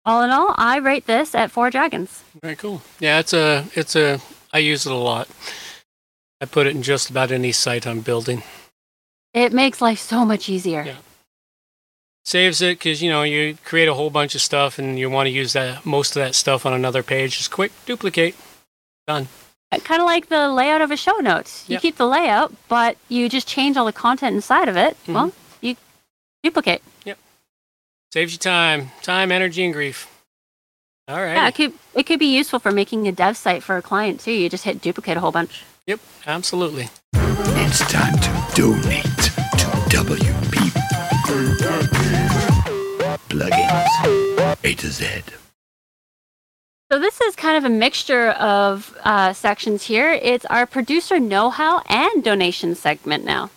All 0.05 0.21
in 0.21 0.29
all, 0.29 0.53
I 0.57 0.77
rate 0.77 1.07
this 1.07 1.33
at 1.33 1.49
four 1.49 1.71
dragons. 1.71 2.23
Very 2.41 2.57
cool. 2.57 2.83
Yeah, 2.99 3.19
it's 3.19 3.33
a 3.33 3.65
it's 3.73 3.95
a 3.95 4.19
I 4.51 4.59
use 4.59 4.85
it 4.85 4.91
a 4.91 5.03
lot. 5.11 5.27
I 6.43 6.45
put 6.45 6.67
it 6.67 6.75
in 6.75 6.83
just 6.83 7.09
about 7.09 7.31
any 7.31 7.53
site 7.53 7.87
I'm 7.87 8.01
building. 8.01 8.43
It 9.33 9.53
makes 9.53 9.81
life 9.81 9.99
so 9.99 10.25
much 10.25 10.49
easier. 10.49 10.83
Yeah. 10.83 10.97
Saves 12.25 12.61
it 12.61 12.79
because 12.79 13.01
you 13.01 13.09
know 13.09 13.23
you 13.23 13.57
create 13.63 13.87
a 13.87 13.93
whole 13.93 14.09
bunch 14.09 14.35
of 14.35 14.41
stuff 14.41 14.77
and 14.77 14.99
you 14.99 15.09
want 15.09 15.27
to 15.27 15.31
use 15.31 15.53
that 15.53 15.85
most 15.85 16.17
of 16.17 16.21
that 16.21 16.35
stuff 16.35 16.65
on 16.65 16.73
another 16.73 17.01
page. 17.01 17.37
Just 17.37 17.49
quick 17.49 17.71
duplicate, 17.85 18.35
done. 19.07 19.29
Uh, 19.71 19.79
kind 19.79 20.01
of 20.01 20.05
like 20.05 20.27
the 20.27 20.49
layout 20.49 20.81
of 20.81 20.91
a 20.91 20.97
show 20.97 21.15
notes. 21.19 21.63
You 21.69 21.79
keep 21.79 21.95
the 21.95 22.05
layout, 22.05 22.53
but 22.67 22.97
you 23.07 23.29
just 23.29 23.47
change 23.47 23.77
all 23.77 23.85
the 23.85 23.93
content 23.93 24.35
inside 24.35 24.67
of 24.67 24.75
it. 24.75 24.97
Mm-hmm. 25.03 25.13
Well, 25.13 25.31
you 25.61 25.77
duplicate. 26.43 26.81
Yep. 27.05 27.17
Saves 28.11 28.33
you 28.33 28.39
time, 28.39 28.91
time, 29.01 29.31
energy, 29.31 29.63
and 29.63 29.73
grief. 29.73 30.09
All 31.07 31.21
right. 31.21 31.35
Yeah, 31.35 31.47
it 31.47 31.55
could 31.55 31.73
it 31.95 32.03
could 32.03 32.19
be 32.19 32.35
useful 32.35 32.59
for 32.59 32.71
making 32.71 33.07
a 33.07 33.13
dev 33.13 33.37
site 33.37 33.63
for 33.63 33.77
a 33.77 33.81
client 33.81 34.19
too. 34.19 34.33
You 34.33 34.49
just 34.49 34.65
hit 34.65 34.81
duplicate 34.81 35.15
a 35.15 35.21
whole 35.21 35.31
bunch. 35.31 35.63
Yep, 35.85 35.99
absolutely. 36.27 36.89
It's 37.13 37.79
time 37.91 38.13
to 38.15 38.55
donate 38.55 39.03
to 39.03 39.31
WP 39.91 40.71
Plugins 43.27 44.63
A 44.63 44.75
to 44.75 44.87
Z. 44.87 45.05
So 46.89 46.99
this 46.99 47.19
is 47.19 47.35
kind 47.35 47.57
of 47.57 47.65
a 47.65 47.69
mixture 47.69 48.29
of 48.29 48.97
uh, 49.03 49.33
sections 49.33 49.83
here. 49.83 50.13
It's 50.13 50.45
our 50.45 50.65
producer 50.65 51.19
know-how 51.19 51.81
and 51.89 52.23
donation 52.23 52.75
segment 52.75 53.25
now. 53.25 53.49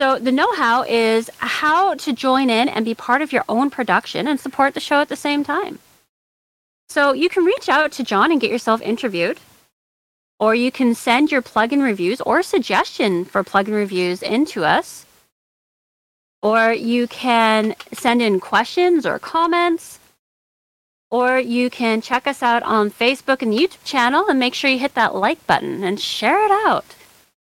So 0.00 0.18
the 0.18 0.32
know-how 0.32 0.82
is 0.82 1.30
how 1.38 1.94
to 1.94 2.12
join 2.12 2.50
in 2.50 2.68
and 2.68 2.84
be 2.84 2.94
part 2.94 3.22
of 3.22 3.32
your 3.32 3.44
own 3.48 3.70
production 3.70 4.26
and 4.26 4.40
support 4.40 4.74
the 4.74 4.80
show 4.80 5.00
at 5.00 5.10
the 5.10 5.16
same 5.16 5.44
time. 5.44 5.78
So 6.88 7.12
you 7.12 7.28
can 7.28 7.44
reach 7.44 7.68
out 7.68 7.92
to 7.92 8.02
John 8.02 8.32
and 8.32 8.40
get 8.40 8.50
yourself 8.50 8.82
interviewed, 8.82 9.38
or 10.38 10.54
you 10.54 10.70
can 10.70 10.94
send 10.94 11.32
your 11.32 11.42
plugin 11.42 11.82
reviews 11.82 12.20
or 12.20 12.42
suggestion 12.42 13.24
for 13.24 13.42
plugin 13.42 13.74
reviews 13.74 14.22
into 14.22 14.64
us, 14.64 15.06
or 16.42 16.72
you 16.72 17.06
can 17.06 17.74
send 17.92 18.22
in 18.22 18.40
questions 18.40 19.06
or 19.06 19.18
comments 19.18 19.98
or 21.10 21.38
you 21.38 21.70
can 21.70 22.00
check 22.00 22.26
us 22.26 22.42
out 22.42 22.62
on 22.64 22.90
Facebook 22.90 23.42
and 23.42 23.52
the 23.52 23.58
YouTube 23.58 23.84
channel 23.84 24.26
and 24.28 24.38
make 24.38 24.54
sure 24.54 24.70
you 24.70 24.78
hit 24.78 24.94
that 24.94 25.14
like 25.14 25.46
button 25.46 25.84
and 25.84 26.00
share 26.00 26.44
it 26.44 26.50
out. 26.66 26.84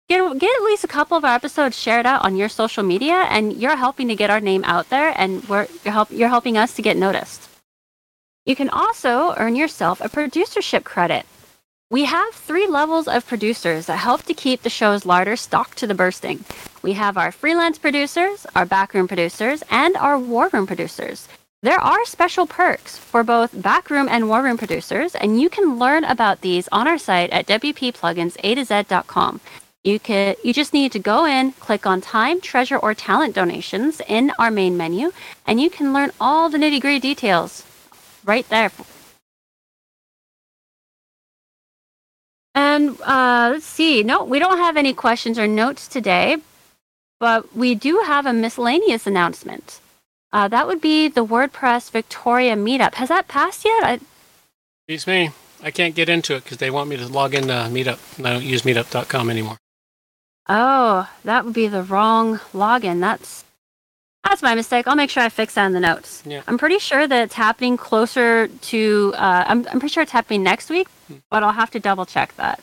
Get, 0.10 0.40
get 0.40 0.56
at 0.56 0.66
least 0.66 0.84
a 0.84 0.88
couple 0.88 1.18
of 1.18 1.26
our 1.26 1.36
episodes 1.36 1.78
shared 1.78 2.06
out 2.06 2.24
on 2.24 2.38
your 2.38 2.50
social 2.50 2.84
media, 2.84 3.26
and 3.30 3.54
you're 3.58 3.76
helping 3.76 4.08
to 4.08 4.16
get 4.16 4.30
our 4.30 4.40
name 4.40 4.64
out 4.64 4.90
there, 4.90 5.14
and 5.18 5.44
we're, 5.50 5.68
you're, 5.84 5.92
help, 5.92 6.12
you're 6.12 6.30
helping 6.30 6.58
us 6.58 6.76
to 6.76 6.82
get 6.82 6.96
noticed. 6.96 7.50
You 8.46 8.56
can 8.56 8.70
also 8.70 9.34
earn 9.36 9.58
yourself 9.58 10.00
a 10.00 10.08
producership 10.08 10.86
credit. 10.86 11.26
We 11.90 12.04
have 12.04 12.34
three 12.34 12.68
levels 12.68 13.08
of 13.08 13.26
producers 13.26 13.86
that 13.86 14.00
help 14.00 14.24
to 14.24 14.34
keep 14.34 14.62
the 14.62 14.70
show's 14.70 15.06
larder 15.06 15.38
stocked 15.38 15.78
to 15.78 15.88
the 15.88 15.96
bursting. 15.96 16.44
We 16.82 16.94
have 16.94 17.18
our 17.18 17.32
freelance 17.32 17.78
producers, 17.78 18.46
our 18.54 18.66
backroom 18.66 19.08
producers, 19.08 19.64
and 19.72 19.96
our 19.96 20.20
war 20.20 20.50
room 20.52 20.68
producers. 20.68 21.30
There 21.62 21.80
are 21.80 22.04
special 22.04 22.46
perks 22.46 22.98
for 22.98 23.24
both 23.24 23.62
backroom 23.62 24.10
and 24.10 24.28
war 24.28 24.44
room 24.44 24.58
producers, 24.58 25.16
and 25.16 25.40
you 25.40 25.50
can 25.50 25.80
learn 25.80 26.04
about 26.04 26.42
these 26.42 26.68
on 26.74 26.90
our 26.90 26.98
site 26.98 27.30
at 27.30 27.48
wppluginsa 27.48 28.56
to 28.56 28.66
z.com. 28.66 29.40
You 29.86 29.98
can 29.98 30.36
you 30.44 30.54
just 30.54 30.74
need 30.74 30.92
to 30.92 31.00
go 31.00 31.24
in, 31.26 31.54
click 31.54 31.88
on 31.88 32.02
time, 32.02 32.42
treasure, 32.42 32.78
or 32.78 32.96
talent 32.96 33.34
donations 33.34 34.02
in 34.10 34.34
our 34.38 34.52
main 34.52 34.76
menu, 34.76 35.14
and 35.46 35.62
you 35.62 35.70
can 35.70 35.94
learn 35.94 36.12
all 36.20 36.50
the 36.50 36.58
nitty 36.58 36.82
gritty 36.82 37.00
details 37.00 37.64
right 38.26 38.48
there. 38.50 38.72
And 42.58 43.00
uh, 43.02 43.52
let's 43.54 43.68
see. 43.68 44.02
No, 44.02 44.24
we 44.24 44.40
don't 44.40 44.58
have 44.58 44.78
any 44.78 44.92
questions 44.92 45.38
or 45.38 45.46
notes 45.46 45.88
today, 45.88 46.38
but 47.20 47.56
we 47.56 47.76
do 47.76 48.02
have 48.04 48.26
a 48.26 48.34
miscellaneous 48.34 49.06
announcement. 49.06 49.80
Uh, 50.34 50.48
that 50.48 50.66
would 50.66 50.82
be 50.82 51.08
the 51.08 51.24
WordPress 51.24 51.92
Victoria 51.92 52.56
meetup. 52.56 52.96
Has 52.96 53.10
that 53.10 53.28
passed 53.28 53.64
yet? 53.64 53.84
I, 53.84 54.00
Excuse 54.88 55.06
me. 55.06 55.30
I 55.62 55.70
can't 55.70 55.94
get 55.94 56.10
into 56.10 56.36
it 56.36 56.46
because 56.46 56.58
they 56.58 56.72
want 56.72 56.90
me 56.90 56.98
to 56.98 57.08
log 57.08 57.36
in 57.36 57.44
to 57.44 57.70
Meetup. 57.70 58.00
and 58.18 58.28
I 58.28 58.34
don't 58.34 58.44
use 58.44 58.64
Meetup.com 58.64 59.30
anymore. 59.30 59.58
oh, 60.50 61.08
that 61.26 61.46
would 61.46 61.54
be 61.54 61.68
the 61.68 61.84
wrong 61.84 62.40
login. 62.54 63.02
That's 63.02 63.44
that's 64.24 64.42
my 64.42 64.56
mistake. 64.56 64.88
I'll 64.88 64.96
make 64.96 65.10
sure 65.10 65.24
I 65.24 65.30
fix 65.30 65.54
that 65.56 65.66
in 65.68 65.74
the 65.74 65.80
notes. 65.80 66.22
Yeah. 66.26 66.42
I'm 66.48 66.58
pretty 66.58 66.80
sure 66.80 67.08
that 67.08 67.24
it's 67.24 67.34
happening 67.36 67.78
closer 67.78 68.48
to. 68.48 69.14
Uh, 69.16 69.44
I'm 69.48 69.60
I'm 69.68 69.80
pretty 69.80 69.94
sure 69.94 70.04
it's 70.04 70.12
happening 70.12 70.44
next 70.44 70.70
week, 70.70 70.88
but 71.32 71.44
I'll 71.44 71.54
have 71.54 71.72
to 71.72 71.80
double 71.80 72.06
check 72.06 72.36
that. 72.36 72.60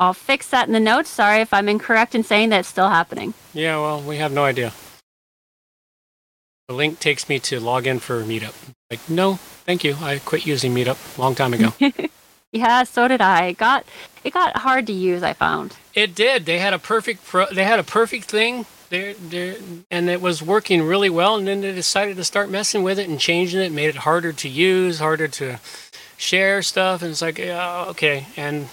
I'll 0.00 0.14
fix 0.14 0.48
that 0.50 0.66
in 0.66 0.72
the 0.72 0.80
notes. 0.80 1.08
Sorry 1.08 1.40
if 1.40 1.52
I'm 1.52 1.68
incorrect 1.68 2.14
in 2.14 2.22
saying 2.24 2.50
that 2.50 2.60
it's 2.60 2.68
still 2.68 2.88
happening. 2.88 3.34
Yeah, 3.54 3.76
well, 3.78 4.00
we 4.00 4.16
have 4.18 4.32
no 4.32 4.44
idea. 4.44 4.72
The 6.68 6.74
link 6.74 7.00
takes 7.00 7.28
me 7.28 7.38
to 7.40 7.58
log 7.60 7.86
in 7.86 7.98
for 7.98 8.22
Meetup. 8.22 8.54
Like, 8.90 9.08
no, 9.08 9.34
thank 9.64 9.84
you. 9.84 9.96
I 10.00 10.18
quit 10.18 10.46
using 10.46 10.74
Meetup 10.74 11.16
a 11.16 11.20
long 11.20 11.34
time 11.34 11.54
ago. 11.54 11.72
Yeah, 12.50 12.84
so 12.84 13.08
did 13.08 13.20
I. 13.20 13.48
It 13.48 13.58
got 13.58 13.84
it 14.24 14.32
got 14.32 14.56
hard 14.56 14.86
to 14.86 14.92
use. 14.94 15.22
I 15.22 15.34
found. 15.34 15.76
it 15.94 16.14
did. 16.14 16.46
They 16.46 16.58
had 16.58 16.72
a 16.72 16.78
perfect. 16.78 17.22
Pro- 17.26 17.52
they 17.52 17.62
had 17.62 17.78
a 17.78 17.82
perfect 17.82 18.24
thing. 18.24 18.64
There, 18.90 19.14
there, 19.14 19.56
and 19.90 20.08
it 20.08 20.20
was 20.20 20.42
working 20.42 20.82
really 20.82 21.10
well. 21.10 21.36
And 21.36 21.46
then 21.46 21.60
they 21.60 21.74
decided 21.74 22.16
to 22.16 22.24
start 22.24 22.48
messing 22.50 22.82
with 22.82 22.98
it 22.98 23.08
and 23.08 23.20
changing 23.20 23.60
it, 23.60 23.70
made 23.72 23.90
it 23.90 23.96
harder 23.96 24.32
to 24.32 24.48
use, 24.48 24.98
harder 24.98 25.28
to 25.28 25.58
share 26.16 26.62
stuff. 26.62 27.02
And 27.02 27.10
it's 27.10 27.20
like, 27.22 27.38
yeah, 27.38 27.84
okay. 27.88 28.26
And 28.36 28.68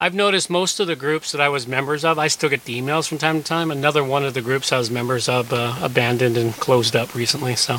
I've 0.00 0.14
noticed 0.14 0.50
most 0.50 0.78
of 0.78 0.86
the 0.86 0.94
groups 0.96 1.32
that 1.32 1.40
I 1.40 1.48
was 1.48 1.66
members 1.66 2.04
of, 2.04 2.18
I 2.18 2.28
still 2.28 2.48
get 2.50 2.64
the 2.64 2.80
emails 2.80 3.08
from 3.08 3.18
time 3.18 3.38
to 3.38 3.44
time. 3.44 3.70
Another 3.70 4.04
one 4.04 4.24
of 4.24 4.34
the 4.34 4.42
groups 4.42 4.72
I 4.72 4.78
was 4.78 4.90
members 4.90 5.28
of 5.28 5.52
uh, 5.52 5.76
abandoned 5.82 6.36
and 6.36 6.52
closed 6.54 6.94
up 6.94 7.14
recently. 7.14 7.56
So, 7.56 7.78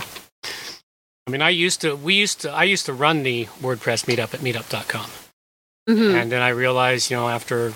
I 1.28 1.32
mean, 1.32 1.42
I 1.42 1.50
used 1.50 1.82
to, 1.82 1.96
we 1.96 2.16
used 2.16 2.42
to, 2.42 2.52
I 2.52 2.64
used 2.64 2.86
to 2.88 2.94
run 2.94 3.24
the 3.24 3.46
WordPress 3.62 4.06
meetup 4.06 4.34
at 4.34 4.40
meetup.com. 4.42 5.10
Mhm. 5.88 6.22
And 6.22 6.32
then 6.32 6.42
I 6.42 6.50
realized, 6.50 7.12
you 7.12 7.18
know, 7.18 7.30
after 7.30 7.74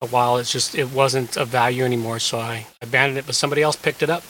a 0.00 0.06
while, 0.06 0.36
it's 0.38 0.52
just, 0.52 0.74
it 0.74 0.92
wasn't 0.92 1.36
of 1.36 1.48
value 1.48 1.84
anymore. 1.84 2.18
So 2.18 2.38
I 2.38 2.66
abandoned 2.80 3.18
it, 3.18 3.26
but 3.26 3.34
somebody 3.34 3.62
else 3.62 3.76
picked 3.76 4.02
it 4.02 4.10
up. 4.10 4.22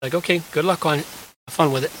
Like, 0.00 0.14
okay, 0.14 0.42
good 0.52 0.64
luck 0.64 0.84
on 0.86 1.00
it. 1.00 1.06
Have 1.46 1.54
fun 1.54 1.72
with 1.72 1.84
it. 1.84 1.92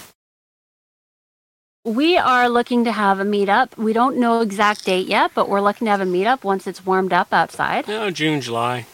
We 1.84 2.16
are 2.16 2.48
looking 2.48 2.84
to 2.84 2.92
have 2.92 3.18
a 3.18 3.24
meetup. 3.24 3.76
We 3.76 3.92
don't 3.92 4.16
know 4.16 4.40
exact 4.40 4.84
date 4.84 5.08
yet, 5.08 5.32
but 5.34 5.48
we're 5.48 5.60
looking 5.60 5.86
to 5.86 5.90
have 5.90 6.00
a 6.00 6.04
meetup 6.04 6.44
once 6.44 6.66
it's 6.68 6.86
warmed 6.86 7.12
up 7.12 7.32
outside. 7.32 7.88
No, 7.88 8.08
June, 8.10 8.40
July. 8.40 8.86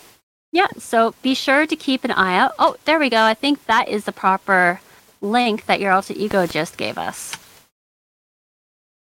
Yeah, 0.52 0.68
so 0.78 1.14
be 1.20 1.34
sure 1.34 1.66
to 1.66 1.76
keep 1.76 2.04
an 2.04 2.10
eye 2.10 2.38
out. 2.38 2.52
Oh, 2.58 2.76
there 2.86 2.98
we 2.98 3.10
go. 3.10 3.22
I 3.22 3.34
think 3.34 3.66
that 3.66 3.88
is 3.88 4.04
the 4.04 4.12
proper 4.12 4.80
link 5.20 5.66
that 5.66 5.80
your 5.80 5.92
alter 5.92 6.14
ego 6.16 6.46
just 6.46 6.78
gave 6.78 6.96
us. 6.96 7.36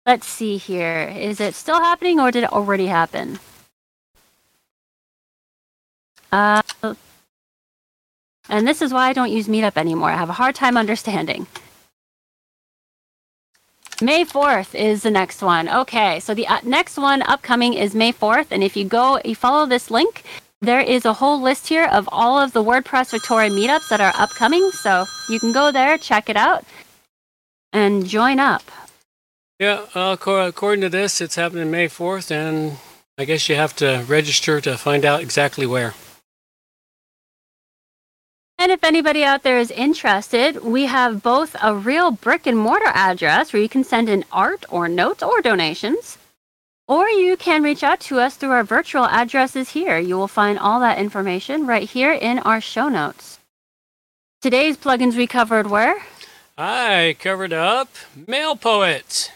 Let's 0.06 0.26
see 0.26 0.58
here. 0.58 1.14
Is 1.16 1.40
it 1.40 1.54
still 1.54 1.80
happening 1.80 2.20
or 2.20 2.32
did 2.32 2.46
it 2.46 2.52
already 2.52 2.88
happen? 2.88 3.40
Uh, 6.32 6.62
and 8.50 8.68
this 8.68 8.82
is 8.82 8.94
why 8.94 9.10
I 9.10 9.14
don't 9.14 9.32
use 9.32 9.48
Meetup 9.48 9.78
anymore. 9.78 10.10
I 10.10 10.18
have 10.18 10.30
a 10.30 10.34
hard 10.34 10.56
time 10.56 10.78
understanding. 10.78 11.48
May 14.02 14.24
4th 14.24 14.76
is 14.76 15.04
the 15.04 15.12
next 15.12 15.42
one. 15.42 15.68
Okay, 15.68 16.22
so 16.22 16.34
the 16.34 16.48
uh, 16.48 16.60
next 16.64 16.98
one 16.98 17.22
upcoming 17.24 17.74
is 17.74 17.94
May 17.94 18.14
4th. 18.14 18.48
And 18.50 18.64
if 18.64 18.78
you 18.78 18.86
go, 18.86 19.20
you 19.26 19.36
follow 19.36 19.66
this 19.66 19.92
link, 19.92 20.24
there 20.62 20.80
is 20.80 21.06
a 21.06 21.14
whole 21.14 21.42
list 21.42 21.68
here 21.68 21.86
of 21.86 22.08
all 22.12 22.40
of 22.40 22.54
the 22.54 22.64
WordPress 22.64 23.12
Victoria 23.12 23.50
meetups 23.50 23.90
that 23.90 24.00
are 24.00 24.14
upcoming. 24.16 24.72
So 24.72 25.06
you 25.30 25.40
can 25.40 25.52
go 25.52 25.72
there, 25.72 25.98
check 25.98 26.30
it 26.30 26.38
out, 26.38 26.64
and 27.74 28.08
join 28.08 28.40
up. 28.40 28.64
Yeah, 29.60 29.86
uh, 29.94 30.16
according 30.18 30.82
to 30.82 30.90
this, 30.90 31.20
it's 31.20 31.36
happening 31.36 31.70
May 31.70 31.90
4th, 31.90 32.32
and 32.32 32.78
I 33.18 33.26
guess 33.26 33.50
you 33.50 33.56
have 33.56 33.76
to 33.78 34.06
register 34.08 34.62
to 34.62 34.78
find 34.78 35.04
out 35.04 35.20
exactly 35.20 35.66
where. 35.66 35.94
And 38.62 38.74
if 38.74 38.84
anybody 38.84 39.24
out 39.24 39.44
there 39.44 39.58
is 39.58 39.72
interested, 39.72 40.62
we 40.66 40.86
have 40.88 41.24
both 41.24 41.56
a 41.64 41.74
real 41.74 42.12
brick 42.12 42.46
and 42.46 42.58
mortar 42.58 42.92
address 42.94 43.54
where 43.54 43.62
you 43.62 43.70
can 43.70 43.86
send 43.86 44.10
in 44.10 44.26
art 44.34 44.66
or 44.68 44.90
notes 44.90 45.24
or 45.24 45.42
donations, 45.42 46.18
or 46.86 47.08
you 47.08 47.38
can 47.38 47.64
reach 47.64 47.84
out 47.84 48.02
to 48.02 48.20
us 48.20 48.36
through 48.36 48.52
our 48.52 48.66
virtual 48.66 49.06
addresses 49.06 49.70
here. 49.70 49.98
You 49.98 50.18
will 50.18 50.28
find 50.28 50.60
all 50.60 50.82
that 50.82 50.98
information 51.00 51.68
right 51.68 51.90
here 51.90 52.12
in 52.12 52.40
our 52.40 52.60
show 52.60 52.90
notes. 52.90 53.40
Today's 54.42 54.76
plugins 54.76 55.16
we 55.16 55.26
covered 55.26 55.70
were 55.70 55.96
I 56.58 57.16
covered 57.18 57.54
up 57.54 57.88
MailPoet. 58.20 59.30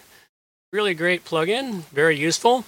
Really 0.73 0.93
great 0.93 1.23
plugin, 1.23 1.83
very 1.93 2.17
useful. 2.17 2.65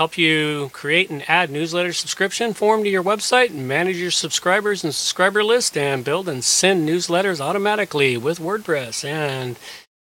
Help 0.00 0.16
you 0.16 0.70
create 0.72 1.10
and 1.10 1.28
add 1.28 1.50
newsletter 1.50 1.92
subscription 1.92 2.54
form 2.54 2.82
to 2.84 2.88
your 2.88 3.04
website 3.04 3.50
and 3.50 3.68
manage 3.68 3.98
your 3.98 4.10
subscribers 4.10 4.82
and 4.82 4.94
subscriber 4.94 5.44
list 5.44 5.76
and 5.76 6.06
build 6.06 6.26
and 6.26 6.42
send 6.42 6.88
newsletters 6.88 7.38
automatically 7.38 8.16
with 8.16 8.38
WordPress. 8.38 9.04
And 9.04 9.58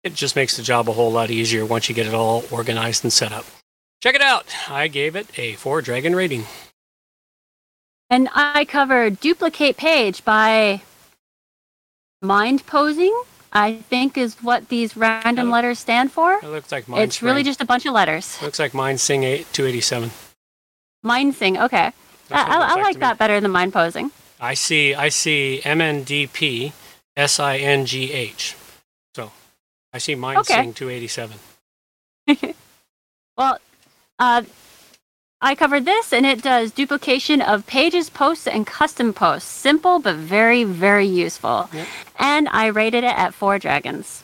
it 0.04 0.16
just 0.16 0.36
makes 0.36 0.58
the 0.58 0.64
job 0.64 0.90
a 0.90 0.94
whole 0.94 1.12
lot 1.12 1.30
easier 1.30 1.64
once 1.64 1.90
you 1.90 1.94
get 1.94 2.08
it 2.08 2.16
all 2.16 2.44
organized 2.50 3.04
and 3.04 3.14
set 3.14 3.32
up. 3.32 3.46
Check 4.02 4.16
it 4.16 4.24
out. 4.24 4.48
I 4.68 4.88
gave 4.88 5.16
it 5.16 5.28
a 5.38 5.54
four 5.58 5.84
dragon 5.84 6.16
rating. 6.16 6.46
And 8.10 8.30
I 8.34 8.66
covered 8.66 9.20
duplicate 9.20 9.78
page 9.78 10.26
by 10.26 10.82
mind 12.20 12.66
posing, 12.66 13.16
I 13.54 13.76
think 13.76 14.18
is 14.18 14.36
what 14.42 14.70
these 14.70 14.98
random 14.98 15.50
letters 15.52 15.78
stand 15.80 16.12
for. 16.12 16.34
It 16.42 16.48
looks 16.48 16.72
like 16.72 16.88
mine. 16.88 17.02
It's 17.04 17.22
really 17.22 17.44
just 17.44 17.62
a 17.62 17.66
bunch 17.66 17.86
of 17.86 17.94
letters. 17.94 18.42
looks 18.42 18.58
like 18.60 18.74
mine 18.74 18.98
sing 18.98 19.24
eight 19.24 19.46
two 19.54 19.66
eighty 19.68 19.80
seven. 19.82 20.10
Mind 21.04 21.36
thing, 21.36 21.58
okay. 21.60 21.92
That's 22.30 22.50
I, 22.50 22.50
what 22.50 22.56
it 22.56 22.60
looks 22.60 22.72
I, 22.74 22.80
I 22.80 22.82
like 22.82 22.94
to 22.94 23.00
me. 23.00 23.02
that 23.02 23.18
better 23.20 23.40
than 23.40 23.52
mind 23.52 23.72
posing. 23.74 24.12
I 24.40 24.56
see 24.56 24.96
I 24.96 25.10
see 25.10 25.62
M 25.64 25.82
N 25.82 26.04
D 26.04 26.26
P 26.28 26.74
S 27.16 27.40
I 27.40 27.58
N 27.58 27.86
G 27.86 28.12
H. 28.12 28.56
So 29.16 29.32
I 29.94 30.00
see 30.00 30.16
mine 30.16 30.38
Okay. 30.40 30.54
sing 30.56 30.74
two 30.74 30.90
eighty 30.90 31.08
seven. 31.08 31.38
Well, 33.38 33.58
uh, 34.20 34.44
I 35.46 35.56
covered 35.56 35.84
this, 35.84 36.14
and 36.14 36.26
it 36.26 36.42
does 36.42 36.72
duplication 36.72 37.42
of 37.42 37.68
pages, 37.68 38.10
posts, 38.10 38.48
and 38.48 38.66
custom 38.66 39.12
posts. 39.12 39.50
Simple, 39.50 40.00
but 40.00 40.16
very, 40.16 40.64
very 40.64 41.06
useful. 41.06 41.70
Yep. 41.74 41.88
And 42.18 42.48
I 42.48 42.68
rated 42.68 43.04
it 43.04 43.18
at 43.18 43.34
four 43.34 43.60
dragons. 43.60 44.24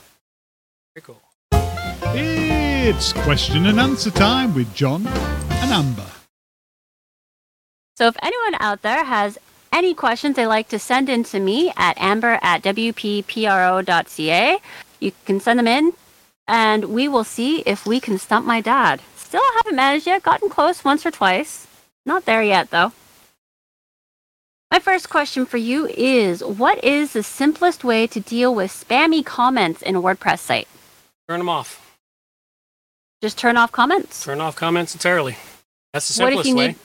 Very 0.95 1.03
cool. 1.03 1.22
It's 1.51 3.11
question 3.11 3.65
and 3.65 3.82
answer 3.82 4.11
time 4.11 4.55
with 4.55 4.74
John 4.74 5.05
and 5.07 5.72
Amber. 5.72 6.07
So 7.97 8.07
if 8.07 8.15
anyone 8.24 8.55
out 8.61 8.82
there 8.82 9.03
has 9.03 9.38
any 9.74 9.93
questions 9.93 10.38
they'd 10.38 10.47
like 10.47 10.70
to 10.70 10.80
send 10.80 11.09
in 11.09 11.26
to 11.26 11.39
me 11.41 11.74
at 11.76 11.97
amber 11.97 12.39
at 12.41 12.63
wppro.ca, 12.63 14.57
you 15.01 15.11
can 15.26 15.41
send 15.41 15.59
them 15.59 15.67
in, 15.67 15.91
and 16.47 16.86
we 16.86 17.09
will 17.09 17.26
see 17.26 17.59
if 17.65 17.86
we 17.86 17.99
can 17.99 18.17
stump 18.17 18.45
my 18.45 18.61
dad. 18.61 19.01
Still 19.30 19.41
haven't 19.57 19.75
managed 19.75 20.07
yet, 20.07 20.23
gotten 20.23 20.49
close 20.49 20.84
once 20.84 21.05
or 21.05 21.11
twice. 21.11 21.67
Not 22.03 22.25
there 22.25 22.41
yet, 22.41 22.71
though. 22.71 22.93
My 24.71 24.80
first 24.80 25.07
question 25.07 25.45
for 25.45 25.57
you 25.57 25.86
is 25.88 26.43
What 26.43 26.84
is 26.84 27.13
the 27.13 27.21
simplest 27.21 27.84
way 27.84 28.07
to 28.07 28.19
deal 28.19 28.55
with 28.55 28.71
spammy 28.71 29.23
comments 29.23 29.84
in 29.84 29.95
a 29.95 30.01
WordPress 30.01 30.39
site? 30.39 30.67
Turn 31.27 31.39
them 31.41 31.49
off. 31.49 31.95
Just 33.21 33.38
turn 33.38 33.55
off 33.55 33.71
comments? 33.71 34.23
Turn 34.23 34.41
off 34.41 34.55
comments 34.55 34.95
entirely. 34.95 35.36
That's 35.93 36.07
the 36.07 36.13
simplest 36.13 36.36
What 36.38 36.45
if 36.45 36.49
you 36.49 36.55
way. 36.55 36.67
need- 36.69 36.75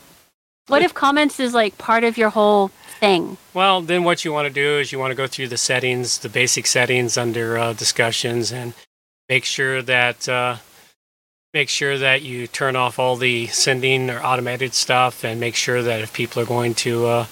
What 0.66 0.82
if 0.82 0.92
comments 0.92 1.40
is 1.40 1.55
like 1.55 1.78
part 1.78 2.05
of 2.05 2.18
your 2.18 2.28
whole 2.28 2.68
thing? 3.01 3.38
Well, 3.55 3.80
then 3.80 4.05
what 4.05 4.22
you 4.26 4.34
want 4.34 4.49
to 4.49 4.53
do 4.53 4.78
is 4.80 4.92
you 4.92 4.99
want 4.99 5.12
to 5.12 5.14
go 5.14 5.26
through 5.26 5.49
the 5.49 5.57
settings, 5.57 6.18
the 6.18 6.28
basic 6.28 6.66
settings 6.66 7.16
under 7.16 7.57
uh, 7.57 7.72
discussions, 7.72 8.53
and 8.53 8.74
make 9.30 9.47
sure 9.47 9.80
that 9.80 10.28
uh, 10.28 10.57
make 11.55 11.70
sure 11.70 11.96
that 11.96 12.22
you 12.22 12.46
turn 12.46 12.76
off 12.76 12.98
all 12.98 13.16
the 13.16 13.46
sending 13.46 14.11
or 14.11 14.20
automated 14.20 14.74
stuff, 14.74 15.24
and 15.24 15.40
make 15.40 15.55
sure 15.55 15.82
that 15.82 16.00
if 16.00 16.12
people 16.12 16.42
are 16.42 16.46
going 16.46 16.74
to 16.74 17.07
uh, 17.07 17.26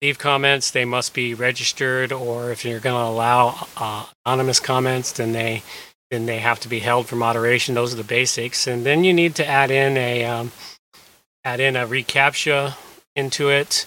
leave 0.00 0.18
comments, 0.18 0.70
they 0.70 0.84
must 0.86 1.12
be 1.12 1.34
registered, 1.34 2.12
or 2.12 2.50
if 2.50 2.64
you're 2.64 2.80
going 2.80 2.98
to 2.98 3.10
allow 3.10 3.66
uh, 3.76 4.06
anonymous 4.24 4.60
comments, 4.60 5.12
then 5.12 5.32
they 5.32 5.62
then 6.10 6.26
they 6.26 6.38
have 6.38 6.60
to 6.60 6.68
be 6.68 6.78
held 6.78 7.06
for 7.06 7.16
moderation. 7.16 7.74
Those 7.74 7.92
are 7.92 7.96
the 7.96 8.04
basics, 8.04 8.66
and 8.66 8.86
then 8.86 9.04
you 9.04 9.12
need 9.12 9.34
to 9.34 9.46
add 9.46 9.70
in 9.70 9.98
a 9.98 10.24
um, 10.24 10.52
add 11.44 11.60
in 11.60 11.76
a 11.76 11.86
reCAPTCHA 11.86 12.76
into 13.16 13.50
it 13.50 13.86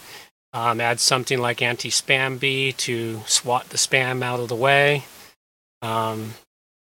um, 0.53 0.81
add 0.81 0.99
something 0.99 1.39
like 1.39 1.59
Antispam 1.59 2.39
Bee 2.39 2.71
to 2.73 3.21
swat 3.25 3.69
the 3.69 3.77
spam 3.77 4.23
out 4.23 4.39
of 4.39 4.49
the 4.49 4.55
way. 4.55 5.03
Um, 5.81 6.33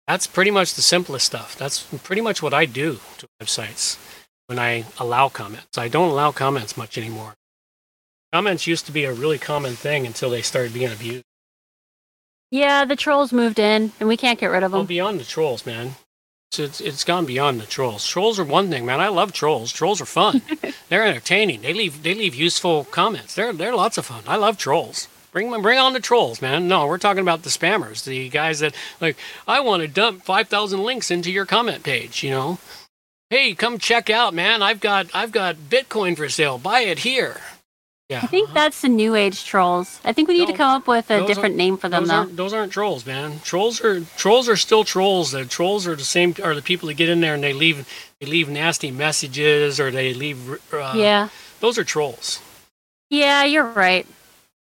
that's 0.07 0.27
pretty 0.27 0.51
much 0.51 0.73
the 0.73 0.81
simplest 0.81 1.25
stuff. 1.25 1.55
That's 1.55 1.83
pretty 2.03 2.21
much 2.21 2.41
what 2.41 2.53
I 2.53 2.65
do 2.65 2.99
to 3.19 3.27
websites 3.41 3.97
when 4.47 4.59
I 4.59 4.85
allow 4.99 5.29
comments. 5.29 5.77
I 5.77 5.87
don't 5.87 6.09
allow 6.09 6.31
comments 6.31 6.75
much 6.77 6.97
anymore. 6.97 7.33
Comments 8.33 8.65
used 8.67 8.85
to 8.87 8.91
be 8.91 9.05
a 9.05 9.13
really 9.13 9.37
common 9.37 9.73
thing 9.73 10.05
until 10.05 10.29
they 10.29 10.41
started 10.41 10.73
being 10.73 10.91
abused. 10.91 11.23
Yeah, 12.51 12.85
the 12.85 12.95
trolls 12.95 13.31
moved 13.33 13.57
in, 13.59 13.91
and 13.99 14.07
we 14.07 14.17
can't 14.17 14.39
get 14.39 14.47
rid 14.51 14.63
of 14.63 14.71
Well, 14.71 14.81
them. 14.81 14.87
beyond 14.87 15.19
the 15.19 15.23
trolls, 15.23 15.65
man. 15.65 15.95
It's, 16.51 16.59
it's, 16.59 16.81
it's 16.81 17.03
gone 17.03 17.25
beyond 17.25 17.59
the 17.59 17.65
trolls. 17.65 18.05
Trolls 18.05 18.37
are 18.39 18.43
one 18.43 18.69
thing, 18.69 18.85
man. 18.85 18.99
I 19.01 19.07
love 19.07 19.33
trolls. 19.33 19.71
Trolls 19.71 19.99
are 20.01 20.05
fun. 20.05 20.41
they're 20.89 21.05
entertaining. 21.05 21.61
They 21.61 21.73
leave 21.73 22.03
they 22.03 22.13
leave 22.13 22.35
useful 22.35 22.85
comments. 22.85 23.33
They're 23.33 23.53
they're 23.53 23.75
lots 23.75 23.97
of 23.97 24.05
fun. 24.05 24.23
I 24.27 24.35
love 24.35 24.57
trolls. 24.59 25.07
Bring 25.34 25.61
bring 25.61 25.79
on 25.79 25.93
the 25.93 25.99
trolls, 25.99 26.41
man. 26.41 26.67
No, 26.67 26.86
we're 26.86 26.99
talking 26.99 27.21
about 27.21 27.41
the 27.41 27.49
spammers, 27.49 28.05
the 28.05 28.29
guys 28.29 28.59
that 28.59 28.75
like 29.01 29.17
I 29.47 29.59
want 29.61 29.81
to 29.81 29.88
dump 29.88 30.23
five 30.23 30.47
thousand 30.47 30.84
links 30.84 31.09
into 31.09 31.31
your 31.31 31.47
comment 31.47 31.84
page. 31.84 32.23
You 32.23 32.29
know, 32.29 32.59
hey, 33.31 33.55
come 33.55 33.79
check 33.79 34.11
out, 34.11 34.36
man. 34.36 34.61
I've 34.61 34.79
got 34.79 35.07
I've 35.13 35.31
got 35.31 35.55
Bitcoin 35.55 36.15
for 36.15 36.29
sale. 36.29 36.59
Buy 36.59 36.81
it 36.81 36.99
here. 36.99 37.41
Yeah, 38.09 38.19
I 38.21 38.27
think 38.27 38.53
that's 38.53 38.81
the 38.81 38.89
new 38.89 39.15
age 39.15 39.43
trolls. 39.43 39.99
I 40.05 40.13
think 40.13 40.27
we 40.27 40.38
need 40.38 40.47
to 40.47 40.53
come 40.53 40.69
up 40.69 40.88
with 40.88 41.09
a 41.09 41.25
different 41.25 41.55
name 41.55 41.77
for 41.77 41.89
them, 41.89 42.03
those 42.03 42.09
though. 42.09 42.15
aren't, 42.15 42.38
those 42.38 42.53
aren't 42.53 42.71
trolls, 42.71 43.05
man. 43.05 43.39
Trolls 43.39 43.81
are 43.81 44.01
trolls 44.17 44.47
are 44.47 44.55
still 44.55 44.84
trolls. 44.84 45.31
The 45.31 45.45
trolls 45.45 45.88
are 45.88 45.95
the 45.95 46.03
same. 46.03 46.36
Are 46.43 46.53
the 46.53 46.61
people 46.61 46.88
that 46.89 46.93
get 46.93 47.09
in 47.09 47.21
there 47.21 47.34
and 47.34 47.43
they 47.43 47.53
leave 47.53 47.88
they 48.19 48.27
leave 48.27 48.49
nasty 48.49 48.91
messages 48.91 49.79
or 49.79 49.89
they 49.89 50.13
leave. 50.13 50.59
Uh, 50.71 50.93
yeah. 50.95 51.29
those 51.59 51.79
are 51.79 51.84
trolls. 51.84 52.39
Yeah, 53.09 53.45
you're 53.45 53.65
right. 53.65 54.05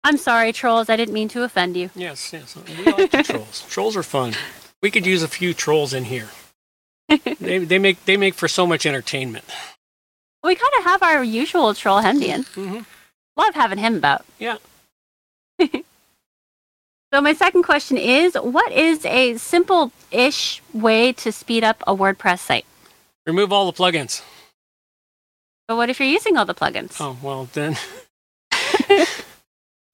I'm 0.05 0.16
sorry, 0.16 0.53
trolls. 0.53 0.88
I 0.88 0.96
didn't 0.96 1.14
mean 1.14 1.28
to 1.28 1.42
offend 1.44 1.76
you. 1.76 1.90
Yes, 1.94 2.32
yes. 2.32 2.57
We 2.57 2.84
like 2.84 3.11
the 3.11 3.22
trolls. 3.22 3.64
Trolls 3.70 3.96
are 3.96 4.03
fun. 4.03 4.34
We 4.82 4.90
could 4.90 5.07
use 5.07 5.22
a 5.22 5.28
few 5.28 5.55
trolls 5.55 5.94
in 5.94 6.05
here. 6.05 6.28
they 7.40 7.59
they 7.59 7.78
make 7.78 8.05
they 8.05 8.16
make 8.16 8.34
for 8.34 8.48
so 8.48 8.66
much 8.66 8.84
entertainment. 8.86 9.44
We 10.42 10.57
kind 10.57 10.72
of 10.78 10.84
have 10.84 11.03
our 11.03 11.22
usual 11.22 11.72
troll 11.74 12.03
Hendian. 12.03 12.46
hmm 12.55 12.80
Love 13.36 13.55
having 13.55 13.78
him 13.78 13.96
about. 13.96 14.24
Yeah. 14.38 14.57
So 17.14 17.20
my 17.20 17.34
second 17.34 17.64
question 17.64 17.98
is, 17.98 18.36
what 18.36 18.72
is 18.72 19.05
a 19.05 19.36
simple-ish 19.36 20.62
way 20.72 21.12
to 21.12 21.30
speed 21.30 21.62
up 21.62 21.82
a 21.86 21.94
WordPress 21.94 22.38
site? 22.38 22.64
Remove 23.26 23.53
all 23.53 23.70
the 23.70 23.76
plugins. 23.76 24.22
But 25.68 25.76
what 25.76 25.90
if 25.90 26.00
you're 26.00 26.09
using 26.09 26.38
all 26.38 26.46
the 26.46 26.55
plugins? 26.55 26.96
Oh 26.98 27.18
well, 27.22 27.50
then. 27.53 27.76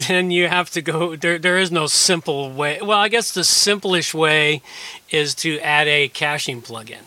Then 0.08 0.30
you 0.30 0.48
have 0.48 0.70
to 0.70 0.82
go 0.82 1.16
there 1.16 1.38
there 1.38 1.58
is 1.58 1.70
no 1.70 1.86
simple 1.86 2.50
way 2.50 2.78
well 2.82 2.98
i 2.98 3.08
guess 3.08 3.32
the 3.32 3.44
simplest 3.44 4.14
way 4.14 4.62
is 5.10 5.34
to 5.34 5.58
add 5.60 5.86
a 5.88 6.08
caching 6.08 6.62
plugin. 6.62 7.02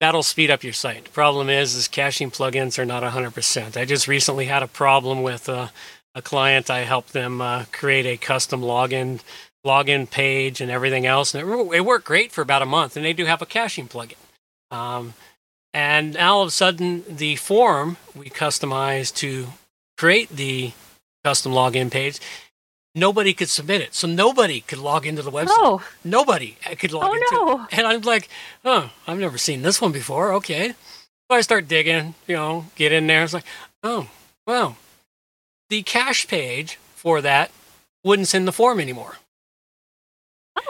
That'll 0.00 0.22
speed 0.22 0.48
up 0.48 0.62
your 0.62 0.72
site. 0.72 1.12
Problem 1.12 1.48
is 1.48 1.74
is 1.74 1.88
caching 1.88 2.30
plugins 2.30 2.78
are 2.78 2.84
not 2.84 3.02
100% 3.02 3.76
i 3.76 3.84
just 3.84 4.08
recently 4.08 4.46
had 4.46 4.62
a 4.62 4.68
problem 4.68 5.22
with 5.22 5.48
uh, 5.48 5.68
a 6.14 6.22
client. 6.22 6.70
I 6.70 6.80
helped 6.80 7.12
them 7.12 7.40
uh, 7.40 7.64
create 7.72 8.06
a 8.06 8.16
custom 8.16 8.62
login 8.62 9.20
login 9.66 10.08
page 10.08 10.60
and 10.60 10.70
everything 10.70 11.04
else 11.04 11.34
and 11.34 11.48
it, 11.48 11.76
it 11.76 11.84
worked 11.84 12.06
great 12.06 12.32
for 12.32 12.42
about 12.42 12.62
a 12.62 12.66
month 12.66 12.96
and 12.96 13.04
they 13.04 13.12
do 13.12 13.24
have 13.24 13.42
a 13.42 13.46
caching 13.46 13.88
plugin. 13.88 14.14
Um, 14.70 15.14
and 15.74 16.14
now 16.14 16.36
all 16.36 16.42
of 16.42 16.48
a 16.48 16.52
sudden 16.52 17.04
the 17.08 17.36
form 17.36 17.96
we 18.14 18.30
customized 18.30 19.14
to 19.16 19.48
create 19.96 20.28
the 20.30 20.72
custom 21.28 21.52
login 21.52 21.90
page, 21.90 22.18
nobody 22.94 23.32
could 23.38 23.48
submit 23.58 23.80
it. 23.86 23.94
So 23.94 24.06
nobody 24.08 24.60
could 24.68 24.78
log 24.78 25.06
into 25.06 25.22
the 25.22 25.30
website. 25.38 25.62
Oh, 25.68 25.82
Nobody 26.04 26.56
could 26.80 26.92
log 26.92 27.10
Oh, 27.10 27.14
into 27.14 27.28
no. 27.32 27.62
it. 27.64 27.78
And 27.78 27.86
I'm 27.86 28.00
like, 28.02 28.28
oh, 28.64 28.90
I've 29.06 29.18
never 29.26 29.38
seen 29.38 29.62
this 29.62 29.80
one 29.80 29.92
before. 29.92 30.32
Okay. 30.38 30.70
So 31.30 31.36
I 31.36 31.42
start 31.42 31.68
digging, 31.68 32.14
you 32.26 32.34
know, 32.36 32.64
get 32.76 32.92
in 32.92 33.06
there. 33.06 33.22
It's 33.24 33.34
like, 33.34 33.44
oh, 33.82 34.08
well, 34.46 34.76
the 35.68 35.82
cache 35.82 36.26
page 36.26 36.78
for 36.94 37.20
that 37.20 37.50
wouldn't 38.02 38.28
send 38.28 38.48
the 38.48 38.52
form 38.60 38.80
anymore. 38.80 39.16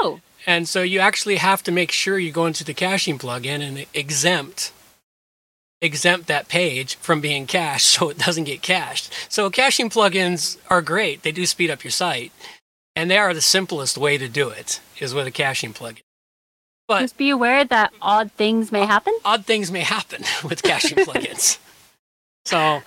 oh, 0.01 0.21
And 0.47 0.67
so 0.69 0.83
you 0.83 0.99
actually 1.01 1.37
have 1.37 1.63
to 1.65 1.71
make 1.73 1.93
sure 1.93 2.19
you 2.19 2.33
go 2.33 2.47
into 2.47 2.65
the 2.65 2.75
caching 2.75 3.19
plugin 3.19 3.61
and 3.67 3.87
exempt 3.95 4.73
exempt 5.81 6.26
that 6.26 6.49
page 6.49 6.97
from 6.97 7.20
being 7.20 7.47
cached 7.47 7.87
so 7.99 8.09
it 8.09 8.18
doesn't 8.18 8.45
get 8.45 8.62
cached. 8.62 9.12
So 9.29 9.51
caching 9.51 9.91
plugins 9.91 10.59
are 10.68 10.83
great. 10.83 11.22
They 11.22 11.33
do 11.33 11.47
speed 11.47 11.70
up 11.70 11.85
your 11.85 11.91
site. 11.91 12.33
And 12.97 13.09
they 13.09 13.18
are 13.18 13.33
the 13.33 13.41
simplest 13.41 13.97
way 13.97 14.18
to 14.18 14.29
do 14.29 14.49
it 14.49 14.81
is 14.99 15.14
with 15.14 15.26
a 15.26 15.31
caching 15.31 15.72
plugin. 15.72 16.01
But 16.89 17.03
Just 17.03 17.16
be 17.16 17.31
aware 17.31 17.64
that 17.64 17.93
odd 18.03 18.33
things 18.33 18.72
may 18.72 18.87
happen. 18.87 19.16
odd 19.24 19.45
things 19.45 19.70
may 19.70 19.83
happen 19.83 20.24
with 20.49 20.62
caching 20.62 20.99
plugins. 20.99 21.59
So 22.47 22.81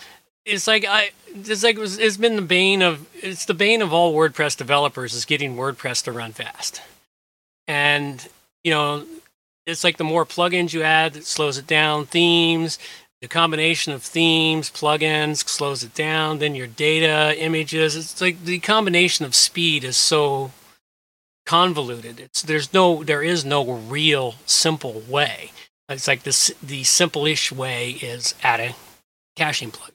it's 0.44 0.66
like 0.66 0.86
I 0.86 1.12
it's 1.28 1.62
like 1.64 1.76
it 1.76 1.80
was, 1.80 2.00
it's 2.00 2.18
been 2.18 2.36
the 2.36 2.42
bane 2.42 2.82
of 2.82 3.08
it's 3.22 3.46
the 3.46 3.54
bane 3.54 3.84
of 3.84 3.94
all 3.94 4.12
WordPress 4.12 4.58
developers 4.58 5.14
is 5.14 5.24
getting 5.24 5.56
WordPress 5.56 6.04
to 6.06 6.12
run 6.12 6.32
fast. 6.32 6.82
And 7.68 8.28
you 8.64 8.72
know, 8.72 9.06
it's 9.66 9.84
like 9.84 9.98
the 9.98 10.04
more 10.04 10.26
plugins 10.26 10.74
you 10.74 10.84
add, 10.84 11.16
it 11.16 11.26
slows 11.26 11.58
it 11.58 11.68
down. 11.68 12.06
Themes, 12.06 12.80
the 13.22 13.28
combination 13.28 13.94
of 13.94 14.02
themes, 14.02 14.72
plugins 14.72 15.48
slows 15.48 15.84
it 15.84 15.94
down. 15.94 16.40
Then 16.40 16.56
your 16.56 16.68
data, 16.68 17.36
images. 17.38 17.96
It's 17.96 18.20
like 18.22 18.44
the 18.44 18.60
combination 18.60 19.26
of 19.26 19.36
speed 19.36 19.84
is 19.84 19.98
so 19.98 20.52
convoluted. 21.46 22.20
It's 22.20 22.42
there's 22.42 22.74
no 22.74 23.04
there 23.04 23.22
is 23.22 23.46
no 23.46 23.72
real 23.72 24.36
simple 24.46 25.02
way. 25.08 25.52
It's 25.90 26.08
like 26.08 26.24
this 26.24 26.54
the 26.64 26.84
simple-ish 26.84 27.52
way 27.52 27.92
is 27.92 28.34
add 28.42 28.60
a 28.60 28.76
caching 29.36 29.72
plug. 29.72 29.92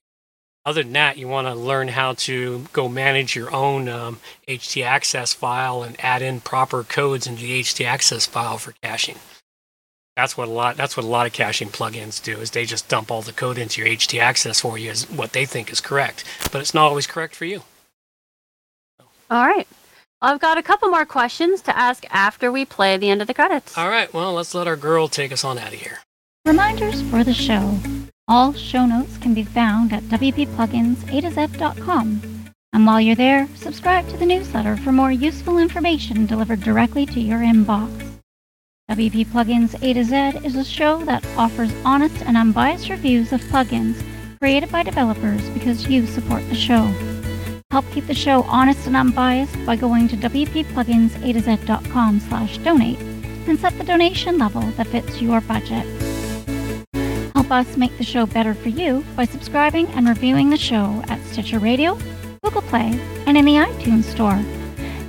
Other 0.65 0.83
than 0.83 0.93
that, 0.95 1.17
you 1.17 1.29
want 1.29 1.47
to 1.47 1.55
learn 1.55 1.89
how 1.89 2.15
to 2.15 2.67
go 2.73 2.89
manage 2.89 3.37
your 3.37 3.55
own 3.55 3.89
um, 3.89 4.19
htaccess 4.49 5.35
file 5.35 5.85
and 5.85 5.97
add 6.05 6.23
in 6.23 6.41
proper 6.41 6.83
codes 6.83 7.27
into 7.27 7.43
the 7.43 7.61
htaccess 7.61 8.29
file 8.29 8.59
for 8.59 8.73
caching. 8.83 9.17
That's 10.17 10.37
what 10.37 10.49
a 10.49 10.51
lot. 10.51 10.77
That's 10.77 10.97
what 10.97 11.05
a 11.05 11.09
lot 11.09 11.27
of 11.27 11.35
caching 11.35 11.69
plugins 11.69 12.23
do. 12.23 12.41
Is 12.41 12.51
they 12.51 12.65
just 12.65 12.89
dump 12.89 13.11
all 13.11 13.21
the 13.21 13.35
code 13.35 13.59
into 13.59 13.83
your 13.83 13.91
htaccess 13.91 14.63
for 14.63 14.79
you 14.79 14.91
as 14.91 15.09
what 15.11 15.33
they 15.33 15.45
think 15.45 15.71
is 15.71 15.81
correct, 15.81 16.25
but 16.51 16.61
it's 16.63 16.73
not 16.73 16.87
always 16.87 17.07
correct 17.07 17.37
for 17.37 17.45
you. 17.45 17.63
All 19.31 19.47
right. 19.47 19.69
I've 20.23 20.41
got 20.41 20.57
a 20.57 20.63
couple 20.63 20.89
more 20.89 21.05
questions 21.05 21.61
to 21.63 21.77
ask 21.77 22.05
after 22.11 22.51
we 22.51 22.65
play 22.65 22.97
the 22.97 23.11
end 23.11 23.21
of 23.21 23.27
the 23.27 23.35
credits. 23.35 23.77
All 23.77 23.91
right. 23.91 24.13
Well, 24.13 24.33
let's 24.33 24.55
let 24.55 24.67
our 24.67 24.77
girl 24.77 25.09
take 25.09 25.33
us 25.33 25.45
on 25.45 25.59
out 25.59 25.75
of 25.75 25.81
here. 25.81 25.99
Reminders 26.47 27.03
for 27.11 27.23
the 27.23 27.35
show. 27.35 27.79
All 28.27 28.55
show 28.55 28.87
notes 28.87 29.19
can 29.19 29.35
be 29.35 29.45
found 29.45 29.93
at 29.93 30.03
wppluginsa 30.05 31.21
to 31.21 31.31
z.com. 31.31 32.23
And 32.73 32.87
while 32.87 33.01
you're 33.01 33.15
there, 33.15 33.49
subscribe 33.55 34.09
to 34.09 34.17
the 34.17 34.27
newsletter 34.27 34.77
for 34.79 34.93
more 34.93 35.13
useful 35.13 35.59
information 35.59 36.25
delivered 36.25 36.61
directly 36.61 37.05
to 37.07 37.21
your 37.21 37.41
inbox. 37.41 38.16
WP 38.89 39.27
Plugins 39.27 39.75
A 39.83 39.95
to 39.95 40.05
Z 40.05 40.47
is 40.47 40.55
a 40.55 40.65
show 40.65 41.05
that 41.07 41.27
offers 41.37 41.73
honest 41.85 42.23
and 42.23 42.37
unbiased 42.37 42.89
reviews 42.89 43.33
of 43.33 43.41
plugins 43.41 44.01
created 44.39 44.71
by 44.71 44.85
developers 44.85 45.51
because 45.51 45.89
you 45.89 46.07
support 46.07 46.49
the 46.49 46.55
show. 46.55 46.87
Help 47.73 47.85
keep 47.91 48.07
the 48.07 48.15
show 48.15 48.45
honest 48.45 48.87
and 48.87 48.95
unbiased 48.95 49.57
by 49.67 49.75
going 49.75 50.07
to 50.07 50.17
wppluginsa 50.17 52.29
slash 52.29 52.59
donate 52.59 53.01
and 53.49 53.59
set 53.59 53.77
the 53.77 53.83
donation 53.83 54.39
level 54.39 54.63
that 54.63 54.87
fits 54.87 55.21
your 55.21 55.41
budget. 55.41 55.85
Help 57.35 57.51
us 57.51 57.77
make 57.77 57.99
the 57.99 58.05
show 58.05 58.25
better 58.25 58.55
for 58.55 58.69
you 58.69 59.05
by 59.17 59.25
subscribing 59.25 59.89
and 59.89 60.09
reviewing 60.09 60.49
the 60.49 60.57
show 60.57 61.03
at 61.09 61.21
Stitcher 61.27 61.59
Radio, 61.59 61.99
Google 62.45 62.63
Play, 62.63 63.01
and 63.27 63.37
in 63.37 63.47
the 63.47 63.55
iTunes 63.55 64.05
Store. 64.05 64.41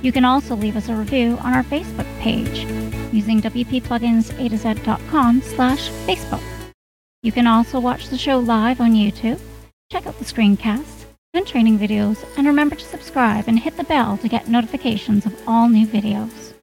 You 0.02 0.10
can 0.10 0.24
also 0.24 0.56
leave 0.56 0.76
us 0.76 0.88
a 0.88 0.96
review 0.96 1.38
on 1.42 1.54
our 1.54 1.62
Facebook 1.62 2.08
page 2.18 2.66
using 3.12 3.40
wppluginsa 3.40 4.48
to 4.48 4.56
z.com 4.56 5.42
slash 5.42 5.90
Facebook. 6.06 6.42
You 7.22 7.32
can 7.32 7.46
also 7.46 7.80
watch 7.80 8.08
the 8.08 8.18
show 8.18 8.38
live 8.38 8.80
on 8.80 8.92
YouTube, 8.92 9.40
check 9.90 10.06
out 10.06 10.18
the 10.18 10.24
screencasts, 10.24 11.04
and 11.34 11.46
training 11.46 11.78
videos, 11.78 12.24
and 12.36 12.46
remember 12.46 12.74
to 12.76 12.84
subscribe 12.84 13.48
and 13.48 13.58
hit 13.58 13.76
the 13.76 13.84
bell 13.84 14.16
to 14.18 14.28
get 14.28 14.48
notifications 14.48 15.26
of 15.26 15.34
all 15.48 15.68
new 15.68 15.86
videos. 15.86 16.54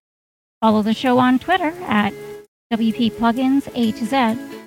Follow 0.62 0.82
the 0.82 0.94
show 0.94 1.20
on 1.20 1.40
Twitter 1.40 1.74
at 1.84 2.14
WPPluginsA 2.74 3.98
to 3.98 4.06
Z. 4.06 4.62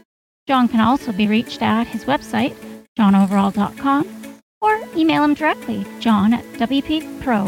John 0.47 0.69
can 0.69 0.81
also 0.81 1.13
be 1.13 1.27
reached 1.27 1.63
at 1.63 1.87
his 1.89 2.05
website, 2.05 2.55
johnoverall.com, 2.99 4.09
or 4.61 4.81
email 4.97 5.25
him 5.25 5.35
directly, 5.35 5.85
john 6.01 6.35
at 6.35 6.45
wppro.ca. 6.55 7.39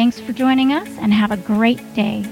Thanks 0.00 0.18
for 0.18 0.32
joining 0.32 0.72
us 0.72 0.88
and 0.96 1.12
have 1.12 1.30
a 1.30 1.36
great 1.36 1.76
day. 1.92 2.22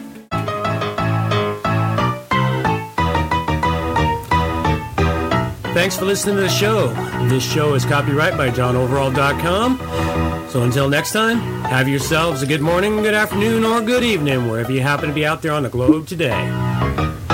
Thanks 5.75 5.99
for 5.99 6.07
listening 6.07 6.37
to 6.37 6.41
the 6.41 6.49
show. 6.49 6.87
This 7.29 7.45
show 7.45 7.75
is 7.75 7.85
copyright 7.85 8.39
by 8.39 8.49
johnoverall.com. 8.49 10.49
So 10.49 10.63
until 10.63 10.89
next 10.89 11.13
time, 11.13 11.41
have 11.65 11.87
yourselves 11.87 12.41
a 12.41 12.47
good 12.47 12.63
morning, 12.63 13.03
good 13.03 13.13
afternoon, 13.13 13.67
or 13.67 13.83
good 13.83 14.03
evening, 14.03 14.49
wherever 14.49 14.73
you 14.73 14.81
happen 14.81 15.11
to 15.11 15.15
be 15.15 15.27
out 15.27 15.43
there 15.43 15.53
on 15.53 15.63
the 15.63 15.69
globe 15.69 16.07
today. 16.07 17.28